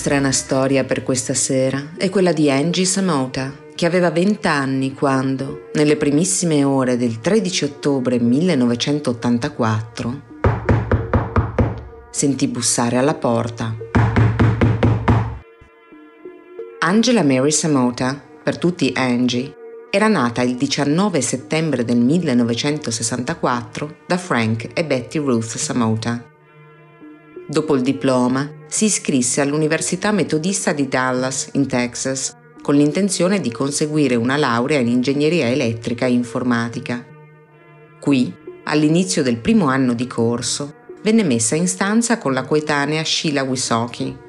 strana 0.07 0.31
storia 0.31 0.85
per 0.85 1.03
questa 1.03 1.35
sera 1.35 1.95
è 1.97 2.09
quella 2.11 2.33
di 2.33 2.49
Angie 2.49 2.85
Samota, 2.85 3.53
che 3.75 3.87
aveva 3.87 4.13
20 4.13 4.47
anni 4.47 4.95
quando, 4.95 5.69
nelle 5.75 5.97
primissime 5.97 6.63
ore 6.63 6.97
del 6.97 7.19
13 7.19 7.65
ottobre 7.65 8.21
1984, 8.21 10.23
sentì 12.13 12.47
bussare 12.47 12.99
alla 12.99 13.15
porta. 13.15 13.75
Angela 16.79 17.25
Mary 17.25 17.51
Samota, 17.51 18.23
per 18.45 18.59
tutti 18.59 18.93
Angie, 18.95 19.53
era 19.91 20.07
nata 20.07 20.43
il 20.43 20.55
19 20.55 21.21
settembre 21.21 21.85
del 21.85 21.99
1964 21.99 23.97
da 24.07 24.17
Frank 24.17 24.69
e 24.73 24.85
Betty 24.85 25.19
Ruth 25.19 25.57
Samota. 25.57 26.25
Dopo 27.49 27.75
il 27.75 27.83
diploma, 27.83 28.56
si 28.69 28.87
iscrisse 28.87 29.41
all'Università 29.41 30.13
Metodista 30.13 30.73
di 30.73 30.89
Dallas, 30.89 31.51
in 31.53 31.67
Texas, 31.67 32.37
con 32.63 32.75
l'intenzione 32.75 33.41
di 33.41 33.53
conseguire 33.53 34.17
una 34.17 34.37
laurea 34.37 34.81
in 34.81 34.89
ingegneria 34.89 35.49
elettrica 35.49 36.07
e 36.07 36.13
informatica. 36.13 37.05
Qui, 38.01 38.35
all'inizio 38.65 39.23
del 39.23 39.39
primo 39.39 39.67
anno 39.67 39.95
di 39.95 40.07
corso, 40.07 40.75
venne 41.03 41.23
messa 41.23 41.55
in 41.55 41.69
stanza 41.69 42.19
con 42.19 42.33
la 42.33 42.45
coetanea 42.45 43.05
Sheila 43.05 43.45
Wisocki. 43.45 44.25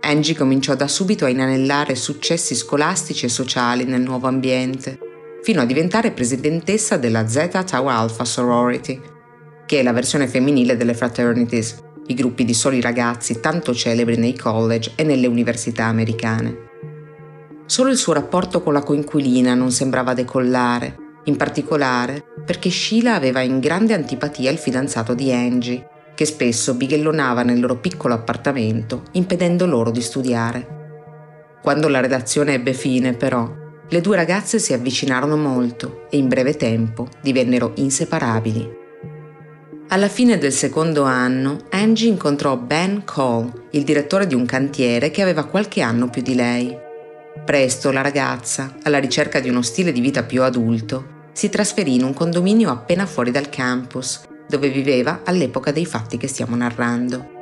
Angie 0.00 0.34
cominciò 0.34 0.74
da 0.74 0.88
subito 0.88 1.26
a 1.26 1.28
inanellare 1.28 1.94
successi 1.94 2.54
scolastici 2.54 3.26
e 3.26 3.28
sociali 3.28 3.84
nel 3.84 4.00
nuovo 4.00 4.26
ambiente, 4.26 4.98
fino 5.42 5.60
a 5.60 5.66
diventare 5.66 6.12
presidentessa 6.12 6.96
della 6.96 7.28
Zeta 7.28 7.62
Tau 7.62 7.86
Alpha 7.88 8.24
Sorority, 8.24 9.00
che 9.66 9.80
è 9.80 9.82
la 9.82 9.92
versione 9.92 10.28
femminile 10.28 10.76
delle 10.76 10.94
fraternities, 10.94 11.84
i 12.08 12.14
gruppi 12.14 12.44
di 12.44 12.54
soli 12.54 12.80
ragazzi 12.80 13.40
tanto 13.40 13.74
celebri 13.74 14.16
nei 14.16 14.36
college 14.36 14.92
e 14.94 15.04
nelle 15.04 15.26
università 15.26 15.84
americane. 15.84 16.64
Solo 17.66 17.90
il 17.90 17.96
suo 17.96 18.12
rapporto 18.12 18.62
con 18.62 18.72
la 18.72 18.82
coinquilina 18.82 19.54
non 19.54 19.72
sembrava 19.72 20.14
decollare, 20.14 20.96
in 21.24 21.36
particolare 21.36 22.24
perché 22.44 22.70
Sheila 22.70 23.14
aveva 23.14 23.40
in 23.40 23.58
grande 23.58 23.92
antipatia 23.92 24.50
il 24.50 24.58
fidanzato 24.58 25.14
di 25.14 25.32
Angie, 25.32 25.88
che 26.14 26.24
spesso 26.24 26.74
bighellonava 26.74 27.42
nel 27.42 27.60
loro 27.60 27.76
piccolo 27.76 28.14
appartamento, 28.14 29.02
impedendo 29.12 29.66
loro 29.66 29.90
di 29.90 30.00
studiare. 30.00 30.74
Quando 31.60 31.88
la 31.88 32.00
redazione 32.00 32.54
ebbe 32.54 32.72
fine, 32.72 33.14
però, 33.14 33.52
le 33.88 34.00
due 34.00 34.16
ragazze 34.16 34.58
si 34.58 34.72
avvicinarono 34.72 35.36
molto 35.36 36.06
e 36.10 36.16
in 36.16 36.28
breve 36.28 36.54
tempo 36.54 37.08
divennero 37.20 37.72
inseparabili. 37.74 38.84
Alla 39.88 40.08
fine 40.08 40.36
del 40.36 40.52
secondo 40.52 41.04
anno, 41.04 41.58
Angie 41.70 42.08
incontrò 42.08 42.56
Ben 42.56 43.04
Cole, 43.04 43.68
il 43.70 43.84
direttore 43.84 44.26
di 44.26 44.34
un 44.34 44.44
cantiere 44.44 45.12
che 45.12 45.22
aveva 45.22 45.44
qualche 45.44 45.80
anno 45.80 46.10
più 46.10 46.22
di 46.22 46.34
lei. 46.34 46.76
Presto 47.44 47.92
la 47.92 48.00
ragazza, 48.00 48.74
alla 48.82 48.98
ricerca 48.98 49.38
di 49.38 49.48
uno 49.48 49.62
stile 49.62 49.92
di 49.92 50.00
vita 50.00 50.24
più 50.24 50.42
adulto, 50.42 51.28
si 51.32 51.48
trasferì 51.50 51.94
in 51.94 52.02
un 52.02 52.14
condominio 52.14 52.70
appena 52.70 53.06
fuori 53.06 53.30
dal 53.30 53.48
campus, 53.48 54.22
dove 54.48 54.70
viveva 54.70 55.20
all'epoca 55.24 55.70
dei 55.70 55.86
fatti 55.86 56.16
che 56.16 56.26
stiamo 56.26 56.56
narrando. 56.56 57.34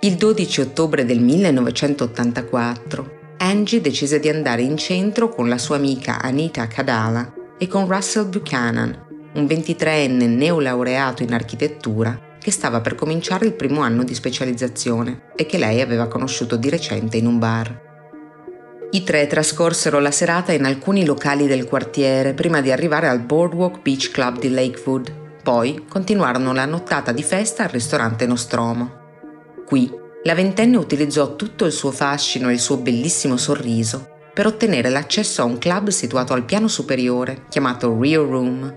Il 0.00 0.16
12 0.16 0.60
ottobre 0.60 1.06
del 1.06 1.20
1984, 1.20 3.16
Angie 3.38 3.80
decise 3.80 4.20
di 4.20 4.28
andare 4.28 4.60
in 4.60 4.76
centro 4.76 5.30
con 5.30 5.48
la 5.48 5.58
sua 5.58 5.76
amica 5.76 6.20
Anita 6.20 6.66
Kadala 6.66 7.32
e 7.56 7.66
con 7.66 7.88
Russell 7.88 8.28
Buchanan, 8.28 9.06
un 9.34 9.44
23enne 9.44 10.28
neolaureato 10.28 11.22
in 11.22 11.32
architettura 11.32 12.36
che 12.38 12.50
stava 12.50 12.80
per 12.80 12.94
cominciare 12.94 13.46
il 13.46 13.54
primo 13.54 13.80
anno 13.80 14.04
di 14.04 14.14
specializzazione 14.14 15.22
e 15.36 15.46
che 15.46 15.58
lei 15.58 15.80
aveva 15.80 16.08
conosciuto 16.08 16.56
di 16.56 16.68
recente 16.68 17.16
in 17.16 17.26
un 17.26 17.38
bar. 17.38 17.86
I 18.90 19.04
tre 19.04 19.26
trascorsero 19.26 19.98
la 19.98 20.10
serata 20.10 20.52
in 20.52 20.64
alcuni 20.64 21.04
locali 21.04 21.46
del 21.46 21.66
quartiere 21.66 22.32
prima 22.32 22.62
di 22.62 22.72
arrivare 22.72 23.06
al 23.06 23.20
Boardwalk 23.20 23.82
Beach 23.82 24.10
Club 24.10 24.38
di 24.38 24.50
Lakewood. 24.50 25.12
Poi 25.42 25.84
continuarono 25.86 26.54
la 26.54 26.64
nottata 26.64 27.12
di 27.12 27.22
festa 27.22 27.64
al 27.64 27.68
ristorante 27.68 28.26
Nostromo. 28.26 28.96
Qui 29.66 29.92
la 30.22 30.34
ventenne 30.34 30.78
utilizzò 30.78 31.36
tutto 31.36 31.66
il 31.66 31.72
suo 31.72 31.90
fascino 31.90 32.48
e 32.48 32.54
il 32.54 32.60
suo 32.60 32.78
bellissimo 32.78 33.36
sorriso 33.36 34.16
per 34.38 34.46
ottenere 34.46 34.88
l'accesso 34.88 35.42
a 35.42 35.44
un 35.44 35.58
club 35.58 35.88
situato 35.88 36.32
al 36.32 36.44
piano 36.44 36.68
superiore, 36.68 37.46
chiamato 37.48 37.98
Rio 38.00 38.24
Room. 38.24 38.72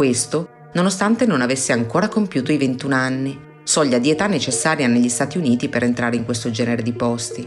Questo 0.00 0.48
nonostante 0.72 1.26
non 1.26 1.42
avesse 1.42 1.72
ancora 1.72 2.08
compiuto 2.08 2.52
i 2.52 2.56
21 2.56 2.94
anni, 2.94 3.38
soglia 3.64 3.98
di 3.98 4.08
età 4.08 4.26
necessaria 4.28 4.86
negli 4.86 5.10
Stati 5.10 5.36
Uniti 5.36 5.68
per 5.68 5.82
entrare 5.82 6.16
in 6.16 6.24
questo 6.24 6.50
genere 6.50 6.80
di 6.80 6.94
posti. 6.94 7.46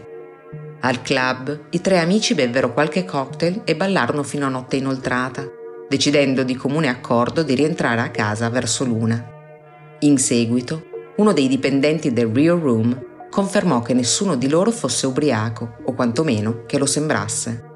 Al 0.81 1.01
club 1.01 1.69
i 1.71 1.81
tre 1.81 1.97
amici 1.97 2.35
bevvero 2.35 2.71
qualche 2.71 3.05
cocktail 3.05 3.61
e 3.63 3.75
ballarono 3.75 4.21
fino 4.21 4.45
a 4.45 4.49
notte 4.49 4.75
inoltrata, 4.75 5.43
decidendo 5.89 6.43
di 6.43 6.53
comune 6.53 6.89
accordo 6.89 7.41
di 7.41 7.55
rientrare 7.55 8.01
a 8.01 8.11
casa 8.11 8.47
verso 8.49 8.85
l'una. 8.85 9.25
In 10.01 10.19
seguito, 10.19 10.83
uno 11.15 11.33
dei 11.33 11.47
dipendenti 11.47 12.13
del 12.13 12.27
Rio 12.27 12.59
Room 12.59 13.05
confermò 13.31 13.81
che 13.81 13.95
nessuno 13.95 14.35
di 14.35 14.47
loro 14.47 14.69
fosse 14.69 15.07
ubriaco, 15.07 15.77
o 15.85 15.93
quantomeno 15.93 16.65
che 16.67 16.77
lo 16.77 16.85
sembrasse. 16.85 17.71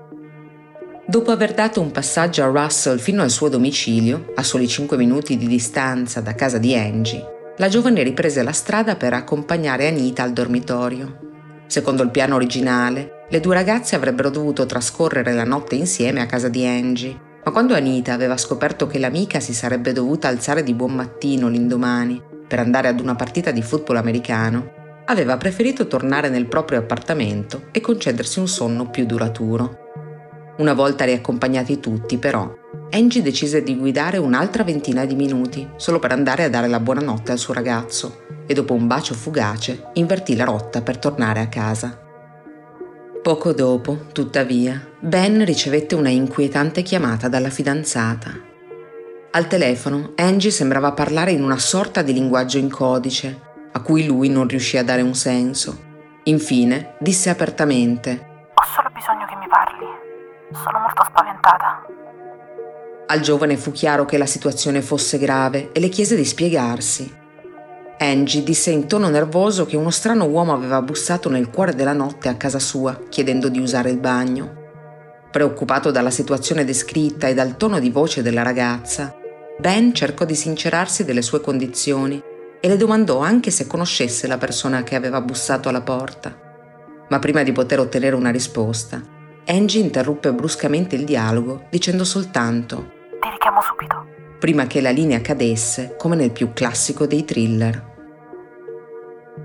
Dopo 1.10 1.32
aver 1.32 1.54
dato 1.54 1.80
un 1.80 1.90
passaggio 1.90 2.44
a 2.44 2.48
Russell 2.48 2.98
fino 2.98 3.22
al 3.22 3.30
suo 3.30 3.48
domicilio, 3.48 4.34
a 4.36 4.44
soli 4.44 4.68
5 4.68 4.98
minuti 4.98 5.38
di 5.38 5.48
distanza 5.48 6.20
da 6.20 6.36
casa 6.36 6.58
di 6.58 6.76
Angie, 6.76 7.54
la 7.56 7.70
giovane 7.70 8.04
riprese 8.04 8.44
la 8.44 8.52
strada 8.52 8.98
per 8.98 9.14
accompagnare 9.14 9.88
Anita 9.88 10.24
al 10.24 10.34
dormitorio. 10.34 11.20
Secondo 11.66 12.04
il 12.04 12.10
piano 12.10 12.36
originale, 12.36 13.24
le 13.30 13.40
due 13.40 13.54
ragazze 13.54 13.96
avrebbero 13.96 14.30
dovuto 14.30 14.66
trascorrere 14.66 15.32
la 15.32 15.46
notte 15.46 15.76
insieme 15.76 16.20
a 16.20 16.26
casa 16.26 16.50
di 16.50 16.66
Angie, 16.66 17.18
ma 17.42 17.52
quando 17.54 17.74
Anita 17.74 18.12
aveva 18.12 18.36
scoperto 18.36 18.86
che 18.86 19.00
l'amica 19.00 19.40
si 19.40 19.54
sarebbe 19.54 19.94
dovuta 19.94 20.28
alzare 20.28 20.62
di 20.62 20.74
buon 20.74 20.94
mattino 20.94 21.48
l'indomani 21.48 22.22
per 22.46 22.60
andare 22.60 22.90
ad 22.90 23.00
una 23.00 23.16
partita 23.16 23.52
di 23.52 23.62
football 23.62 23.96
americano, 23.96 24.72
aveva 25.06 25.38
preferito 25.38 25.88
tornare 25.88 26.28
nel 26.28 26.48
proprio 26.48 26.80
appartamento 26.80 27.68
e 27.72 27.80
concedersi 27.80 28.40
un 28.40 28.48
sonno 28.50 28.90
più 28.90 29.06
duraturo. 29.06 29.86
Una 30.58 30.74
volta 30.74 31.06
riaccompagnati 31.06 31.80
tutti, 31.80 32.18
però, 32.18 32.52
Angie 32.90 33.22
decise 33.22 33.62
di 33.62 33.78
guidare 33.78 34.18
un'altra 34.18 34.64
ventina 34.64 35.06
di 35.06 35.14
minuti, 35.14 35.70
solo 35.76 36.00
per 36.00 36.12
andare 36.12 36.46
a 36.46 36.50
dare 36.50 36.68
la 36.68 36.80
buonanotte 36.80 37.32
al 37.32 37.38
suo 37.38 37.54
ragazzo, 37.54 38.22
e 38.48 38.56
dopo 38.56 38.74
un 38.74 38.88
bacio 38.88 39.14
fugace 39.14 39.90
invertì 39.94 40.36
la 40.36 40.46
rotta 40.46 40.82
per 40.82 40.98
tornare 40.98 41.42
a 41.42 41.48
casa. 41.48 42.02
Poco 43.22 43.54
dopo, 43.54 44.06
tuttavia, 44.14 44.82
Ben 45.00 45.46
ricevette 45.46 45.94
una 45.94 46.10
inquietante 46.10 46.82
chiamata 46.82 47.28
dalla 47.28 47.52
fidanzata. 47.52 48.32
Al 49.30 49.48
telefono, 49.48 50.14
Angie 50.16 50.50
sembrava 50.50 50.94
parlare 50.94 51.32
in 51.32 51.44
una 51.44 51.60
sorta 51.60 52.02
di 52.02 52.14
linguaggio 52.14 52.58
in 52.58 52.72
codice, 52.72 53.42
a 53.74 53.82
cui 53.82 54.08
lui 54.08 54.30
non 54.30 54.48
riuscì 54.48 54.78
a 54.78 54.84
dare 54.84 55.04
un 55.04 55.14
senso. 55.14 55.86
Infine, 56.24 56.96
disse 57.00 57.30
apertamente: 57.30 58.37
Sono 60.54 60.80
molto 60.80 61.04
spaventata. 61.06 61.86
Al 63.08 63.20
giovane 63.20 63.58
fu 63.58 63.72
chiaro 63.72 64.06
che 64.06 64.18
la 64.18 64.26
situazione 64.26 64.82
fosse 64.82 65.18
grave 65.18 65.72
e 65.74 65.80
le 65.80 65.90
chiese 65.90 66.16
di 66.16 66.24
spiegarsi. 66.24 67.14
Angie 68.00 68.44
disse 68.44 68.70
in 68.70 68.88
tono 68.88 69.10
nervoso 69.10 69.66
che 69.66 69.76
uno 69.76 69.90
strano 69.90 70.26
uomo 70.26 70.54
aveva 70.54 70.82
bussato 70.82 71.30
nel 71.30 71.50
cuore 71.50 71.74
della 71.74 71.94
notte 71.94 72.30
a 72.30 72.36
casa 72.36 72.60
sua 72.60 72.98
chiedendo 73.10 73.50
di 73.50 73.60
usare 73.60 73.90
il 73.90 73.98
bagno. 73.98 74.66
Preoccupato 75.32 75.92
dalla 75.92 76.12
situazione 76.12 76.64
descritta 76.64 77.28
e 77.28 77.34
dal 77.34 77.58
tono 77.58 77.80
di 77.80 77.90
voce 77.90 78.22
della 78.22 78.44
ragazza, 78.44 79.16
Ben 79.60 79.94
cercò 79.94 80.24
di 80.24 80.36
sincerarsi 80.36 81.04
delle 81.04 81.24
sue 81.24 81.42
condizioni 81.42 82.24
e 82.60 82.68
le 82.68 82.78
domandò 82.78 83.20
anche 83.20 83.52
se 83.52 83.68
conoscesse 83.68 84.28
la 84.28 84.38
persona 84.38 84.84
che 84.84 84.96
aveva 84.96 85.20
bussato 85.20 85.68
alla 85.68 85.82
porta. 85.82 86.36
Ma 87.10 87.20
prima 87.20 87.42
di 87.44 87.52
poter 87.52 87.80
ottenere 87.80 88.16
una 88.16 88.30
risposta, 88.30 89.02
Angie 89.50 89.80
interruppe 89.80 90.34
bruscamente 90.34 90.96
il 90.96 91.06
dialogo 91.06 91.68
dicendo 91.70 92.04
soltanto 92.04 92.92
Ti 93.22 93.30
richiamo 93.30 93.62
subito. 93.62 94.06
prima 94.40 94.68
che 94.68 94.82
la 94.82 94.90
linea 94.90 95.22
cadesse 95.22 95.96
come 95.98 96.18
nel 96.18 96.32
più 96.32 96.52
classico 96.52 97.08
dei 97.08 97.24
thriller. 97.24 97.96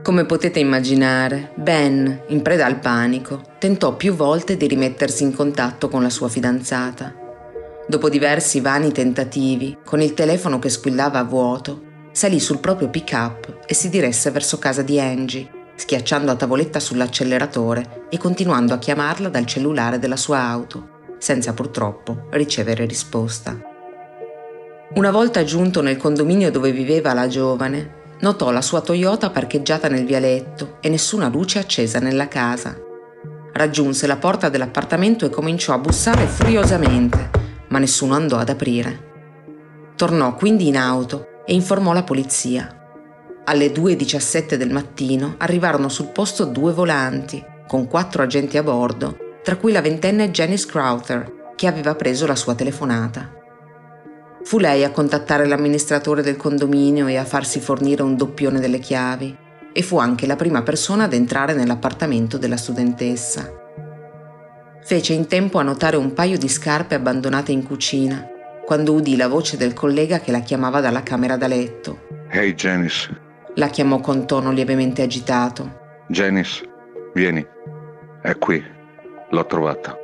Come 0.02 0.26
potete 0.26 0.58
immaginare, 0.58 1.52
Ben, 1.54 2.24
in 2.28 2.42
preda 2.42 2.66
al 2.66 2.80
panico, 2.80 3.42
tentò 3.60 3.94
più 3.94 4.14
volte 4.14 4.56
di 4.56 4.66
rimettersi 4.66 5.22
in 5.22 5.32
contatto 5.32 5.88
con 5.88 6.02
la 6.02 6.10
sua 6.10 6.28
fidanzata. 6.28 7.14
Dopo 7.86 8.08
diversi 8.08 8.60
vani 8.60 8.90
tentativi, 8.90 9.78
con 9.84 10.00
il 10.00 10.14
telefono 10.14 10.58
che 10.58 10.68
squillava 10.68 11.20
a 11.20 11.24
vuoto, 11.24 11.82
salì 12.10 12.40
sul 12.40 12.58
proprio 12.58 12.88
pick-up 12.88 13.58
e 13.66 13.74
si 13.74 13.88
diresse 13.88 14.32
verso 14.32 14.58
casa 14.58 14.82
di 14.82 14.98
Angie, 14.98 15.48
schiacciando 15.82 16.30
a 16.30 16.36
tavoletta 16.36 16.78
sull'acceleratore 16.78 18.06
e 18.08 18.16
continuando 18.16 18.72
a 18.72 18.78
chiamarla 18.78 19.28
dal 19.28 19.46
cellulare 19.46 19.98
della 19.98 20.16
sua 20.16 20.38
auto, 20.38 21.16
senza 21.18 21.54
purtroppo 21.54 22.28
ricevere 22.30 22.86
risposta. 22.86 23.58
Una 24.94 25.10
volta 25.10 25.42
giunto 25.42 25.82
nel 25.82 25.96
condominio 25.96 26.52
dove 26.52 26.70
viveva 26.70 27.12
la 27.14 27.26
giovane, 27.26 27.94
notò 28.20 28.52
la 28.52 28.62
sua 28.62 28.80
Toyota 28.80 29.30
parcheggiata 29.30 29.88
nel 29.88 30.04
vialetto 30.04 30.76
e 30.80 30.88
nessuna 30.88 31.26
luce 31.26 31.58
accesa 31.58 31.98
nella 31.98 32.28
casa. 32.28 32.78
Raggiunse 33.52 34.06
la 34.06 34.18
porta 34.18 34.48
dell'appartamento 34.48 35.26
e 35.26 35.30
cominciò 35.30 35.74
a 35.74 35.78
bussare 35.78 36.26
furiosamente, 36.26 37.30
ma 37.70 37.80
nessuno 37.80 38.14
andò 38.14 38.36
ad 38.36 38.50
aprire. 38.50 39.10
Tornò 39.96 40.36
quindi 40.36 40.68
in 40.68 40.76
auto 40.76 41.26
e 41.44 41.54
informò 41.54 41.92
la 41.92 42.04
polizia. 42.04 42.76
Alle 43.44 43.72
2.17 43.72 44.54
del 44.54 44.70
mattino 44.70 45.34
arrivarono 45.38 45.88
sul 45.88 46.10
posto 46.10 46.44
due 46.44 46.72
volanti, 46.72 47.44
con 47.66 47.88
quattro 47.88 48.22
agenti 48.22 48.56
a 48.56 48.62
bordo, 48.62 49.16
tra 49.42 49.56
cui 49.56 49.72
la 49.72 49.80
ventenne 49.80 50.30
Janice 50.30 50.68
Crowther, 50.68 51.54
che 51.56 51.66
aveva 51.66 51.96
preso 51.96 52.24
la 52.24 52.36
sua 52.36 52.54
telefonata. 52.54 53.34
Fu 54.44 54.58
lei 54.58 54.84
a 54.84 54.92
contattare 54.92 55.46
l'amministratore 55.46 56.22
del 56.22 56.36
condominio 56.36 57.08
e 57.08 57.16
a 57.16 57.24
farsi 57.24 57.58
fornire 57.58 58.04
un 58.04 58.16
doppione 58.16 58.60
delle 58.60 58.78
chiavi, 58.78 59.36
e 59.72 59.82
fu 59.82 59.98
anche 59.98 60.26
la 60.26 60.36
prima 60.36 60.62
persona 60.62 61.04
ad 61.04 61.12
entrare 61.12 61.52
nell'appartamento 61.52 62.38
della 62.38 62.56
studentessa. 62.56 63.50
Fece 64.84 65.14
in 65.14 65.26
tempo 65.26 65.58
a 65.58 65.62
notare 65.62 65.96
un 65.96 66.12
paio 66.12 66.38
di 66.38 66.48
scarpe 66.48 66.94
abbandonate 66.94 67.50
in 67.50 67.64
cucina, 67.64 68.24
quando 68.64 68.92
udì 68.92 69.16
la 69.16 69.26
voce 69.26 69.56
del 69.56 69.74
collega 69.74 70.20
che 70.20 70.30
la 70.30 70.40
chiamava 70.40 70.80
dalla 70.80 71.02
camera 71.02 71.36
da 71.36 71.48
letto. 71.48 72.06
Ehi 72.30 72.54
Janice, 72.54 73.30
La 73.56 73.68
chiamò 73.68 74.00
con 74.00 74.26
tono 74.26 74.50
lievemente 74.50 75.02
agitato. 75.02 75.80
Janice, 76.08 76.66
vieni. 77.12 77.46
È 78.22 78.36
qui. 78.38 78.64
L'ho 79.28 79.46
trovata. 79.46 79.94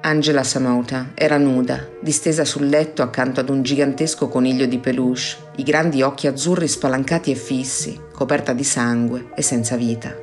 Angela 0.00 0.42
Samota 0.42 1.10
era 1.14 1.36
nuda, 1.36 1.86
distesa 2.00 2.46
sul 2.46 2.68
letto 2.68 3.02
accanto 3.02 3.40
ad 3.40 3.50
un 3.50 3.62
gigantesco 3.62 4.28
coniglio 4.28 4.64
di 4.64 4.78
peluche, 4.78 5.36
i 5.56 5.64
grandi 5.64 6.00
occhi 6.00 6.28
azzurri 6.28 6.66
spalancati 6.66 7.30
e 7.30 7.34
fissi, 7.34 8.00
coperta 8.12 8.54
di 8.54 8.64
sangue 8.64 9.30
e 9.34 9.42
senza 9.42 9.76
vita. 9.76 10.14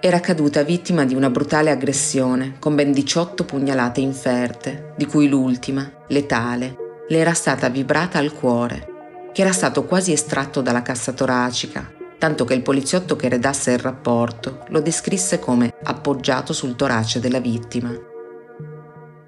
Era 0.00 0.18
caduta 0.18 0.62
vittima 0.62 1.04
di 1.04 1.14
una 1.14 1.30
brutale 1.30 1.70
aggressione, 1.70 2.56
con 2.58 2.74
ben 2.74 2.90
18 2.90 3.44
pugnalate 3.44 4.00
inferte, 4.00 4.94
di 4.96 5.06
cui 5.06 5.28
l'ultima, 5.28 5.88
letale, 6.08 6.76
le 7.06 7.18
era 7.18 7.34
stata 7.34 7.68
vibrata 7.68 8.18
al 8.18 8.32
cuore, 8.32 8.93
che 9.34 9.40
era 9.40 9.52
stato 9.52 9.84
quasi 9.84 10.12
estratto 10.12 10.60
dalla 10.60 10.82
cassa 10.82 11.12
toracica, 11.12 11.92
tanto 12.18 12.44
che 12.44 12.54
il 12.54 12.62
poliziotto 12.62 13.16
che 13.16 13.28
redasse 13.28 13.72
il 13.72 13.80
rapporto 13.80 14.64
lo 14.68 14.80
descrisse 14.80 15.40
come 15.40 15.74
appoggiato 15.82 16.52
sul 16.52 16.76
torace 16.76 17.18
della 17.18 17.40
vittima. 17.40 17.92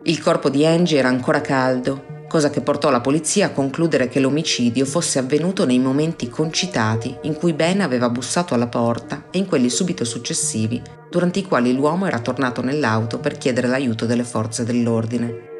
Il 0.04 0.22
corpo 0.22 0.48
di 0.48 0.64
Angie 0.64 0.98
era 0.98 1.09
ancora 1.09 1.40
caldo, 1.40 2.24
cosa 2.28 2.50
che 2.50 2.61
portò 2.61 2.88
la 2.90 3.00
polizia 3.00 3.46
a 3.46 3.50
concludere 3.50 4.07
che 4.07 4.20
l'omicidio 4.20 4.84
fosse 4.84 5.18
avvenuto 5.18 5.66
nei 5.66 5.80
momenti 5.80 6.28
concitati 6.28 7.18
in 7.22 7.34
cui 7.34 7.52
Ben 7.52 7.80
aveva 7.80 8.09
bussato 8.09 8.54
alla 8.54 8.68
porta 8.68 9.24
e 9.32 9.38
in 9.38 9.46
quelli 9.46 9.68
subito 9.68 10.04
successivi, 10.04 10.80
durante 11.11 11.40
i 11.40 11.44
quali 11.44 11.74
l'uomo 11.74 12.07
era 12.07 12.20
tornato 12.20 12.62
nell'auto 12.62 13.18
per 13.18 13.38
chiedere 13.38 13.66
l'aiuto 13.66 14.07
delle 14.07 14.24
forze 14.24 14.62
dell'ordine. 14.62 15.54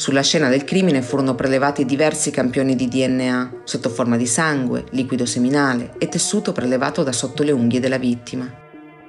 Sulla 0.00 0.22
scena 0.22 0.48
del 0.48 0.64
crimine 0.64 1.02
furono 1.02 1.34
prelevati 1.34 1.84
diversi 1.84 2.30
campioni 2.30 2.74
di 2.74 2.88
DNA, 2.88 3.60
sotto 3.64 3.90
forma 3.90 4.16
di 4.16 4.24
sangue, 4.24 4.86
liquido 4.92 5.26
seminale 5.26 5.92
e 5.98 6.08
tessuto 6.08 6.52
prelevato 6.52 7.02
da 7.02 7.12
sotto 7.12 7.42
le 7.42 7.52
unghie 7.52 7.80
della 7.80 7.98
vittima 7.98 8.50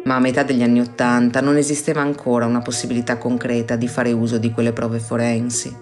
ma 0.03 0.15
a 0.15 0.19
metà 0.19 0.43
degli 0.43 0.63
anni 0.63 0.81
Ottanta 0.81 1.39
non 1.39 1.55
esisteva 1.55 2.01
ancora 2.01 2.45
una 2.45 2.61
possibilità 2.61 3.17
concreta 3.17 3.77
di 3.77 3.87
fare 3.87 4.11
uso 4.11 4.37
di 4.37 4.51
quelle 4.51 4.73
prove 4.73 4.99
forensi. 4.99 5.73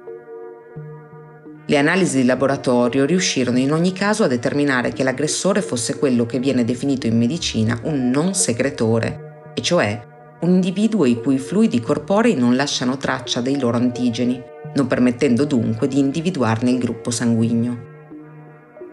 Le 1.66 1.78
analisi 1.78 2.18
di 2.22 2.26
laboratorio 2.26 3.06
riuscirono 3.06 3.58
in 3.58 3.72
ogni 3.72 3.94
caso 3.94 4.26
a 4.26 4.28
determinare 4.28 4.92
che 4.92 5.04
l'aggressore 5.04 5.64
fosse 5.64 5.98
quello 5.98 6.28
che 6.28 6.38
viene 6.38 6.66
definito 6.66 7.08
in 7.08 7.18
medicina 7.18 7.80
un 7.84 8.12
non 8.12 8.36
segretore, 8.36 9.54
e 9.56 9.62
cioè 9.62 10.06
un 10.42 10.50
individuo 10.50 11.06
i 11.06 11.20
cui 11.20 11.40
fluidi 11.40 11.80
corporei 11.80 12.36
non 12.36 12.56
lasciano 12.56 12.98
traccia 12.98 13.42
dei 13.42 13.60
loro 13.60 13.78
antigeni, 13.78 14.49
non 14.76 14.88
permettendo 14.88 15.46
dunque 15.46 15.88
di 15.88 16.00
individuarne 16.00 16.72
il 16.72 16.80
gruppo 16.80 17.12
sanguigno. 17.12 17.88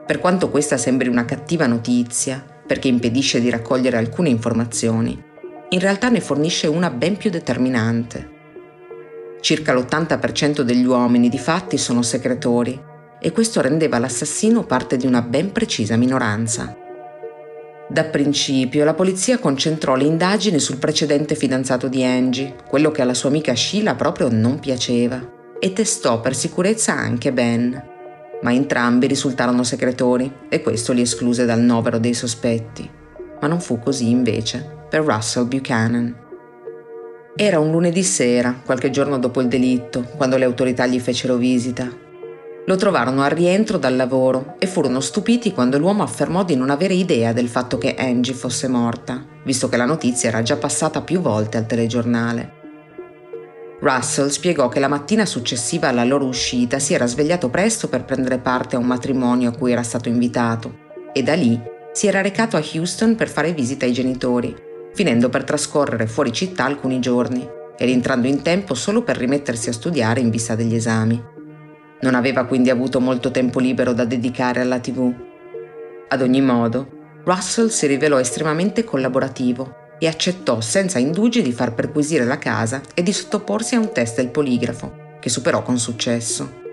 Per 0.06 0.18
quanto 0.18 0.50
questa 0.50 0.76
sembri 0.76 1.08
una 1.08 1.24
cattiva 1.24 1.66
notizia, 1.66 2.44
perché 2.66 2.88
impedisce 2.88 3.40
di 3.40 3.50
raccogliere 3.50 3.96
alcune 3.96 4.28
informazioni, 4.28 5.20
in 5.70 5.80
realtà 5.80 6.08
ne 6.08 6.20
fornisce 6.20 6.66
una 6.66 6.90
ben 6.90 7.16
più 7.16 7.30
determinante. 7.30 8.34
Circa 9.40 9.72
l'80% 9.72 10.60
degli 10.60 10.84
uomini 10.84 11.28
di 11.28 11.38
fatti 11.38 11.76
sono 11.76 12.02
segretori 12.02 12.80
e 13.20 13.32
questo 13.32 13.60
rendeva 13.60 13.98
l'assassino 13.98 14.64
parte 14.64 14.96
di 14.96 15.06
una 15.06 15.22
ben 15.22 15.52
precisa 15.52 15.96
minoranza. 15.96 16.76
Da 17.88 18.04
principio 18.04 18.84
la 18.84 18.94
polizia 18.94 19.38
concentrò 19.38 19.94
le 19.94 20.04
indagini 20.04 20.58
sul 20.58 20.78
precedente 20.78 21.36
fidanzato 21.36 21.88
di 21.88 22.04
Angie, 22.04 22.54
quello 22.66 22.90
che 22.90 23.02
alla 23.02 23.14
sua 23.14 23.28
amica 23.28 23.54
Sheila 23.54 23.94
proprio 23.94 24.28
non 24.28 24.58
piaceva, 24.58 25.34
e 25.58 25.72
testò 25.72 26.20
per 26.20 26.34
sicurezza 26.34 26.92
anche 26.92 27.32
Ben, 27.32 27.94
ma 28.42 28.52
entrambi 28.52 29.06
risultarono 29.06 29.62
segretori 29.62 30.30
e 30.48 30.62
questo 30.62 30.92
li 30.92 31.00
escluse 31.00 31.44
dal 31.44 31.60
novero 31.60 31.98
dei 31.98 32.14
sospetti. 32.14 32.88
Ma 33.40 33.48
non 33.48 33.60
fu 33.60 33.78
così 33.78 34.10
invece 34.10 34.84
per 34.88 35.02
Russell 35.02 35.48
Buchanan. 35.48 36.24
Era 37.34 37.58
un 37.58 37.70
lunedì 37.70 38.02
sera, 38.02 38.60
qualche 38.64 38.90
giorno 38.90 39.18
dopo 39.18 39.40
il 39.40 39.48
delitto, 39.48 40.02
quando 40.16 40.36
le 40.36 40.44
autorità 40.44 40.86
gli 40.86 41.00
fecero 41.00 41.36
visita. 41.36 42.04
Lo 42.68 42.76
trovarono 42.76 43.22
al 43.22 43.30
rientro 43.30 43.78
dal 43.78 43.94
lavoro 43.94 44.56
e 44.58 44.66
furono 44.66 45.00
stupiti 45.00 45.52
quando 45.52 45.78
l'uomo 45.78 46.02
affermò 46.02 46.44
di 46.44 46.56
non 46.56 46.70
avere 46.70 46.94
idea 46.94 47.32
del 47.32 47.48
fatto 47.48 47.78
che 47.78 47.94
Angie 47.94 48.32
fosse 48.32 48.68
morta, 48.68 49.24
visto 49.44 49.68
che 49.68 49.76
la 49.76 49.84
notizia 49.84 50.30
era 50.30 50.42
già 50.42 50.56
passata 50.56 51.02
più 51.02 51.20
volte 51.20 51.58
al 51.58 51.66
telegiornale. 51.66 52.55
Russell 53.78 54.28
spiegò 54.28 54.68
che 54.68 54.80
la 54.80 54.88
mattina 54.88 55.26
successiva 55.26 55.88
alla 55.88 56.04
loro 56.04 56.24
uscita 56.24 56.78
si 56.78 56.94
era 56.94 57.06
svegliato 57.06 57.50
presto 57.50 57.88
per 57.88 58.04
prendere 58.04 58.38
parte 58.38 58.76
a 58.76 58.78
un 58.78 58.86
matrimonio 58.86 59.50
a 59.50 59.54
cui 59.54 59.72
era 59.72 59.82
stato 59.82 60.08
invitato 60.08 60.84
e 61.12 61.22
da 61.22 61.34
lì 61.34 61.60
si 61.92 62.06
era 62.06 62.22
recato 62.22 62.56
a 62.56 62.64
Houston 62.74 63.14
per 63.16 63.28
fare 63.28 63.52
visita 63.52 63.84
ai 63.84 63.92
genitori, 63.92 64.54
finendo 64.94 65.28
per 65.28 65.44
trascorrere 65.44 66.06
fuori 66.06 66.32
città 66.32 66.64
alcuni 66.64 67.00
giorni 67.00 67.46
e 67.76 67.84
rientrando 67.84 68.26
in 68.26 68.42
tempo 68.42 68.74
solo 68.74 69.02
per 69.02 69.16
rimettersi 69.16 69.68
a 69.68 69.72
studiare 69.72 70.20
in 70.20 70.30
vista 70.30 70.54
degli 70.54 70.74
esami. 70.74 71.22
Non 72.00 72.14
aveva 72.14 72.44
quindi 72.44 72.70
avuto 72.70 73.00
molto 73.00 73.30
tempo 73.30 73.60
libero 73.60 73.92
da 73.92 74.04
dedicare 74.04 74.60
alla 74.60 74.78
TV. 74.78 75.12
Ad 76.08 76.22
ogni 76.22 76.40
modo, 76.40 76.88
Russell 77.24 77.68
si 77.68 77.86
rivelò 77.86 78.18
estremamente 78.18 78.84
collaborativo 78.84 79.84
e 79.98 80.06
accettò 80.06 80.60
senza 80.60 80.98
indugi 80.98 81.42
di 81.42 81.52
far 81.52 81.74
perquisire 81.74 82.24
la 82.24 82.38
casa 82.38 82.80
e 82.94 83.02
di 83.02 83.12
sottoporsi 83.12 83.74
a 83.74 83.80
un 83.80 83.92
test 83.92 84.16
del 84.16 84.28
poligrafo, 84.28 85.18
che 85.20 85.28
superò 85.28 85.62
con 85.62 85.78
successo. 85.78 86.64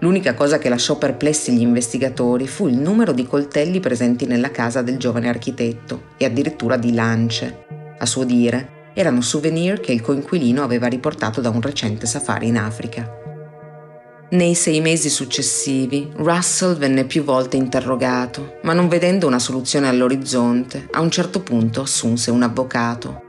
L'unica 0.00 0.32
cosa 0.32 0.58
che 0.58 0.70
lasciò 0.70 0.96
perplessi 0.96 1.52
gli 1.52 1.60
investigatori 1.60 2.46
fu 2.46 2.68
il 2.68 2.76
numero 2.76 3.12
di 3.12 3.26
coltelli 3.26 3.80
presenti 3.80 4.24
nella 4.24 4.50
casa 4.50 4.80
del 4.80 4.96
giovane 4.96 5.28
architetto 5.28 6.14
e 6.16 6.24
addirittura 6.24 6.78
di 6.78 6.94
lance. 6.94 7.66
A 7.98 8.06
suo 8.06 8.24
dire, 8.24 8.92
erano 8.94 9.20
souvenir 9.20 9.80
che 9.80 9.92
il 9.92 10.00
coinquilino 10.00 10.62
aveva 10.62 10.86
riportato 10.86 11.42
da 11.42 11.50
un 11.50 11.60
recente 11.60 12.06
safari 12.06 12.46
in 12.46 12.56
Africa. 12.56 13.19
Nei 14.32 14.54
sei 14.54 14.80
mesi 14.80 15.10
successivi, 15.10 16.08
Russell 16.14 16.76
venne 16.76 17.04
più 17.04 17.24
volte 17.24 17.56
interrogato, 17.56 18.58
ma 18.62 18.72
non 18.72 18.86
vedendo 18.86 19.26
una 19.26 19.40
soluzione 19.40 19.88
all'orizzonte, 19.88 20.86
a 20.92 21.00
un 21.00 21.10
certo 21.10 21.40
punto 21.40 21.80
assunse 21.80 22.30
un 22.30 22.44
avvocato. 22.44 23.22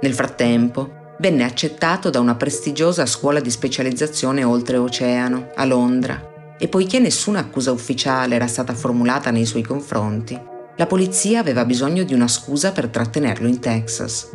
Nel 0.00 0.14
frattempo, 0.14 1.16
venne 1.18 1.42
accettato 1.42 2.08
da 2.08 2.20
una 2.20 2.36
prestigiosa 2.36 3.04
scuola 3.04 3.40
di 3.40 3.50
specializzazione 3.50 4.44
oltreoceano, 4.44 5.50
a 5.56 5.64
Londra, 5.64 6.54
e 6.56 6.68
poiché 6.68 7.00
nessuna 7.00 7.40
accusa 7.40 7.72
ufficiale 7.72 8.36
era 8.36 8.46
stata 8.46 8.74
formulata 8.74 9.32
nei 9.32 9.44
suoi 9.44 9.62
confronti, 9.62 10.40
la 10.76 10.86
polizia 10.86 11.40
aveva 11.40 11.64
bisogno 11.64 12.04
di 12.04 12.14
una 12.14 12.28
scusa 12.28 12.70
per 12.70 12.86
trattenerlo 12.86 13.48
in 13.48 13.58
Texas. 13.58 14.30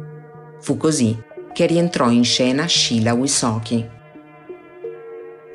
Fu 0.59 0.75
così 0.75 1.17
che 1.53 1.65
rientrò 1.65 2.09
in 2.09 2.25
scena 2.25 2.67
Sheila 2.67 3.13
Wisoki, 3.13 3.92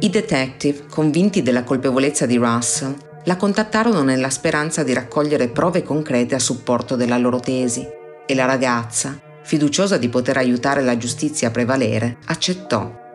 i 0.00 0.10
detective, 0.10 0.84
convinti 0.88 1.42
della 1.42 1.64
colpevolezza 1.64 2.24
di 2.24 2.36
Russell, 2.36 2.94
la 3.24 3.36
contattarono 3.36 4.02
nella 4.02 4.30
speranza 4.30 4.84
di 4.84 4.92
raccogliere 4.92 5.48
prove 5.48 5.82
concrete 5.82 6.36
a 6.36 6.38
supporto 6.38 6.94
della 6.94 7.18
loro 7.18 7.40
tesi 7.40 7.84
e 8.24 8.34
la 8.36 8.44
ragazza, 8.44 9.20
fiduciosa 9.42 9.98
di 9.98 10.08
poter 10.08 10.36
aiutare 10.36 10.82
la 10.82 10.96
giustizia 10.96 11.48
a 11.48 11.50
prevalere, 11.50 12.18
accettò. 12.26 13.06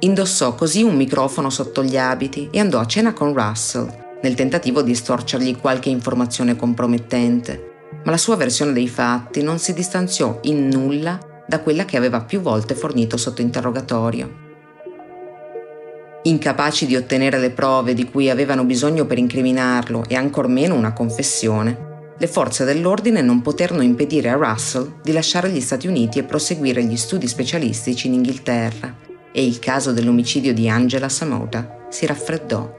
Indossò 0.00 0.56
così 0.56 0.82
un 0.82 0.96
microfono 0.96 1.50
sotto 1.50 1.84
gli 1.84 1.96
abiti 1.96 2.48
e 2.50 2.58
andò 2.58 2.80
a 2.80 2.86
cena 2.86 3.12
con 3.12 3.32
Russell, 3.32 4.18
nel 4.22 4.34
tentativo 4.34 4.82
di 4.82 4.90
estorcergli 4.90 5.56
qualche 5.56 5.88
informazione 5.88 6.56
compromettente, 6.56 7.90
ma 8.02 8.10
la 8.10 8.18
sua 8.18 8.34
versione 8.34 8.72
dei 8.72 8.88
fatti 8.88 9.40
non 9.40 9.60
si 9.60 9.72
distanziò 9.72 10.40
in 10.42 10.66
nulla 10.66 11.44
da 11.46 11.60
quella 11.60 11.84
che 11.84 11.96
aveva 11.96 12.22
più 12.22 12.40
volte 12.40 12.74
fornito 12.74 13.16
sotto 13.16 13.40
interrogatorio. 13.40 14.48
Incapaci 16.22 16.84
di 16.84 16.96
ottenere 16.96 17.38
le 17.38 17.50
prove 17.50 17.94
di 17.94 18.04
cui 18.04 18.28
avevano 18.28 18.64
bisogno 18.64 19.06
per 19.06 19.16
incriminarlo 19.16 20.04
e 20.06 20.16
ancor 20.16 20.48
meno 20.48 20.74
una 20.74 20.92
confessione, 20.92 21.88
le 22.18 22.26
forze 22.26 22.66
dell'ordine 22.66 23.22
non 23.22 23.40
poterono 23.40 23.80
impedire 23.80 24.28
a 24.28 24.34
Russell 24.34 25.00
di 25.02 25.12
lasciare 25.12 25.48
gli 25.48 25.62
Stati 25.62 25.86
Uniti 25.86 26.18
e 26.18 26.24
proseguire 26.24 26.84
gli 26.84 26.98
studi 26.98 27.26
specialistici 27.26 28.08
in 28.08 28.12
Inghilterra 28.12 28.94
e 29.32 29.46
il 29.46 29.58
caso 29.58 29.92
dell'omicidio 29.92 30.52
di 30.52 30.68
Angela 30.68 31.08
Samota 31.08 31.86
si 31.88 32.04
raffreddò. 32.04 32.78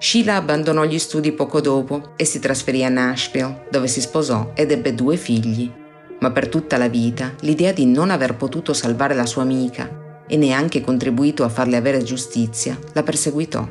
Sheila 0.00 0.34
abbandonò 0.34 0.82
gli 0.82 0.98
studi 0.98 1.30
poco 1.30 1.60
dopo 1.60 2.14
e 2.16 2.24
si 2.24 2.40
trasferì 2.40 2.82
a 2.82 2.88
Nashville, 2.88 3.66
dove 3.70 3.86
si 3.86 4.00
sposò 4.00 4.50
ed 4.54 4.72
ebbe 4.72 4.96
due 4.96 5.16
figli. 5.16 5.70
Ma 6.18 6.32
per 6.32 6.48
tutta 6.48 6.76
la 6.76 6.88
vita 6.88 7.34
l'idea 7.42 7.70
di 7.70 7.86
non 7.86 8.10
aver 8.10 8.34
potuto 8.34 8.72
salvare 8.72 9.14
la 9.14 9.26
sua 9.26 9.42
amica 9.42 9.99
e 10.30 10.36
neanche 10.36 10.80
contribuito 10.80 11.42
a 11.42 11.48
farle 11.48 11.76
avere 11.76 12.04
giustizia, 12.04 12.78
la 12.92 13.02
perseguitò. 13.02 13.68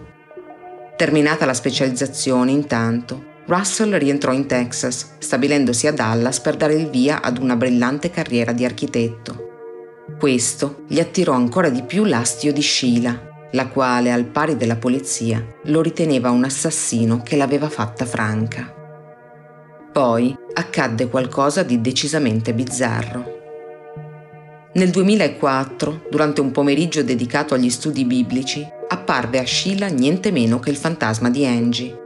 Terminata 0.98 1.46
la 1.46 1.54
specializzazione, 1.54 2.52
intanto, 2.52 3.24
Russell 3.46 3.98
rientrò 3.98 4.34
in 4.34 4.46
Texas, 4.46 5.14
stabilendosi 5.20 5.88
a 5.88 5.94
Dallas 5.94 6.42
per 6.42 6.58
dare 6.58 6.74
il 6.74 6.90
via 6.90 7.22
ad 7.22 7.38
una 7.38 7.56
brillante 7.56 8.12
carriera 8.12 8.52
di 8.52 8.66
architetto. 8.66 9.48
Questo 10.20 10.84
gli 10.88 11.00
attirò 11.00 11.32
ancora 11.32 11.70
di 11.70 11.84
più 11.84 12.04
l'astio 12.04 12.52
di 12.52 12.62
Sheila, 12.62 13.48
la 13.54 13.68
quale, 13.70 14.12
al 14.12 14.26
pari 14.26 14.58
della 14.58 14.76
polizia, 14.76 15.44
lo 15.64 15.82
riteneva 15.82 16.30
un 16.30 16.44
assassino 16.44 17.24
che 17.24 17.38
l'aveva 17.38 17.70
fatta 17.70 18.06
franca. 18.06 18.76
Poi 19.94 20.36
accadde 20.54 21.08
qualcosa 21.08 21.64
di 21.64 21.80
decisamente 21.80 22.54
bizzarro. 22.54 23.38
Nel 24.72 24.92
2004, 24.92 26.06
durante 26.12 26.42
un 26.42 26.52
pomeriggio 26.52 27.02
dedicato 27.02 27.56
agli 27.56 27.72
studi 27.72 28.06
biblici, 28.06 28.64
apparve 28.88 29.40
a 29.40 29.46
Sheila 29.46 29.88
niente 29.88 30.32
meno 30.32 30.60
che 30.60 30.70
il 30.70 30.76
fantasma 30.76 31.32
di 31.32 31.44
Angie. 31.44 31.98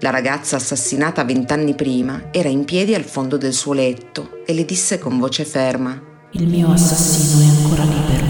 La 0.00 0.10
ragazza 0.10 0.56
assassinata 0.56 1.22
vent'anni 1.22 1.76
prima 1.76 2.24
era 2.32 2.48
in 2.48 2.64
piedi 2.64 2.92
al 2.92 3.04
fondo 3.04 3.36
del 3.36 3.52
suo 3.52 3.72
letto 3.72 4.42
e 4.44 4.52
le 4.52 4.64
disse 4.64 4.98
con 4.98 5.16
voce 5.20 5.44
ferma 5.44 6.02
Il 6.32 6.48
mio 6.48 6.72
assassino 6.72 7.44
è 7.44 7.56
ancora 7.56 7.84
libero 7.84 8.26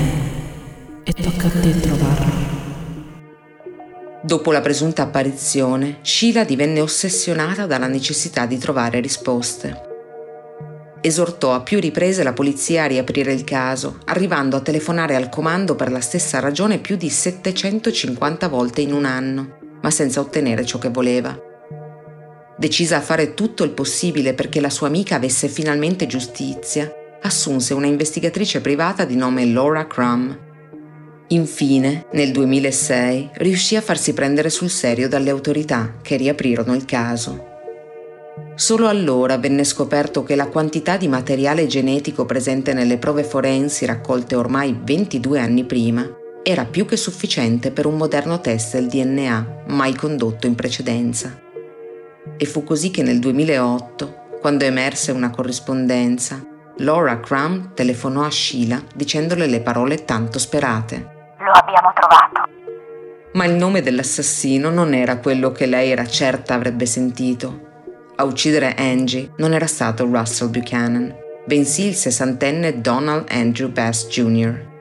e 1.02 1.12
tocca 1.14 1.46
a 1.46 1.60
te 1.60 1.80
trovarlo. 1.80 2.34
Dopo 4.22 4.52
la 4.52 4.60
presunta 4.60 5.02
apparizione, 5.02 6.00
Sheila 6.02 6.44
divenne 6.44 6.80
ossessionata 6.80 7.64
dalla 7.64 7.86
necessità 7.86 8.44
di 8.44 8.58
trovare 8.58 9.00
risposte 9.00 9.94
esortò 11.06 11.54
a 11.54 11.60
più 11.60 11.78
riprese 11.78 12.24
la 12.24 12.32
polizia 12.32 12.82
a 12.82 12.86
riaprire 12.86 13.32
il 13.32 13.44
caso, 13.44 14.00
arrivando 14.06 14.56
a 14.56 14.60
telefonare 14.60 15.14
al 15.14 15.28
comando 15.28 15.76
per 15.76 15.92
la 15.92 16.00
stessa 16.00 16.40
ragione 16.40 16.78
più 16.78 16.96
di 16.96 17.08
750 17.08 18.48
volte 18.48 18.80
in 18.80 18.92
un 18.92 19.04
anno, 19.04 19.58
ma 19.82 19.90
senza 19.90 20.18
ottenere 20.18 20.66
ciò 20.66 20.78
che 20.78 20.88
voleva. 20.88 21.38
Decisa 22.58 22.96
a 22.96 23.00
fare 23.00 23.34
tutto 23.34 23.62
il 23.62 23.70
possibile 23.70 24.34
perché 24.34 24.60
la 24.60 24.70
sua 24.70 24.88
amica 24.88 25.14
avesse 25.14 25.46
finalmente 25.46 26.06
giustizia, 26.06 26.92
assunse 27.22 27.72
una 27.72 27.86
investigatrice 27.86 28.60
privata 28.60 29.04
di 29.04 29.14
nome 29.14 29.46
Laura 29.46 29.86
Crum. 29.86 30.36
Infine, 31.28 32.06
nel 32.12 32.32
2006, 32.32 33.30
riuscì 33.34 33.76
a 33.76 33.80
farsi 33.80 34.12
prendere 34.12 34.50
sul 34.50 34.70
serio 34.70 35.08
dalle 35.08 35.30
autorità 35.30 35.98
che 36.02 36.16
riaprirono 36.16 36.74
il 36.74 36.84
caso. 36.84 37.54
Solo 38.56 38.88
allora 38.88 39.36
venne 39.36 39.64
scoperto 39.64 40.22
che 40.22 40.34
la 40.34 40.46
quantità 40.46 40.96
di 40.96 41.08
materiale 41.08 41.66
genetico 41.66 42.24
presente 42.24 42.72
nelle 42.72 42.96
prove 42.96 43.22
forensi 43.22 43.84
raccolte 43.84 44.34
ormai 44.34 44.80
22 44.82 45.38
anni 45.38 45.64
prima 45.64 46.08
era 46.42 46.64
più 46.64 46.86
che 46.86 46.96
sufficiente 46.96 47.70
per 47.70 47.84
un 47.84 47.98
moderno 47.98 48.40
test 48.40 48.72
del 48.72 48.86
DNA 48.86 49.64
mai 49.66 49.94
condotto 49.94 50.46
in 50.46 50.54
precedenza. 50.54 51.38
E 52.38 52.46
fu 52.46 52.64
così 52.64 52.90
che 52.90 53.02
nel 53.02 53.18
2008, 53.18 54.38
quando 54.40 54.64
emerse 54.64 55.12
una 55.12 55.28
corrispondenza, 55.28 56.42
Laura 56.78 57.20
Crum 57.20 57.74
telefonò 57.74 58.24
a 58.24 58.30
Sheila 58.30 58.80
dicendole 58.94 59.48
le 59.48 59.60
parole 59.60 60.06
tanto 60.06 60.38
sperate. 60.38 61.34
Lo 61.40 61.50
abbiamo 61.50 61.92
trovato. 61.94 62.50
Ma 63.34 63.44
il 63.44 63.52
nome 63.52 63.82
dell'assassino 63.82 64.70
non 64.70 64.94
era 64.94 65.18
quello 65.18 65.52
che 65.52 65.66
lei 65.66 65.90
era 65.90 66.06
certa 66.06 66.54
avrebbe 66.54 66.86
sentito 66.86 67.65
a 68.16 68.24
uccidere 68.24 68.74
Angie 68.74 69.30
non 69.36 69.52
era 69.52 69.66
stato 69.66 70.04
Russell 70.04 70.50
Buchanan, 70.50 71.14
bensì 71.44 71.86
il 71.86 71.94
sessantenne 71.94 72.80
Donald 72.80 73.26
Andrew 73.28 73.70
Bass 73.70 74.08
Jr. 74.08 74.74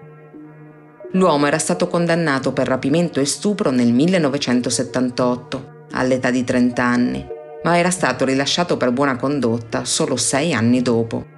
L'uomo 1.11 1.45
era 1.45 1.57
stato 1.57 1.87
condannato 1.87 2.53
per 2.53 2.67
rapimento 2.67 3.19
e 3.19 3.25
stupro 3.25 3.71
nel 3.71 3.91
1978, 3.91 5.73
all'età 5.91 6.31
di 6.31 6.43
30 6.43 6.83
anni, 6.83 7.25
ma 7.63 7.77
era 7.77 7.89
stato 7.89 8.25
rilasciato 8.25 8.77
per 8.77 8.91
buona 8.91 9.15
condotta 9.17 9.85
solo 9.85 10.15
sei 10.15 10.53
anni 10.53 10.81
dopo. 10.81 11.33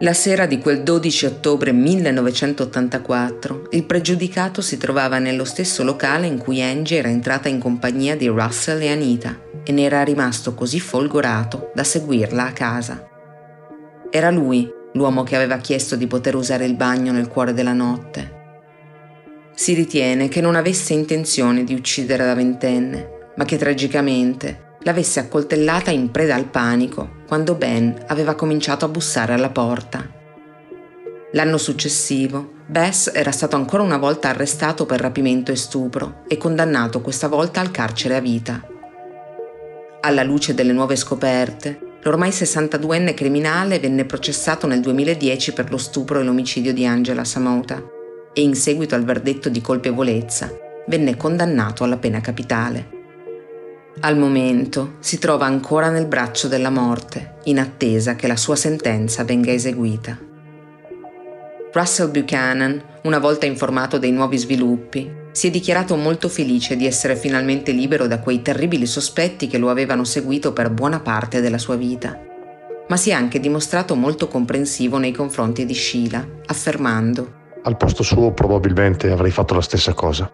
La 0.00 0.14
sera 0.14 0.46
di 0.46 0.58
quel 0.58 0.82
12 0.82 1.26
ottobre 1.26 1.72
1984, 1.72 3.68
il 3.70 3.84
pregiudicato 3.84 4.60
si 4.60 4.76
trovava 4.78 5.18
nello 5.18 5.44
stesso 5.44 5.84
locale 5.84 6.26
in 6.26 6.38
cui 6.38 6.60
Angie 6.60 6.98
era 6.98 7.08
entrata 7.08 7.48
in 7.48 7.60
compagnia 7.60 8.16
di 8.16 8.26
Russell 8.26 8.80
e 8.82 8.90
Anita 8.90 9.50
e 9.64 9.72
ne 9.72 9.82
era 9.82 10.02
rimasto 10.02 10.54
così 10.54 10.80
folgorato 10.80 11.70
da 11.74 11.84
seguirla 11.84 12.46
a 12.46 12.52
casa. 12.52 13.08
Era 14.10 14.30
lui 14.30 14.70
l'uomo 14.94 15.22
che 15.22 15.36
aveva 15.36 15.56
chiesto 15.56 15.96
di 15.96 16.06
poter 16.06 16.34
usare 16.34 16.64
il 16.64 16.74
bagno 16.74 17.12
nel 17.12 17.28
cuore 17.28 17.54
della 17.54 17.72
notte. 17.72 18.40
Si 19.54 19.74
ritiene 19.74 20.28
che 20.28 20.40
non 20.40 20.54
avesse 20.54 20.92
intenzione 20.92 21.64
di 21.64 21.74
uccidere 21.74 22.24
la 22.24 22.34
ventenne, 22.34 23.30
ma 23.36 23.44
che 23.44 23.56
tragicamente 23.56 24.70
l'avesse 24.80 25.20
accoltellata 25.20 25.90
in 25.90 26.10
preda 26.10 26.34
al 26.34 26.48
panico 26.48 27.20
quando 27.26 27.54
Ben 27.54 28.04
aveva 28.08 28.34
cominciato 28.34 28.84
a 28.84 28.88
bussare 28.88 29.32
alla 29.32 29.50
porta. 29.50 30.20
L'anno 31.32 31.56
successivo, 31.56 32.60
Bess 32.66 33.10
era 33.14 33.30
stato 33.30 33.56
ancora 33.56 33.82
una 33.82 33.96
volta 33.96 34.28
arrestato 34.28 34.84
per 34.84 35.00
rapimento 35.00 35.50
e 35.50 35.56
stupro 35.56 36.24
e 36.28 36.36
condannato 36.36 37.00
questa 37.00 37.28
volta 37.28 37.60
al 37.60 37.70
carcere 37.70 38.16
a 38.16 38.20
vita. 38.20 38.71
Alla 40.04 40.24
luce 40.24 40.52
delle 40.52 40.72
nuove 40.72 40.96
scoperte, 40.96 41.98
l'ormai 42.02 42.30
62enne 42.30 43.14
criminale 43.14 43.78
venne 43.78 44.04
processato 44.04 44.66
nel 44.66 44.80
2010 44.80 45.52
per 45.52 45.70
lo 45.70 45.78
stupro 45.78 46.18
e 46.18 46.24
l'omicidio 46.24 46.72
di 46.72 46.84
Angela 46.84 47.22
Samota 47.22 47.80
e 48.32 48.42
in 48.42 48.56
seguito 48.56 48.96
al 48.96 49.04
verdetto 49.04 49.48
di 49.48 49.60
colpevolezza 49.60 50.50
venne 50.88 51.16
condannato 51.16 51.84
alla 51.84 51.98
pena 51.98 52.20
capitale. 52.20 52.88
Al 54.00 54.18
momento 54.18 54.94
si 54.98 55.18
trova 55.18 55.46
ancora 55.46 55.88
nel 55.88 56.06
braccio 56.06 56.48
della 56.48 56.70
morte, 56.70 57.36
in 57.44 57.60
attesa 57.60 58.16
che 58.16 58.26
la 58.26 58.36
sua 58.36 58.56
sentenza 58.56 59.22
venga 59.22 59.52
eseguita. 59.52 60.18
Russell 61.72 62.10
Buchanan, 62.10 62.82
una 63.04 63.20
volta 63.20 63.46
informato 63.46 63.98
dei 63.98 64.10
nuovi 64.10 64.36
sviluppi, 64.36 65.20
si 65.32 65.46
è 65.46 65.50
dichiarato 65.50 65.96
molto 65.96 66.28
felice 66.28 66.76
di 66.76 66.86
essere 66.86 67.16
finalmente 67.16 67.72
libero 67.72 68.06
da 68.06 68.20
quei 68.20 68.42
terribili 68.42 68.86
sospetti 68.86 69.46
che 69.46 69.58
lo 69.58 69.70
avevano 69.70 70.04
seguito 70.04 70.52
per 70.52 70.70
buona 70.70 71.00
parte 71.00 71.40
della 71.40 71.58
sua 71.58 71.76
vita. 71.76 72.30
ma 72.88 72.96
si 72.98 73.08
è 73.08 73.14
anche 73.14 73.40
dimostrato 73.40 73.94
molto 73.94 74.28
comprensivo 74.28 74.98
nei 74.98 75.12
confronti 75.12 75.64
di 75.64 75.72
Sheila, 75.72 76.26
affermando 76.46 77.40
Al 77.62 77.78
posto 77.78 78.02
suo 78.02 78.32
probabilmente 78.32 79.10
avrei 79.10 79.30
fatto 79.30 79.54
la 79.54 79.62
stessa 79.62 79.94
cosa. 79.94 80.30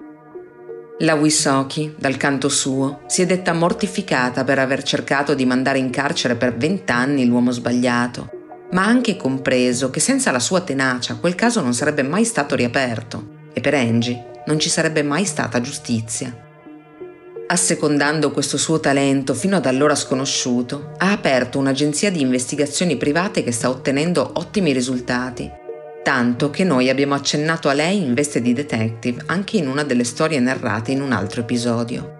La 1.00 1.14
Wisoki, 1.14 1.94
dal 1.96 2.16
canto 2.16 2.48
suo, 2.48 3.02
si 3.06 3.22
è 3.22 3.26
detta 3.26 3.52
mortificata 3.52 4.42
per 4.42 4.58
aver 4.58 4.82
cercato 4.82 5.34
di 5.34 5.46
mandare 5.46 5.78
in 5.78 5.90
carcere 5.90 6.34
per 6.34 6.56
vent'anni 6.56 7.26
l'uomo 7.26 7.52
sbagliato, 7.52 8.30
ma 8.72 8.82
ha 8.82 8.88
anche 8.88 9.16
compreso 9.16 9.90
che 9.90 10.00
senza 10.00 10.32
la 10.32 10.40
sua 10.40 10.62
tenacia 10.62 11.14
quel 11.14 11.36
caso 11.36 11.60
non 11.60 11.74
sarebbe 11.74 12.02
mai 12.02 12.24
stato 12.24 12.56
riaperto 12.56 13.36
e 13.52 13.60
per 13.60 13.74
Angie 13.74 14.36
non 14.48 14.58
ci 14.58 14.70
sarebbe 14.70 15.02
mai 15.02 15.26
stata 15.26 15.60
giustizia. 15.60 16.34
Assecondando 17.50 18.30
questo 18.30 18.56
suo 18.56 18.80
talento 18.80 19.34
fino 19.34 19.56
ad 19.56 19.66
allora 19.66 19.94
sconosciuto, 19.94 20.94
ha 20.96 21.12
aperto 21.12 21.58
un'agenzia 21.58 22.10
di 22.10 22.22
investigazioni 22.22 22.96
private 22.96 23.42
che 23.42 23.52
sta 23.52 23.68
ottenendo 23.68 24.32
ottimi 24.34 24.72
risultati, 24.72 25.50
tanto 26.02 26.48
che 26.48 26.64
noi 26.64 26.88
abbiamo 26.88 27.14
accennato 27.14 27.68
a 27.68 27.74
lei 27.74 28.02
in 28.02 28.14
veste 28.14 28.40
di 28.40 28.54
detective 28.54 29.22
anche 29.26 29.58
in 29.58 29.68
una 29.68 29.84
delle 29.84 30.04
storie 30.04 30.40
narrate 30.40 30.92
in 30.92 31.02
un 31.02 31.12
altro 31.12 31.42
episodio. 31.42 32.16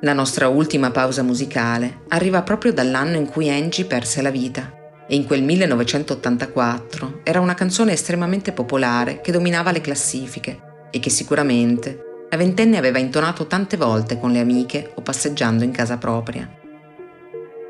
La 0.00 0.12
nostra 0.12 0.48
ultima 0.48 0.90
pausa 0.90 1.22
musicale 1.22 2.02
arriva 2.08 2.42
proprio 2.42 2.72
dall'anno 2.72 3.16
in 3.16 3.26
cui 3.26 3.50
Angie 3.50 3.84
perse 3.84 4.20
la 4.20 4.30
vita 4.30 4.82
e 5.06 5.14
in 5.14 5.26
quel 5.26 5.42
1984 5.44 7.20
era 7.22 7.40
una 7.40 7.54
canzone 7.54 7.92
estremamente 7.92 8.52
popolare 8.52 9.20
che 9.20 9.32
dominava 9.32 9.70
le 9.70 9.80
classifiche 9.80 10.72
e 10.94 11.00
che 11.00 11.10
sicuramente 11.10 12.26
la 12.30 12.36
ventenne 12.36 12.78
aveva 12.78 12.98
intonato 12.98 13.46
tante 13.46 13.76
volte 13.76 14.16
con 14.20 14.30
le 14.30 14.38
amiche 14.38 14.92
o 14.94 15.02
passeggiando 15.02 15.64
in 15.64 15.72
casa 15.72 15.98
propria. 15.98 16.48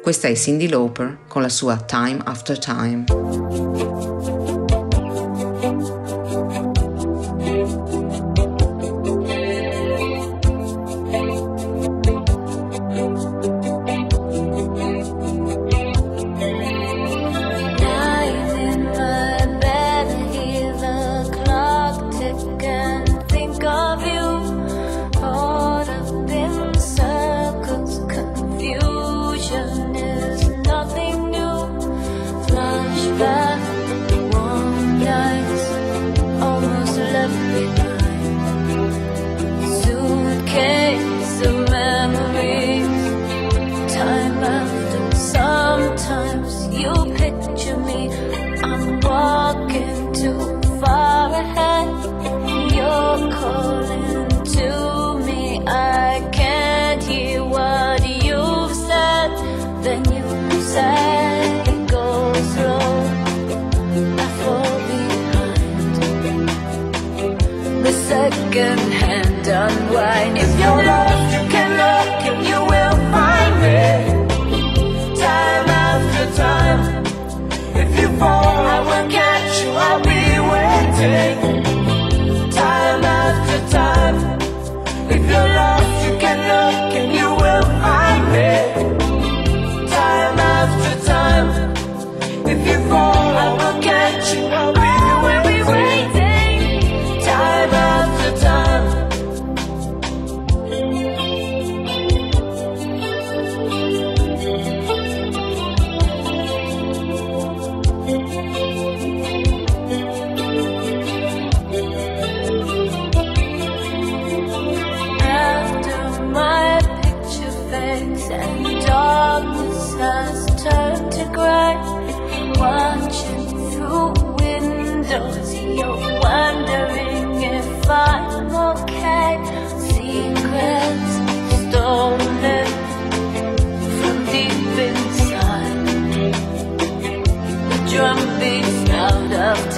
Questa 0.02 0.28
è 0.28 0.34
Cindy 0.34 0.68
Lauper 0.68 1.20
con 1.26 1.40
la 1.40 1.48
sua 1.48 1.76
Time 1.78 2.20
After 2.22 2.58
Time. 2.58 3.93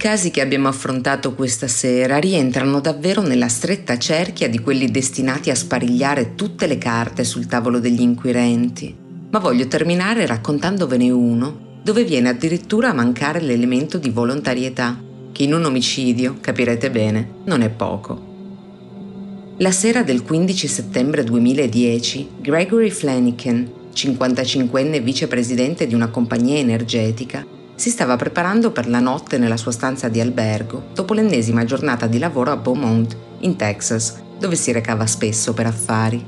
Casi 0.00 0.30
che 0.30 0.40
abbiamo 0.40 0.66
affrontato 0.66 1.34
questa 1.34 1.68
sera 1.68 2.16
rientrano 2.16 2.80
davvero 2.80 3.20
nella 3.20 3.48
stretta 3.48 3.98
cerchia 3.98 4.48
di 4.48 4.58
quelli 4.58 4.90
destinati 4.90 5.50
a 5.50 5.54
sparigliare 5.54 6.34
tutte 6.34 6.66
le 6.66 6.78
carte 6.78 7.22
sul 7.22 7.44
tavolo 7.44 7.80
degli 7.80 8.00
inquirenti, 8.00 8.96
ma 9.28 9.38
voglio 9.38 9.68
terminare 9.68 10.24
raccontandovene 10.24 11.10
uno 11.10 11.80
dove 11.82 12.04
viene 12.04 12.30
addirittura 12.30 12.88
a 12.88 12.94
mancare 12.94 13.42
l'elemento 13.42 13.98
di 13.98 14.08
volontarietà, 14.08 14.98
che 15.32 15.42
in 15.42 15.52
un 15.52 15.66
omicidio, 15.66 16.38
capirete 16.40 16.90
bene, 16.90 17.32
non 17.44 17.60
è 17.60 17.68
poco. 17.68 18.28
La 19.58 19.70
sera 19.70 20.02
del 20.02 20.22
15 20.22 20.66
settembre 20.66 21.24
2010, 21.24 22.28
Gregory 22.40 22.88
Flanagan, 22.88 23.70
55enne 23.94 25.02
vicepresidente 25.02 25.86
di 25.86 25.92
una 25.92 26.08
compagnia 26.08 26.56
energetica, 26.56 27.58
si 27.80 27.88
stava 27.88 28.16
preparando 28.16 28.72
per 28.72 28.86
la 28.86 29.00
notte 29.00 29.38
nella 29.38 29.56
sua 29.56 29.72
stanza 29.72 30.08
di 30.08 30.20
albergo 30.20 30.88
dopo 30.92 31.14
l'ennesima 31.14 31.64
giornata 31.64 32.06
di 32.06 32.18
lavoro 32.18 32.50
a 32.50 32.58
Beaumont, 32.58 33.16
in 33.38 33.56
Texas, 33.56 34.20
dove 34.38 34.54
si 34.54 34.70
recava 34.70 35.06
spesso 35.06 35.54
per 35.54 35.64
affari. 35.64 36.22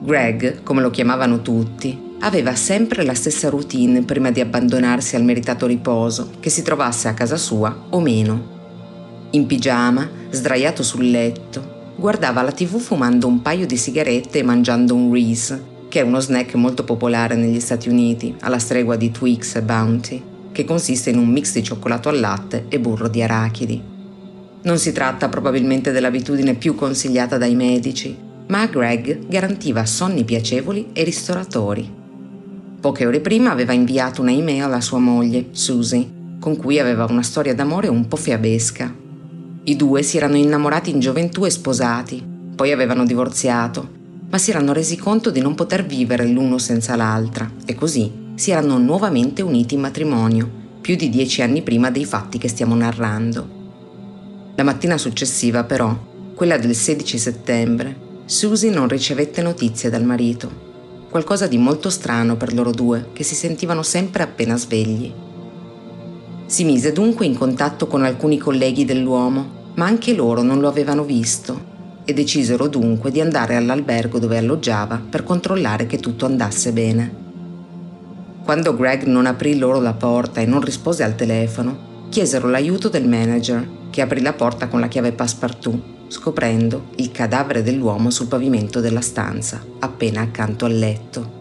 Greg, 0.00 0.62
come 0.62 0.82
lo 0.82 0.90
chiamavano 0.90 1.40
tutti, 1.40 1.98
aveva 2.20 2.54
sempre 2.54 3.04
la 3.04 3.14
stessa 3.14 3.48
routine 3.48 4.02
prima 4.02 4.30
di 4.30 4.40
abbandonarsi 4.40 5.16
al 5.16 5.24
meritato 5.24 5.64
riposo, 5.64 6.32
che 6.40 6.50
si 6.50 6.60
trovasse 6.60 7.08
a 7.08 7.14
casa 7.14 7.38
sua 7.38 7.86
o 7.88 7.98
meno. 7.98 8.56
In 9.30 9.46
pigiama, 9.46 10.06
sdraiato 10.28 10.82
sul 10.82 11.10
letto, 11.10 11.94
guardava 11.96 12.42
la 12.42 12.52
tv 12.52 12.76
fumando 12.76 13.26
un 13.26 13.40
paio 13.40 13.64
di 13.64 13.78
sigarette 13.78 14.40
e 14.40 14.42
mangiando 14.42 14.94
un 14.94 15.10
Reese, 15.10 15.76
che 15.88 16.00
è 16.00 16.02
uno 16.02 16.20
snack 16.20 16.54
molto 16.54 16.84
popolare 16.84 17.34
negli 17.34 17.60
Stati 17.60 17.88
Uniti, 17.88 18.34
alla 18.40 18.58
stregua 18.58 18.96
di 18.96 19.10
Twix 19.10 19.56
e 19.56 19.62
Bounty, 19.62 20.22
che 20.52 20.64
consiste 20.64 21.10
in 21.10 21.18
un 21.18 21.28
mix 21.28 21.52
di 21.54 21.62
cioccolato 21.62 22.08
al 22.08 22.20
latte 22.20 22.66
e 22.68 22.78
burro 22.78 23.08
di 23.08 23.22
arachidi. 23.22 23.82
Non 24.62 24.78
si 24.78 24.92
tratta 24.92 25.28
probabilmente 25.28 25.90
dell'abitudine 25.90 26.54
più 26.54 26.74
consigliata 26.74 27.38
dai 27.38 27.54
medici, 27.54 28.16
ma 28.48 28.62
a 28.62 28.66
Greg 28.66 29.26
garantiva 29.26 29.86
sonni 29.86 30.24
piacevoli 30.24 30.88
e 30.92 31.04
ristoratori. 31.04 31.96
Poche 32.80 33.06
ore 33.06 33.20
prima 33.20 33.50
aveva 33.50 33.72
inviato 33.72 34.20
una 34.20 34.32
email 34.32 34.62
alla 34.62 34.80
sua 34.80 34.98
moglie, 34.98 35.48
Susie, 35.52 36.36
con 36.38 36.56
cui 36.56 36.78
aveva 36.78 37.06
una 37.08 37.22
storia 37.22 37.54
d'amore 37.54 37.88
un 37.88 38.06
po' 38.06 38.16
fiabesca. 38.16 38.94
I 39.64 39.76
due 39.76 40.02
si 40.02 40.16
erano 40.16 40.36
innamorati 40.36 40.90
in 40.90 41.00
gioventù 41.00 41.44
e 41.44 41.50
sposati, 41.50 42.24
poi 42.54 42.72
avevano 42.72 43.04
divorziato 43.04 43.96
ma 44.30 44.38
si 44.38 44.50
erano 44.50 44.72
resi 44.72 44.96
conto 44.96 45.30
di 45.30 45.40
non 45.40 45.54
poter 45.54 45.86
vivere 45.86 46.26
l'uno 46.26 46.58
senza 46.58 46.96
l'altra 46.96 47.50
e 47.64 47.74
così 47.74 48.26
si 48.34 48.50
erano 48.50 48.78
nuovamente 48.78 49.42
uniti 49.42 49.74
in 49.74 49.80
matrimonio, 49.80 50.48
più 50.80 50.96
di 50.96 51.08
dieci 51.08 51.42
anni 51.42 51.62
prima 51.62 51.90
dei 51.90 52.04
fatti 52.04 52.38
che 52.38 52.48
stiamo 52.48 52.74
narrando. 52.74 53.56
La 54.54 54.62
mattina 54.62 54.98
successiva, 54.98 55.64
però, 55.64 55.96
quella 56.34 56.58
del 56.58 56.74
16 56.74 57.18
settembre, 57.18 58.06
Susie 58.26 58.70
non 58.70 58.86
ricevette 58.86 59.42
notizie 59.42 59.90
dal 59.90 60.04
marito. 60.04 60.66
Qualcosa 61.10 61.46
di 61.46 61.58
molto 61.58 61.90
strano 61.90 62.36
per 62.36 62.52
loro 62.52 62.70
due, 62.70 63.08
che 63.12 63.24
si 63.24 63.34
sentivano 63.34 63.82
sempre 63.82 64.22
appena 64.22 64.56
svegli. 64.56 65.12
Si 66.46 66.64
mise 66.64 66.92
dunque 66.92 67.26
in 67.26 67.36
contatto 67.36 67.86
con 67.86 68.04
alcuni 68.04 68.38
colleghi 68.38 68.84
dell'uomo, 68.84 69.72
ma 69.74 69.86
anche 69.86 70.14
loro 70.14 70.42
non 70.42 70.60
lo 70.60 70.68
avevano 70.68 71.02
visto 71.04 71.67
e 72.08 72.14
decisero 72.14 72.68
dunque 72.68 73.10
di 73.10 73.20
andare 73.20 73.54
all'albergo 73.54 74.18
dove 74.18 74.38
alloggiava 74.38 74.98
per 75.10 75.24
controllare 75.24 75.86
che 75.86 75.98
tutto 75.98 76.24
andasse 76.24 76.72
bene. 76.72 77.14
Quando 78.42 78.74
Greg 78.74 79.02
non 79.02 79.26
aprì 79.26 79.58
loro 79.58 79.78
la 79.78 79.92
porta 79.92 80.40
e 80.40 80.46
non 80.46 80.62
rispose 80.62 81.02
al 81.02 81.16
telefono, 81.16 82.06
chiesero 82.08 82.48
l'aiuto 82.48 82.88
del 82.88 83.06
manager, 83.06 83.68
che 83.90 84.00
aprì 84.00 84.22
la 84.22 84.32
porta 84.32 84.68
con 84.68 84.80
la 84.80 84.88
chiave 84.88 85.12
passepartout, 85.12 85.82
scoprendo 86.08 86.86
il 86.96 87.12
cadavere 87.12 87.62
dell'uomo 87.62 88.08
sul 88.08 88.26
pavimento 88.26 88.80
della 88.80 89.02
stanza, 89.02 89.62
appena 89.80 90.22
accanto 90.22 90.64
al 90.64 90.78
letto. 90.78 91.36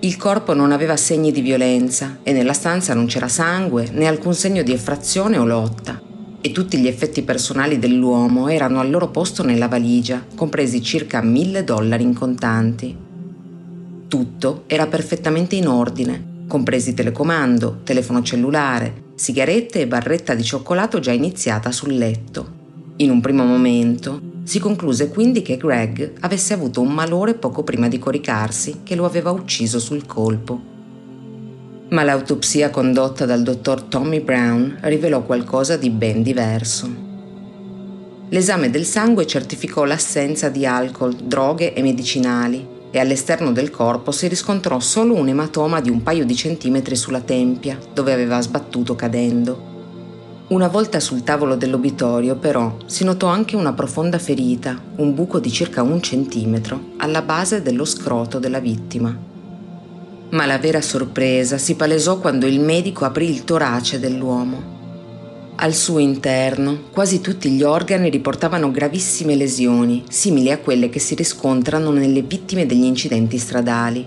Il 0.00 0.18
corpo 0.18 0.52
non 0.52 0.70
aveva 0.70 0.98
segni 0.98 1.32
di 1.32 1.40
violenza 1.40 2.18
e 2.22 2.32
nella 2.32 2.52
stanza 2.52 2.92
non 2.92 3.06
c'era 3.06 3.28
sangue 3.28 3.88
né 3.90 4.06
alcun 4.06 4.34
segno 4.34 4.62
di 4.62 4.72
effrazione 4.72 5.38
o 5.38 5.46
lotta, 5.46 5.98
e 6.40 6.52
tutti 6.52 6.78
gli 6.78 6.86
effetti 6.86 7.22
personali 7.22 7.78
dell'uomo 7.78 8.48
erano 8.48 8.80
al 8.80 8.90
loro 8.90 9.08
posto 9.08 9.42
nella 9.42 9.68
valigia, 9.68 10.24
compresi 10.34 10.82
circa 10.82 11.22
mille 11.22 11.64
dollari 11.64 12.02
in 12.02 12.14
contanti. 12.14 12.96
Tutto 14.08 14.64
era 14.66 14.86
perfettamente 14.86 15.56
in 15.56 15.66
ordine, 15.66 16.44
compresi 16.46 16.94
telecomando, 16.94 17.80
telefono 17.82 18.22
cellulare, 18.22 19.04
sigarette 19.14 19.80
e 19.80 19.86
barretta 19.86 20.34
di 20.34 20.44
cioccolato 20.44 21.00
già 21.00 21.12
iniziata 21.12 21.72
sul 21.72 21.96
letto. 21.96 22.54
In 22.96 23.10
un 23.10 23.20
primo 23.20 23.44
momento 23.44 24.20
si 24.44 24.58
concluse 24.58 25.08
quindi 25.08 25.42
che 25.42 25.56
Greg 25.56 26.12
avesse 26.20 26.54
avuto 26.54 26.80
un 26.80 26.92
malore 26.92 27.34
poco 27.34 27.64
prima 27.64 27.88
di 27.88 27.98
coricarsi 27.98 28.80
che 28.84 28.94
lo 28.94 29.04
aveva 29.04 29.30
ucciso 29.30 29.78
sul 29.78 30.06
colpo 30.06 30.74
ma 31.90 32.02
l'autopsia 32.02 32.70
condotta 32.70 33.26
dal 33.26 33.42
dottor 33.42 33.82
Tommy 33.82 34.20
Brown 34.20 34.78
rivelò 34.82 35.22
qualcosa 35.22 35.76
di 35.76 35.90
ben 35.90 36.22
diverso. 36.22 37.04
L'esame 38.28 38.70
del 38.70 38.84
sangue 38.84 39.24
certificò 39.24 39.84
l'assenza 39.84 40.48
di 40.48 40.66
alcol, 40.66 41.14
droghe 41.14 41.74
e 41.74 41.82
medicinali 41.82 42.66
e 42.90 42.98
all'esterno 42.98 43.52
del 43.52 43.70
corpo 43.70 44.10
si 44.10 44.26
riscontrò 44.26 44.80
solo 44.80 45.14
un 45.14 45.28
ematoma 45.28 45.80
di 45.80 45.90
un 45.90 46.02
paio 46.02 46.24
di 46.24 46.34
centimetri 46.34 46.96
sulla 46.96 47.20
tempia, 47.20 47.78
dove 47.92 48.12
aveva 48.12 48.40
sbattuto 48.40 48.96
cadendo. 48.96 49.74
Una 50.48 50.68
volta 50.68 50.98
sul 50.98 51.22
tavolo 51.22 51.56
dell'obitorio, 51.56 52.36
però, 52.36 52.76
si 52.86 53.04
notò 53.04 53.26
anche 53.26 53.54
una 53.54 53.72
profonda 53.72 54.18
ferita, 54.18 54.80
un 54.96 55.14
buco 55.14 55.38
di 55.38 55.50
circa 55.50 55.82
un 55.82 56.00
centimetro, 56.00 56.94
alla 56.98 57.22
base 57.22 57.62
dello 57.62 57.84
scroto 57.84 58.38
della 58.38 58.60
vittima. 58.60 59.35
Ma 60.30 60.44
la 60.44 60.58
vera 60.58 60.80
sorpresa 60.80 61.56
si 61.56 61.76
palesò 61.76 62.18
quando 62.18 62.46
il 62.46 62.58
medico 62.58 63.04
aprì 63.04 63.30
il 63.30 63.44
torace 63.44 64.00
dell'uomo. 64.00 64.74
Al 65.58 65.72
suo 65.72 66.00
interno 66.00 66.88
quasi 66.90 67.20
tutti 67.20 67.48
gli 67.50 67.62
organi 67.62 68.10
riportavano 68.10 68.70
gravissime 68.70 69.36
lesioni, 69.36 70.04
simili 70.08 70.50
a 70.50 70.58
quelle 70.58 70.90
che 70.90 70.98
si 70.98 71.14
riscontrano 71.14 71.90
nelle 71.92 72.22
vittime 72.22 72.66
degli 72.66 72.84
incidenti 72.84 73.38
stradali. 73.38 74.06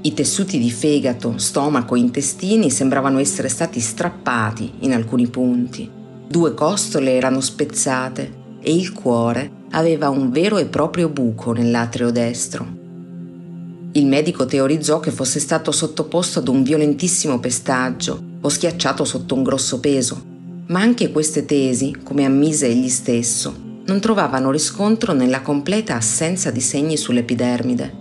I 0.00 0.14
tessuti 0.14 0.58
di 0.58 0.70
fegato, 0.70 1.38
stomaco 1.38 1.94
e 1.94 2.00
intestini 2.00 2.70
sembravano 2.70 3.18
essere 3.18 3.48
stati 3.48 3.80
strappati 3.80 4.72
in 4.80 4.94
alcuni 4.94 5.28
punti. 5.28 5.88
Due 6.26 6.54
costole 6.54 7.12
erano 7.12 7.40
spezzate 7.40 8.42
e 8.60 8.74
il 8.74 8.92
cuore 8.92 9.50
aveva 9.70 10.08
un 10.08 10.30
vero 10.30 10.56
e 10.58 10.66
proprio 10.66 11.08
buco 11.08 11.52
nell'atrio 11.52 12.10
destro. 12.10 12.83
Il 13.96 14.06
medico 14.06 14.44
teorizzò 14.44 14.98
che 14.98 15.12
fosse 15.12 15.38
stato 15.38 15.70
sottoposto 15.70 16.40
ad 16.40 16.48
un 16.48 16.64
violentissimo 16.64 17.38
pestaggio 17.38 18.20
o 18.40 18.48
schiacciato 18.48 19.04
sotto 19.04 19.36
un 19.36 19.44
grosso 19.44 19.78
peso, 19.78 20.20
ma 20.66 20.80
anche 20.80 21.12
queste 21.12 21.44
tesi, 21.44 21.98
come 22.02 22.24
ammise 22.24 22.66
egli 22.66 22.88
stesso, 22.88 23.54
non 23.86 24.00
trovavano 24.00 24.50
riscontro 24.50 25.12
nella 25.12 25.42
completa 25.42 25.94
assenza 25.94 26.50
di 26.50 26.60
segni 26.60 26.96
sull'epidermide. 26.96 27.94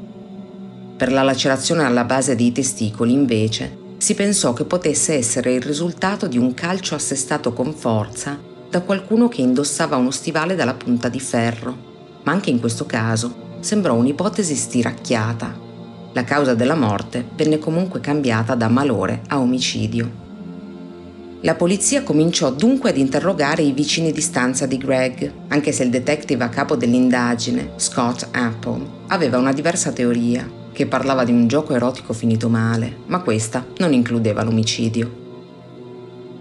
Per 0.97 1.11
la 1.11 1.21
lacerazione 1.21 1.83
alla 1.83 2.05
base 2.05 2.35
dei 2.35 2.51
testicoli, 2.51 3.13
invece, 3.13 3.77
si 3.97 4.15
pensò 4.15 4.53
che 4.53 4.65
potesse 4.65 5.13
essere 5.13 5.53
il 5.53 5.61
risultato 5.61 6.25
di 6.25 6.39
un 6.39 6.55
calcio 6.55 6.95
assestato 6.95 7.53
con 7.53 7.71
forza 7.71 8.39
da 8.67 8.81
qualcuno 8.81 9.27
che 9.27 9.41
indossava 9.41 9.97
uno 9.97 10.09
stivale 10.09 10.55
dalla 10.55 10.73
punta 10.73 11.07
di 11.07 11.19
ferro, 11.19 11.77
ma 12.23 12.31
anche 12.31 12.49
in 12.49 12.59
questo 12.59 12.87
caso 12.87 13.59
sembrò 13.59 13.93
un'ipotesi 13.93 14.55
stiracchiata 14.55 15.62
la 16.13 16.23
causa 16.23 16.53
della 16.53 16.75
morte 16.75 17.25
venne 17.35 17.59
comunque 17.59 17.99
cambiata 17.99 18.55
da 18.55 18.67
malore 18.67 19.21
a 19.27 19.39
omicidio. 19.39 20.21
La 21.41 21.55
polizia 21.55 22.03
cominciò 22.03 22.51
dunque 22.51 22.91
ad 22.91 22.97
interrogare 22.97 23.63
i 23.63 23.73
vicini 23.73 24.13
di 24.13 24.21
stanza 24.21 24.65
di 24.65 24.77
Greg, 24.77 25.31
anche 25.49 25.73
se 25.73 25.83
il 25.83 25.89
detective 25.89 26.45
a 26.45 26.49
capo 26.49 26.77
dell'indagine, 26.77 27.71
Scott 27.75 28.29
Apple, 28.31 28.85
aveva 29.07 29.37
una 29.39 29.51
diversa 29.51 29.91
teoria, 29.91 30.49
che 30.71 30.87
parlava 30.87 31.25
di 31.25 31.31
un 31.31 31.47
gioco 31.47 31.73
erotico 31.73 32.13
finito 32.13 32.47
male, 32.47 32.95
ma 33.07 33.19
questa 33.21 33.65
non 33.77 33.91
includeva 33.91 34.43
l'omicidio. 34.43 35.21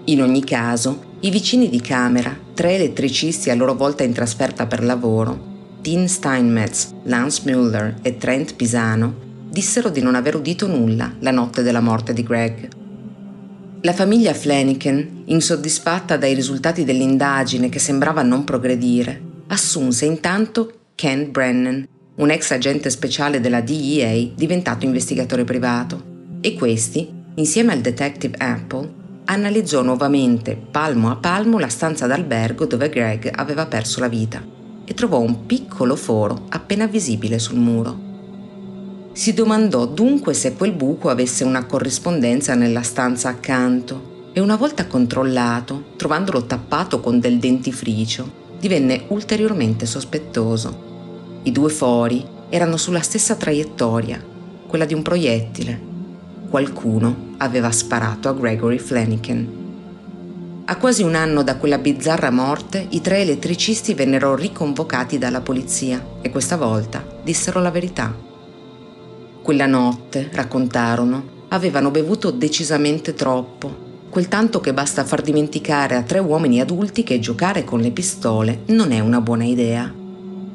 In 0.05 0.23
ogni 0.23 0.45
caso, 0.45 1.11
i 1.21 1.31
vicini 1.31 1.69
di 1.69 1.81
camera, 1.81 2.37
tre 2.55 2.75
elettricisti 2.75 3.51
a 3.51 3.55
loro 3.55 3.75
volta 3.75 4.05
in 4.05 4.13
trasferta 4.13 4.67
per 4.67 4.85
lavoro, 4.85 5.51
Dean 5.81 6.07
Steinmetz, 6.07 6.93
Lance 7.05 7.43
Mueller 7.45 7.97
e 8.03 8.17
Trent 8.17 8.55
Pisano, 8.55 9.22
dissero 9.53 9.91
di 9.91 10.01
non 10.01 10.15
aver 10.15 10.35
udito 10.35 10.67
nulla 10.67 11.13
la 11.19 11.31
notte 11.31 11.63
della 11.63 11.81
morte 11.81 12.15
di 12.15 12.23
Greg. 12.23 12.69
La 13.83 13.93
famiglia 13.93 14.33
Flanagan, 14.33 15.25
insoddisfatta 15.27 16.17
dai 16.17 16.33
risultati 16.33 16.85
dell'indagine 16.85 17.69
che 17.69 17.79
sembrava 17.79 18.23
non 18.23 18.45
progredire, 18.45 19.21
assunse 19.49 20.07
intanto 20.07 20.73
Ken 20.95 21.31
Brennan, 21.31 21.87
un 22.15 22.31
ex 22.31 22.51
agente 22.53 22.89
speciale 22.89 23.41
della 23.41 23.61
DEA 23.61 24.31
diventato 24.35 24.87
investigatore 24.87 25.45
privato, 25.45 26.03
e 26.41 26.55
questi, 26.55 27.13
insieme 27.35 27.73
al 27.73 27.81
detective 27.81 28.39
Apple, 28.39 28.91
analizzò 29.25 29.83
nuovamente 29.83 30.57
palmo 30.57 31.11
a 31.11 31.17
palmo 31.17 31.59
la 31.59 31.69
stanza 31.69 32.07
d'albergo 32.07 32.65
dove 32.65 32.89
Greg 32.89 33.31
aveva 33.31 33.67
perso 33.67 34.01
la 34.01 34.09
vita 34.09 34.43
e 34.85 34.95
trovò 34.95 35.21
un 35.21 35.45
piccolo 35.45 35.95
foro 35.95 36.47
appena 36.49 36.87
visibile 36.87 37.39
sul 37.39 37.59
muro. 37.59 38.12
Si 39.15 39.35
domandò 39.35 39.85
dunque 39.85 40.33
se 40.33 40.55
quel 40.55 40.73
buco 40.73 41.11
avesse 41.11 41.45
una 41.45 41.67
corrispondenza 41.67 42.55
nella 42.55 42.81
stanza 42.81 43.29
accanto 43.29 44.31
e 44.33 44.41
una 44.41 44.57
volta 44.57 44.87
controllato, 44.87 45.85
trovandolo 45.97 46.47
tappato 46.47 47.01
con 47.01 47.21
del 47.21 47.39
dentifricio, 47.39 48.41
divenne 48.59 49.05
ulteriormente 49.09 49.85
sospettoso. 49.85 51.41
I 51.43 51.53
due 51.53 51.69
fori 51.69 52.27
erano 52.49 52.79
sulla 52.79 53.03
stessa 53.03 53.35
traiettoria, 53.35 54.23
quella 54.67 54.87
di 54.87 54.95
un 54.95 55.03
proiettile. 55.03 55.91
Qualcuno 56.49 57.35
aveva 57.37 57.71
sparato 57.71 58.31
a 58.31 58.33
Gregory 58.33 58.79
Flanagan. 58.79 59.61
A 60.65 60.77
quasi 60.79 61.03
un 61.03 61.17
anno 61.17 61.43
da 61.43 61.57
quella 61.57 61.77
bizzarra 61.77 62.31
morte, 62.31 62.87
i 62.91 63.03
tre 63.03 63.19
elettricisti 63.19 63.93
vennero 63.93 64.35
riconvocati 64.35 65.19
dalla 65.19 65.43
polizia 65.43 66.03
e 66.23 66.31
questa 66.31 66.57
volta 66.57 67.05
dissero 67.23 67.61
la 67.61 67.71
verità. 67.71 68.31
Quella 69.43 69.67
notte, 69.67 70.31
raccontarono, 70.33 71.41
avevano 71.49 71.91
bevuto 71.91 72.31
decisamente 72.31 73.15
troppo 73.15 73.91
quel 74.13 74.29
tanto 74.29 74.61
che 74.61 74.75
basta 74.75 75.05
far 75.05 75.23
dimenticare 75.23 75.97
a 75.97 76.03
tre 76.03 76.19
uomini 76.19 76.61
adulti 76.61 77.03
che 77.03 77.19
giocare 77.19 77.65
con 77.65 77.81
le 77.81 77.93
pistole 77.93 78.61
non 78.67 78.93
è 78.93 79.01
una 79.01 79.23
buona 79.23 79.45
idea. 79.45 79.91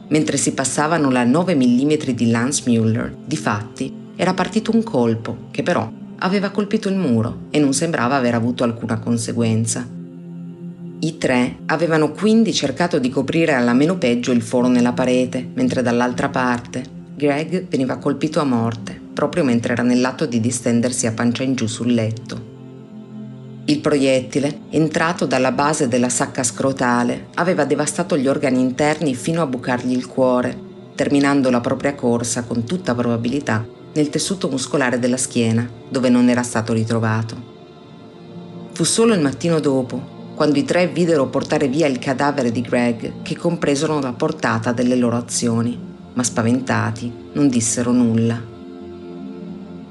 Mentre 0.09 0.37
si 0.37 0.53
passavano 0.53 1.09
la 1.09 1.23
9 1.23 1.55
mm 1.55 1.93
di 2.13 2.29
Lance 2.29 2.61
Mueller, 2.67 3.17
difatti, 3.25 3.91
era 4.15 4.35
partito 4.35 4.69
un 4.75 4.83
colpo 4.83 5.47
che 5.49 5.63
però 5.63 5.91
aveva 6.19 6.51
colpito 6.51 6.87
il 6.87 6.97
muro 6.97 7.45
e 7.49 7.57
non 7.57 7.73
sembrava 7.73 8.15
aver 8.15 8.35
avuto 8.35 8.63
alcuna 8.63 8.99
conseguenza. 8.99 9.89
I 10.99 11.17
tre 11.17 11.57
avevano 11.65 12.11
quindi 12.11 12.53
cercato 12.53 12.99
di 12.99 13.09
coprire 13.09 13.53
alla 13.53 13.73
meno 13.73 13.97
peggio 13.97 14.31
il 14.31 14.43
foro 14.43 14.67
nella 14.67 14.93
parete, 14.93 15.49
mentre 15.55 15.81
dall'altra 15.81 16.29
parte 16.29 16.96
Greg 17.17 17.67
veniva 17.67 17.97
colpito 17.97 18.39
a 18.39 18.43
morte, 18.43 18.95
proprio 19.11 19.43
mentre 19.43 19.73
era 19.73 19.81
nell'atto 19.81 20.27
di 20.27 20.39
distendersi 20.39 21.07
a 21.07 21.13
pancia 21.13 21.41
in 21.41 21.55
giù 21.55 21.65
sul 21.65 21.91
letto. 21.91 22.39
Il 23.65 23.79
proiettile, 23.79 24.59
entrato 24.69 25.25
dalla 25.25 25.51
base 25.51 25.87
della 25.87 26.09
sacca 26.09 26.43
scrotale, 26.43 27.29
aveva 27.33 27.65
devastato 27.65 28.15
gli 28.15 28.27
organi 28.27 28.59
interni 28.59 29.15
fino 29.15 29.41
a 29.41 29.47
bucargli 29.47 29.93
il 29.93 30.05
cuore, 30.05 30.55
terminando 30.93 31.49
la 31.49 31.59
propria 31.59 31.95
corsa 31.95 32.43
con 32.43 32.65
tutta 32.65 32.93
probabilità 32.93 33.65
nel 33.93 34.09
tessuto 34.09 34.47
muscolare 34.47 34.99
della 34.99 35.17
schiena, 35.17 35.67
dove 35.89 36.09
non 36.09 36.29
era 36.29 36.43
stato 36.43 36.71
ritrovato. 36.71 37.35
Fu 38.73 38.83
solo 38.83 39.15
il 39.15 39.21
mattino 39.21 39.59
dopo, 39.59 40.33
quando 40.35 40.59
i 40.59 40.65
tre 40.65 40.85
videro 40.85 41.25
portare 41.25 41.67
via 41.67 41.87
il 41.87 41.97
cadavere 41.97 42.51
di 42.51 42.61
Greg, 42.61 43.23
che 43.23 43.35
compresero 43.35 43.99
la 43.99 44.13
portata 44.13 44.71
delle 44.71 44.95
loro 44.95 45.17
azioni, 45.17 45.86
ma 46.17 46.23
spaventati 46.23 47.13
non 47.33 47.47
dissero 47.47 47.91
nulla. 47.91 48.41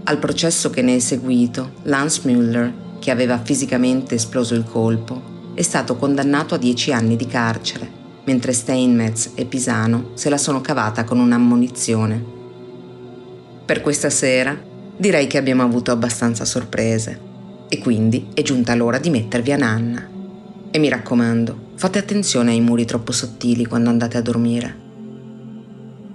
Al 0.02 0.18
processo 0.18 0.70
che 0.70 0.82
ne 0.82 0.96
è 0.96 0.98
seguito, 0.98 1.74
Lance 1.84 2.22
Mueller 2.24 2.84
che 2.98 3.12
aveva 3.12 3.38
fisicamente 3.38 4.16
esploso 4.16 4.56
il 4.56 4.64
colpo, 4.64 5.52
è 5.54 5.62
stato 5.62 5.94
condannato 5.94 6.56
a 6.56 6.58
dieci 6.58 6.90
anni 6.90 7.14
di 7.14 7.28
carcere, 7.28 7.88
mentre 8.24 8.52
Steinmetz 8.52 9.32
e 9.36 9.44
Pisano 9.44 10.10
se 10.14 10.28
la 10.28 10.36
sono 10.36 10.60
cavata 10.60 11.04
con 11.04 11.20
un'ammonizione. 11.20 12.24
Per 13.64 13.80
questa 13.80 14.10
sera 14.10 14.60
direi 14.96 15.28
che 15.28 15.38
abbiamo 15.38 15.62
avuto 15.62 15.92
abbastanza 15.92 16.44
sorprese 16.44 17.20
e 17.68 17.78
quindi 17.78 18.28
è 18.34 18.42
giunta 18.42 18.74
l'ora 18.74 18.98
di 18.98 19.10
mettervi 19.10 19.52
a 19.52 19.56
nanna. 19.56 20.08
E 20.72 20.78
mi 20.78 20.88
raccomando, 20.88 21.70
fate 21.76 22.00
attenzione 22.00 22.50
ai 22.50 22.60
muri 22.60 22.84
troppo 22.84 23.12
sottili 23.12 23.64
quando 23.64 23.90
andate 23.90 24.16
a 24.16 24.22
dormire. 24.22 24.85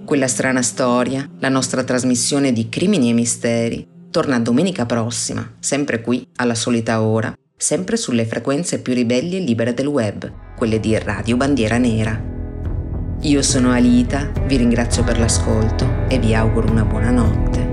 Quella 0.04 0.26
strana 0.26 0.62
storia, 0.62 1.28
la 1.38 1.48
nostra 1.48 1.84
trasmissione 1.84 2.52
di 2.52 2.68
crimini 2.68 3.10
e 3.10 3.12
misteri, 3.12 3.86
torna 4.10 4.40
domenica 4.40 4.84
prossima, 4.84 5.54
sempre 5.60 6.00
qui, 6.00 6.26
alla 6.36 6.54
solita 6.56 7.00
ora, 7.00 7.32
sempre 7.56 7.96
sulle 7.96 8.26
frequenze 8.26 8.80
più 8.80 8.92
ribelli 8.92 9.36
e 9.36 9.40
libere 9.40 9.74
del 9.74 9.86
web, 9.86 10.30
quelle 10.56 10.80
di 10.80 10.98
Radio 10.98 11.36
Bandiera 11.36 11.78
Nera. 11.78 12.20
Io 13.20 13.42
sono 13.42 13.70
Alita, 13.70 14.32
vi 14.46 14.56
ringrazio 14.56 15.04
per 15.04 15.18
l'ascolto 15.18 16.06
e 16.08 16.18
vi 16.18 16.34
auguro 16.34 16.70
una 16.70 16.84
buona 16.84 17.10
notte. 17.10 17.71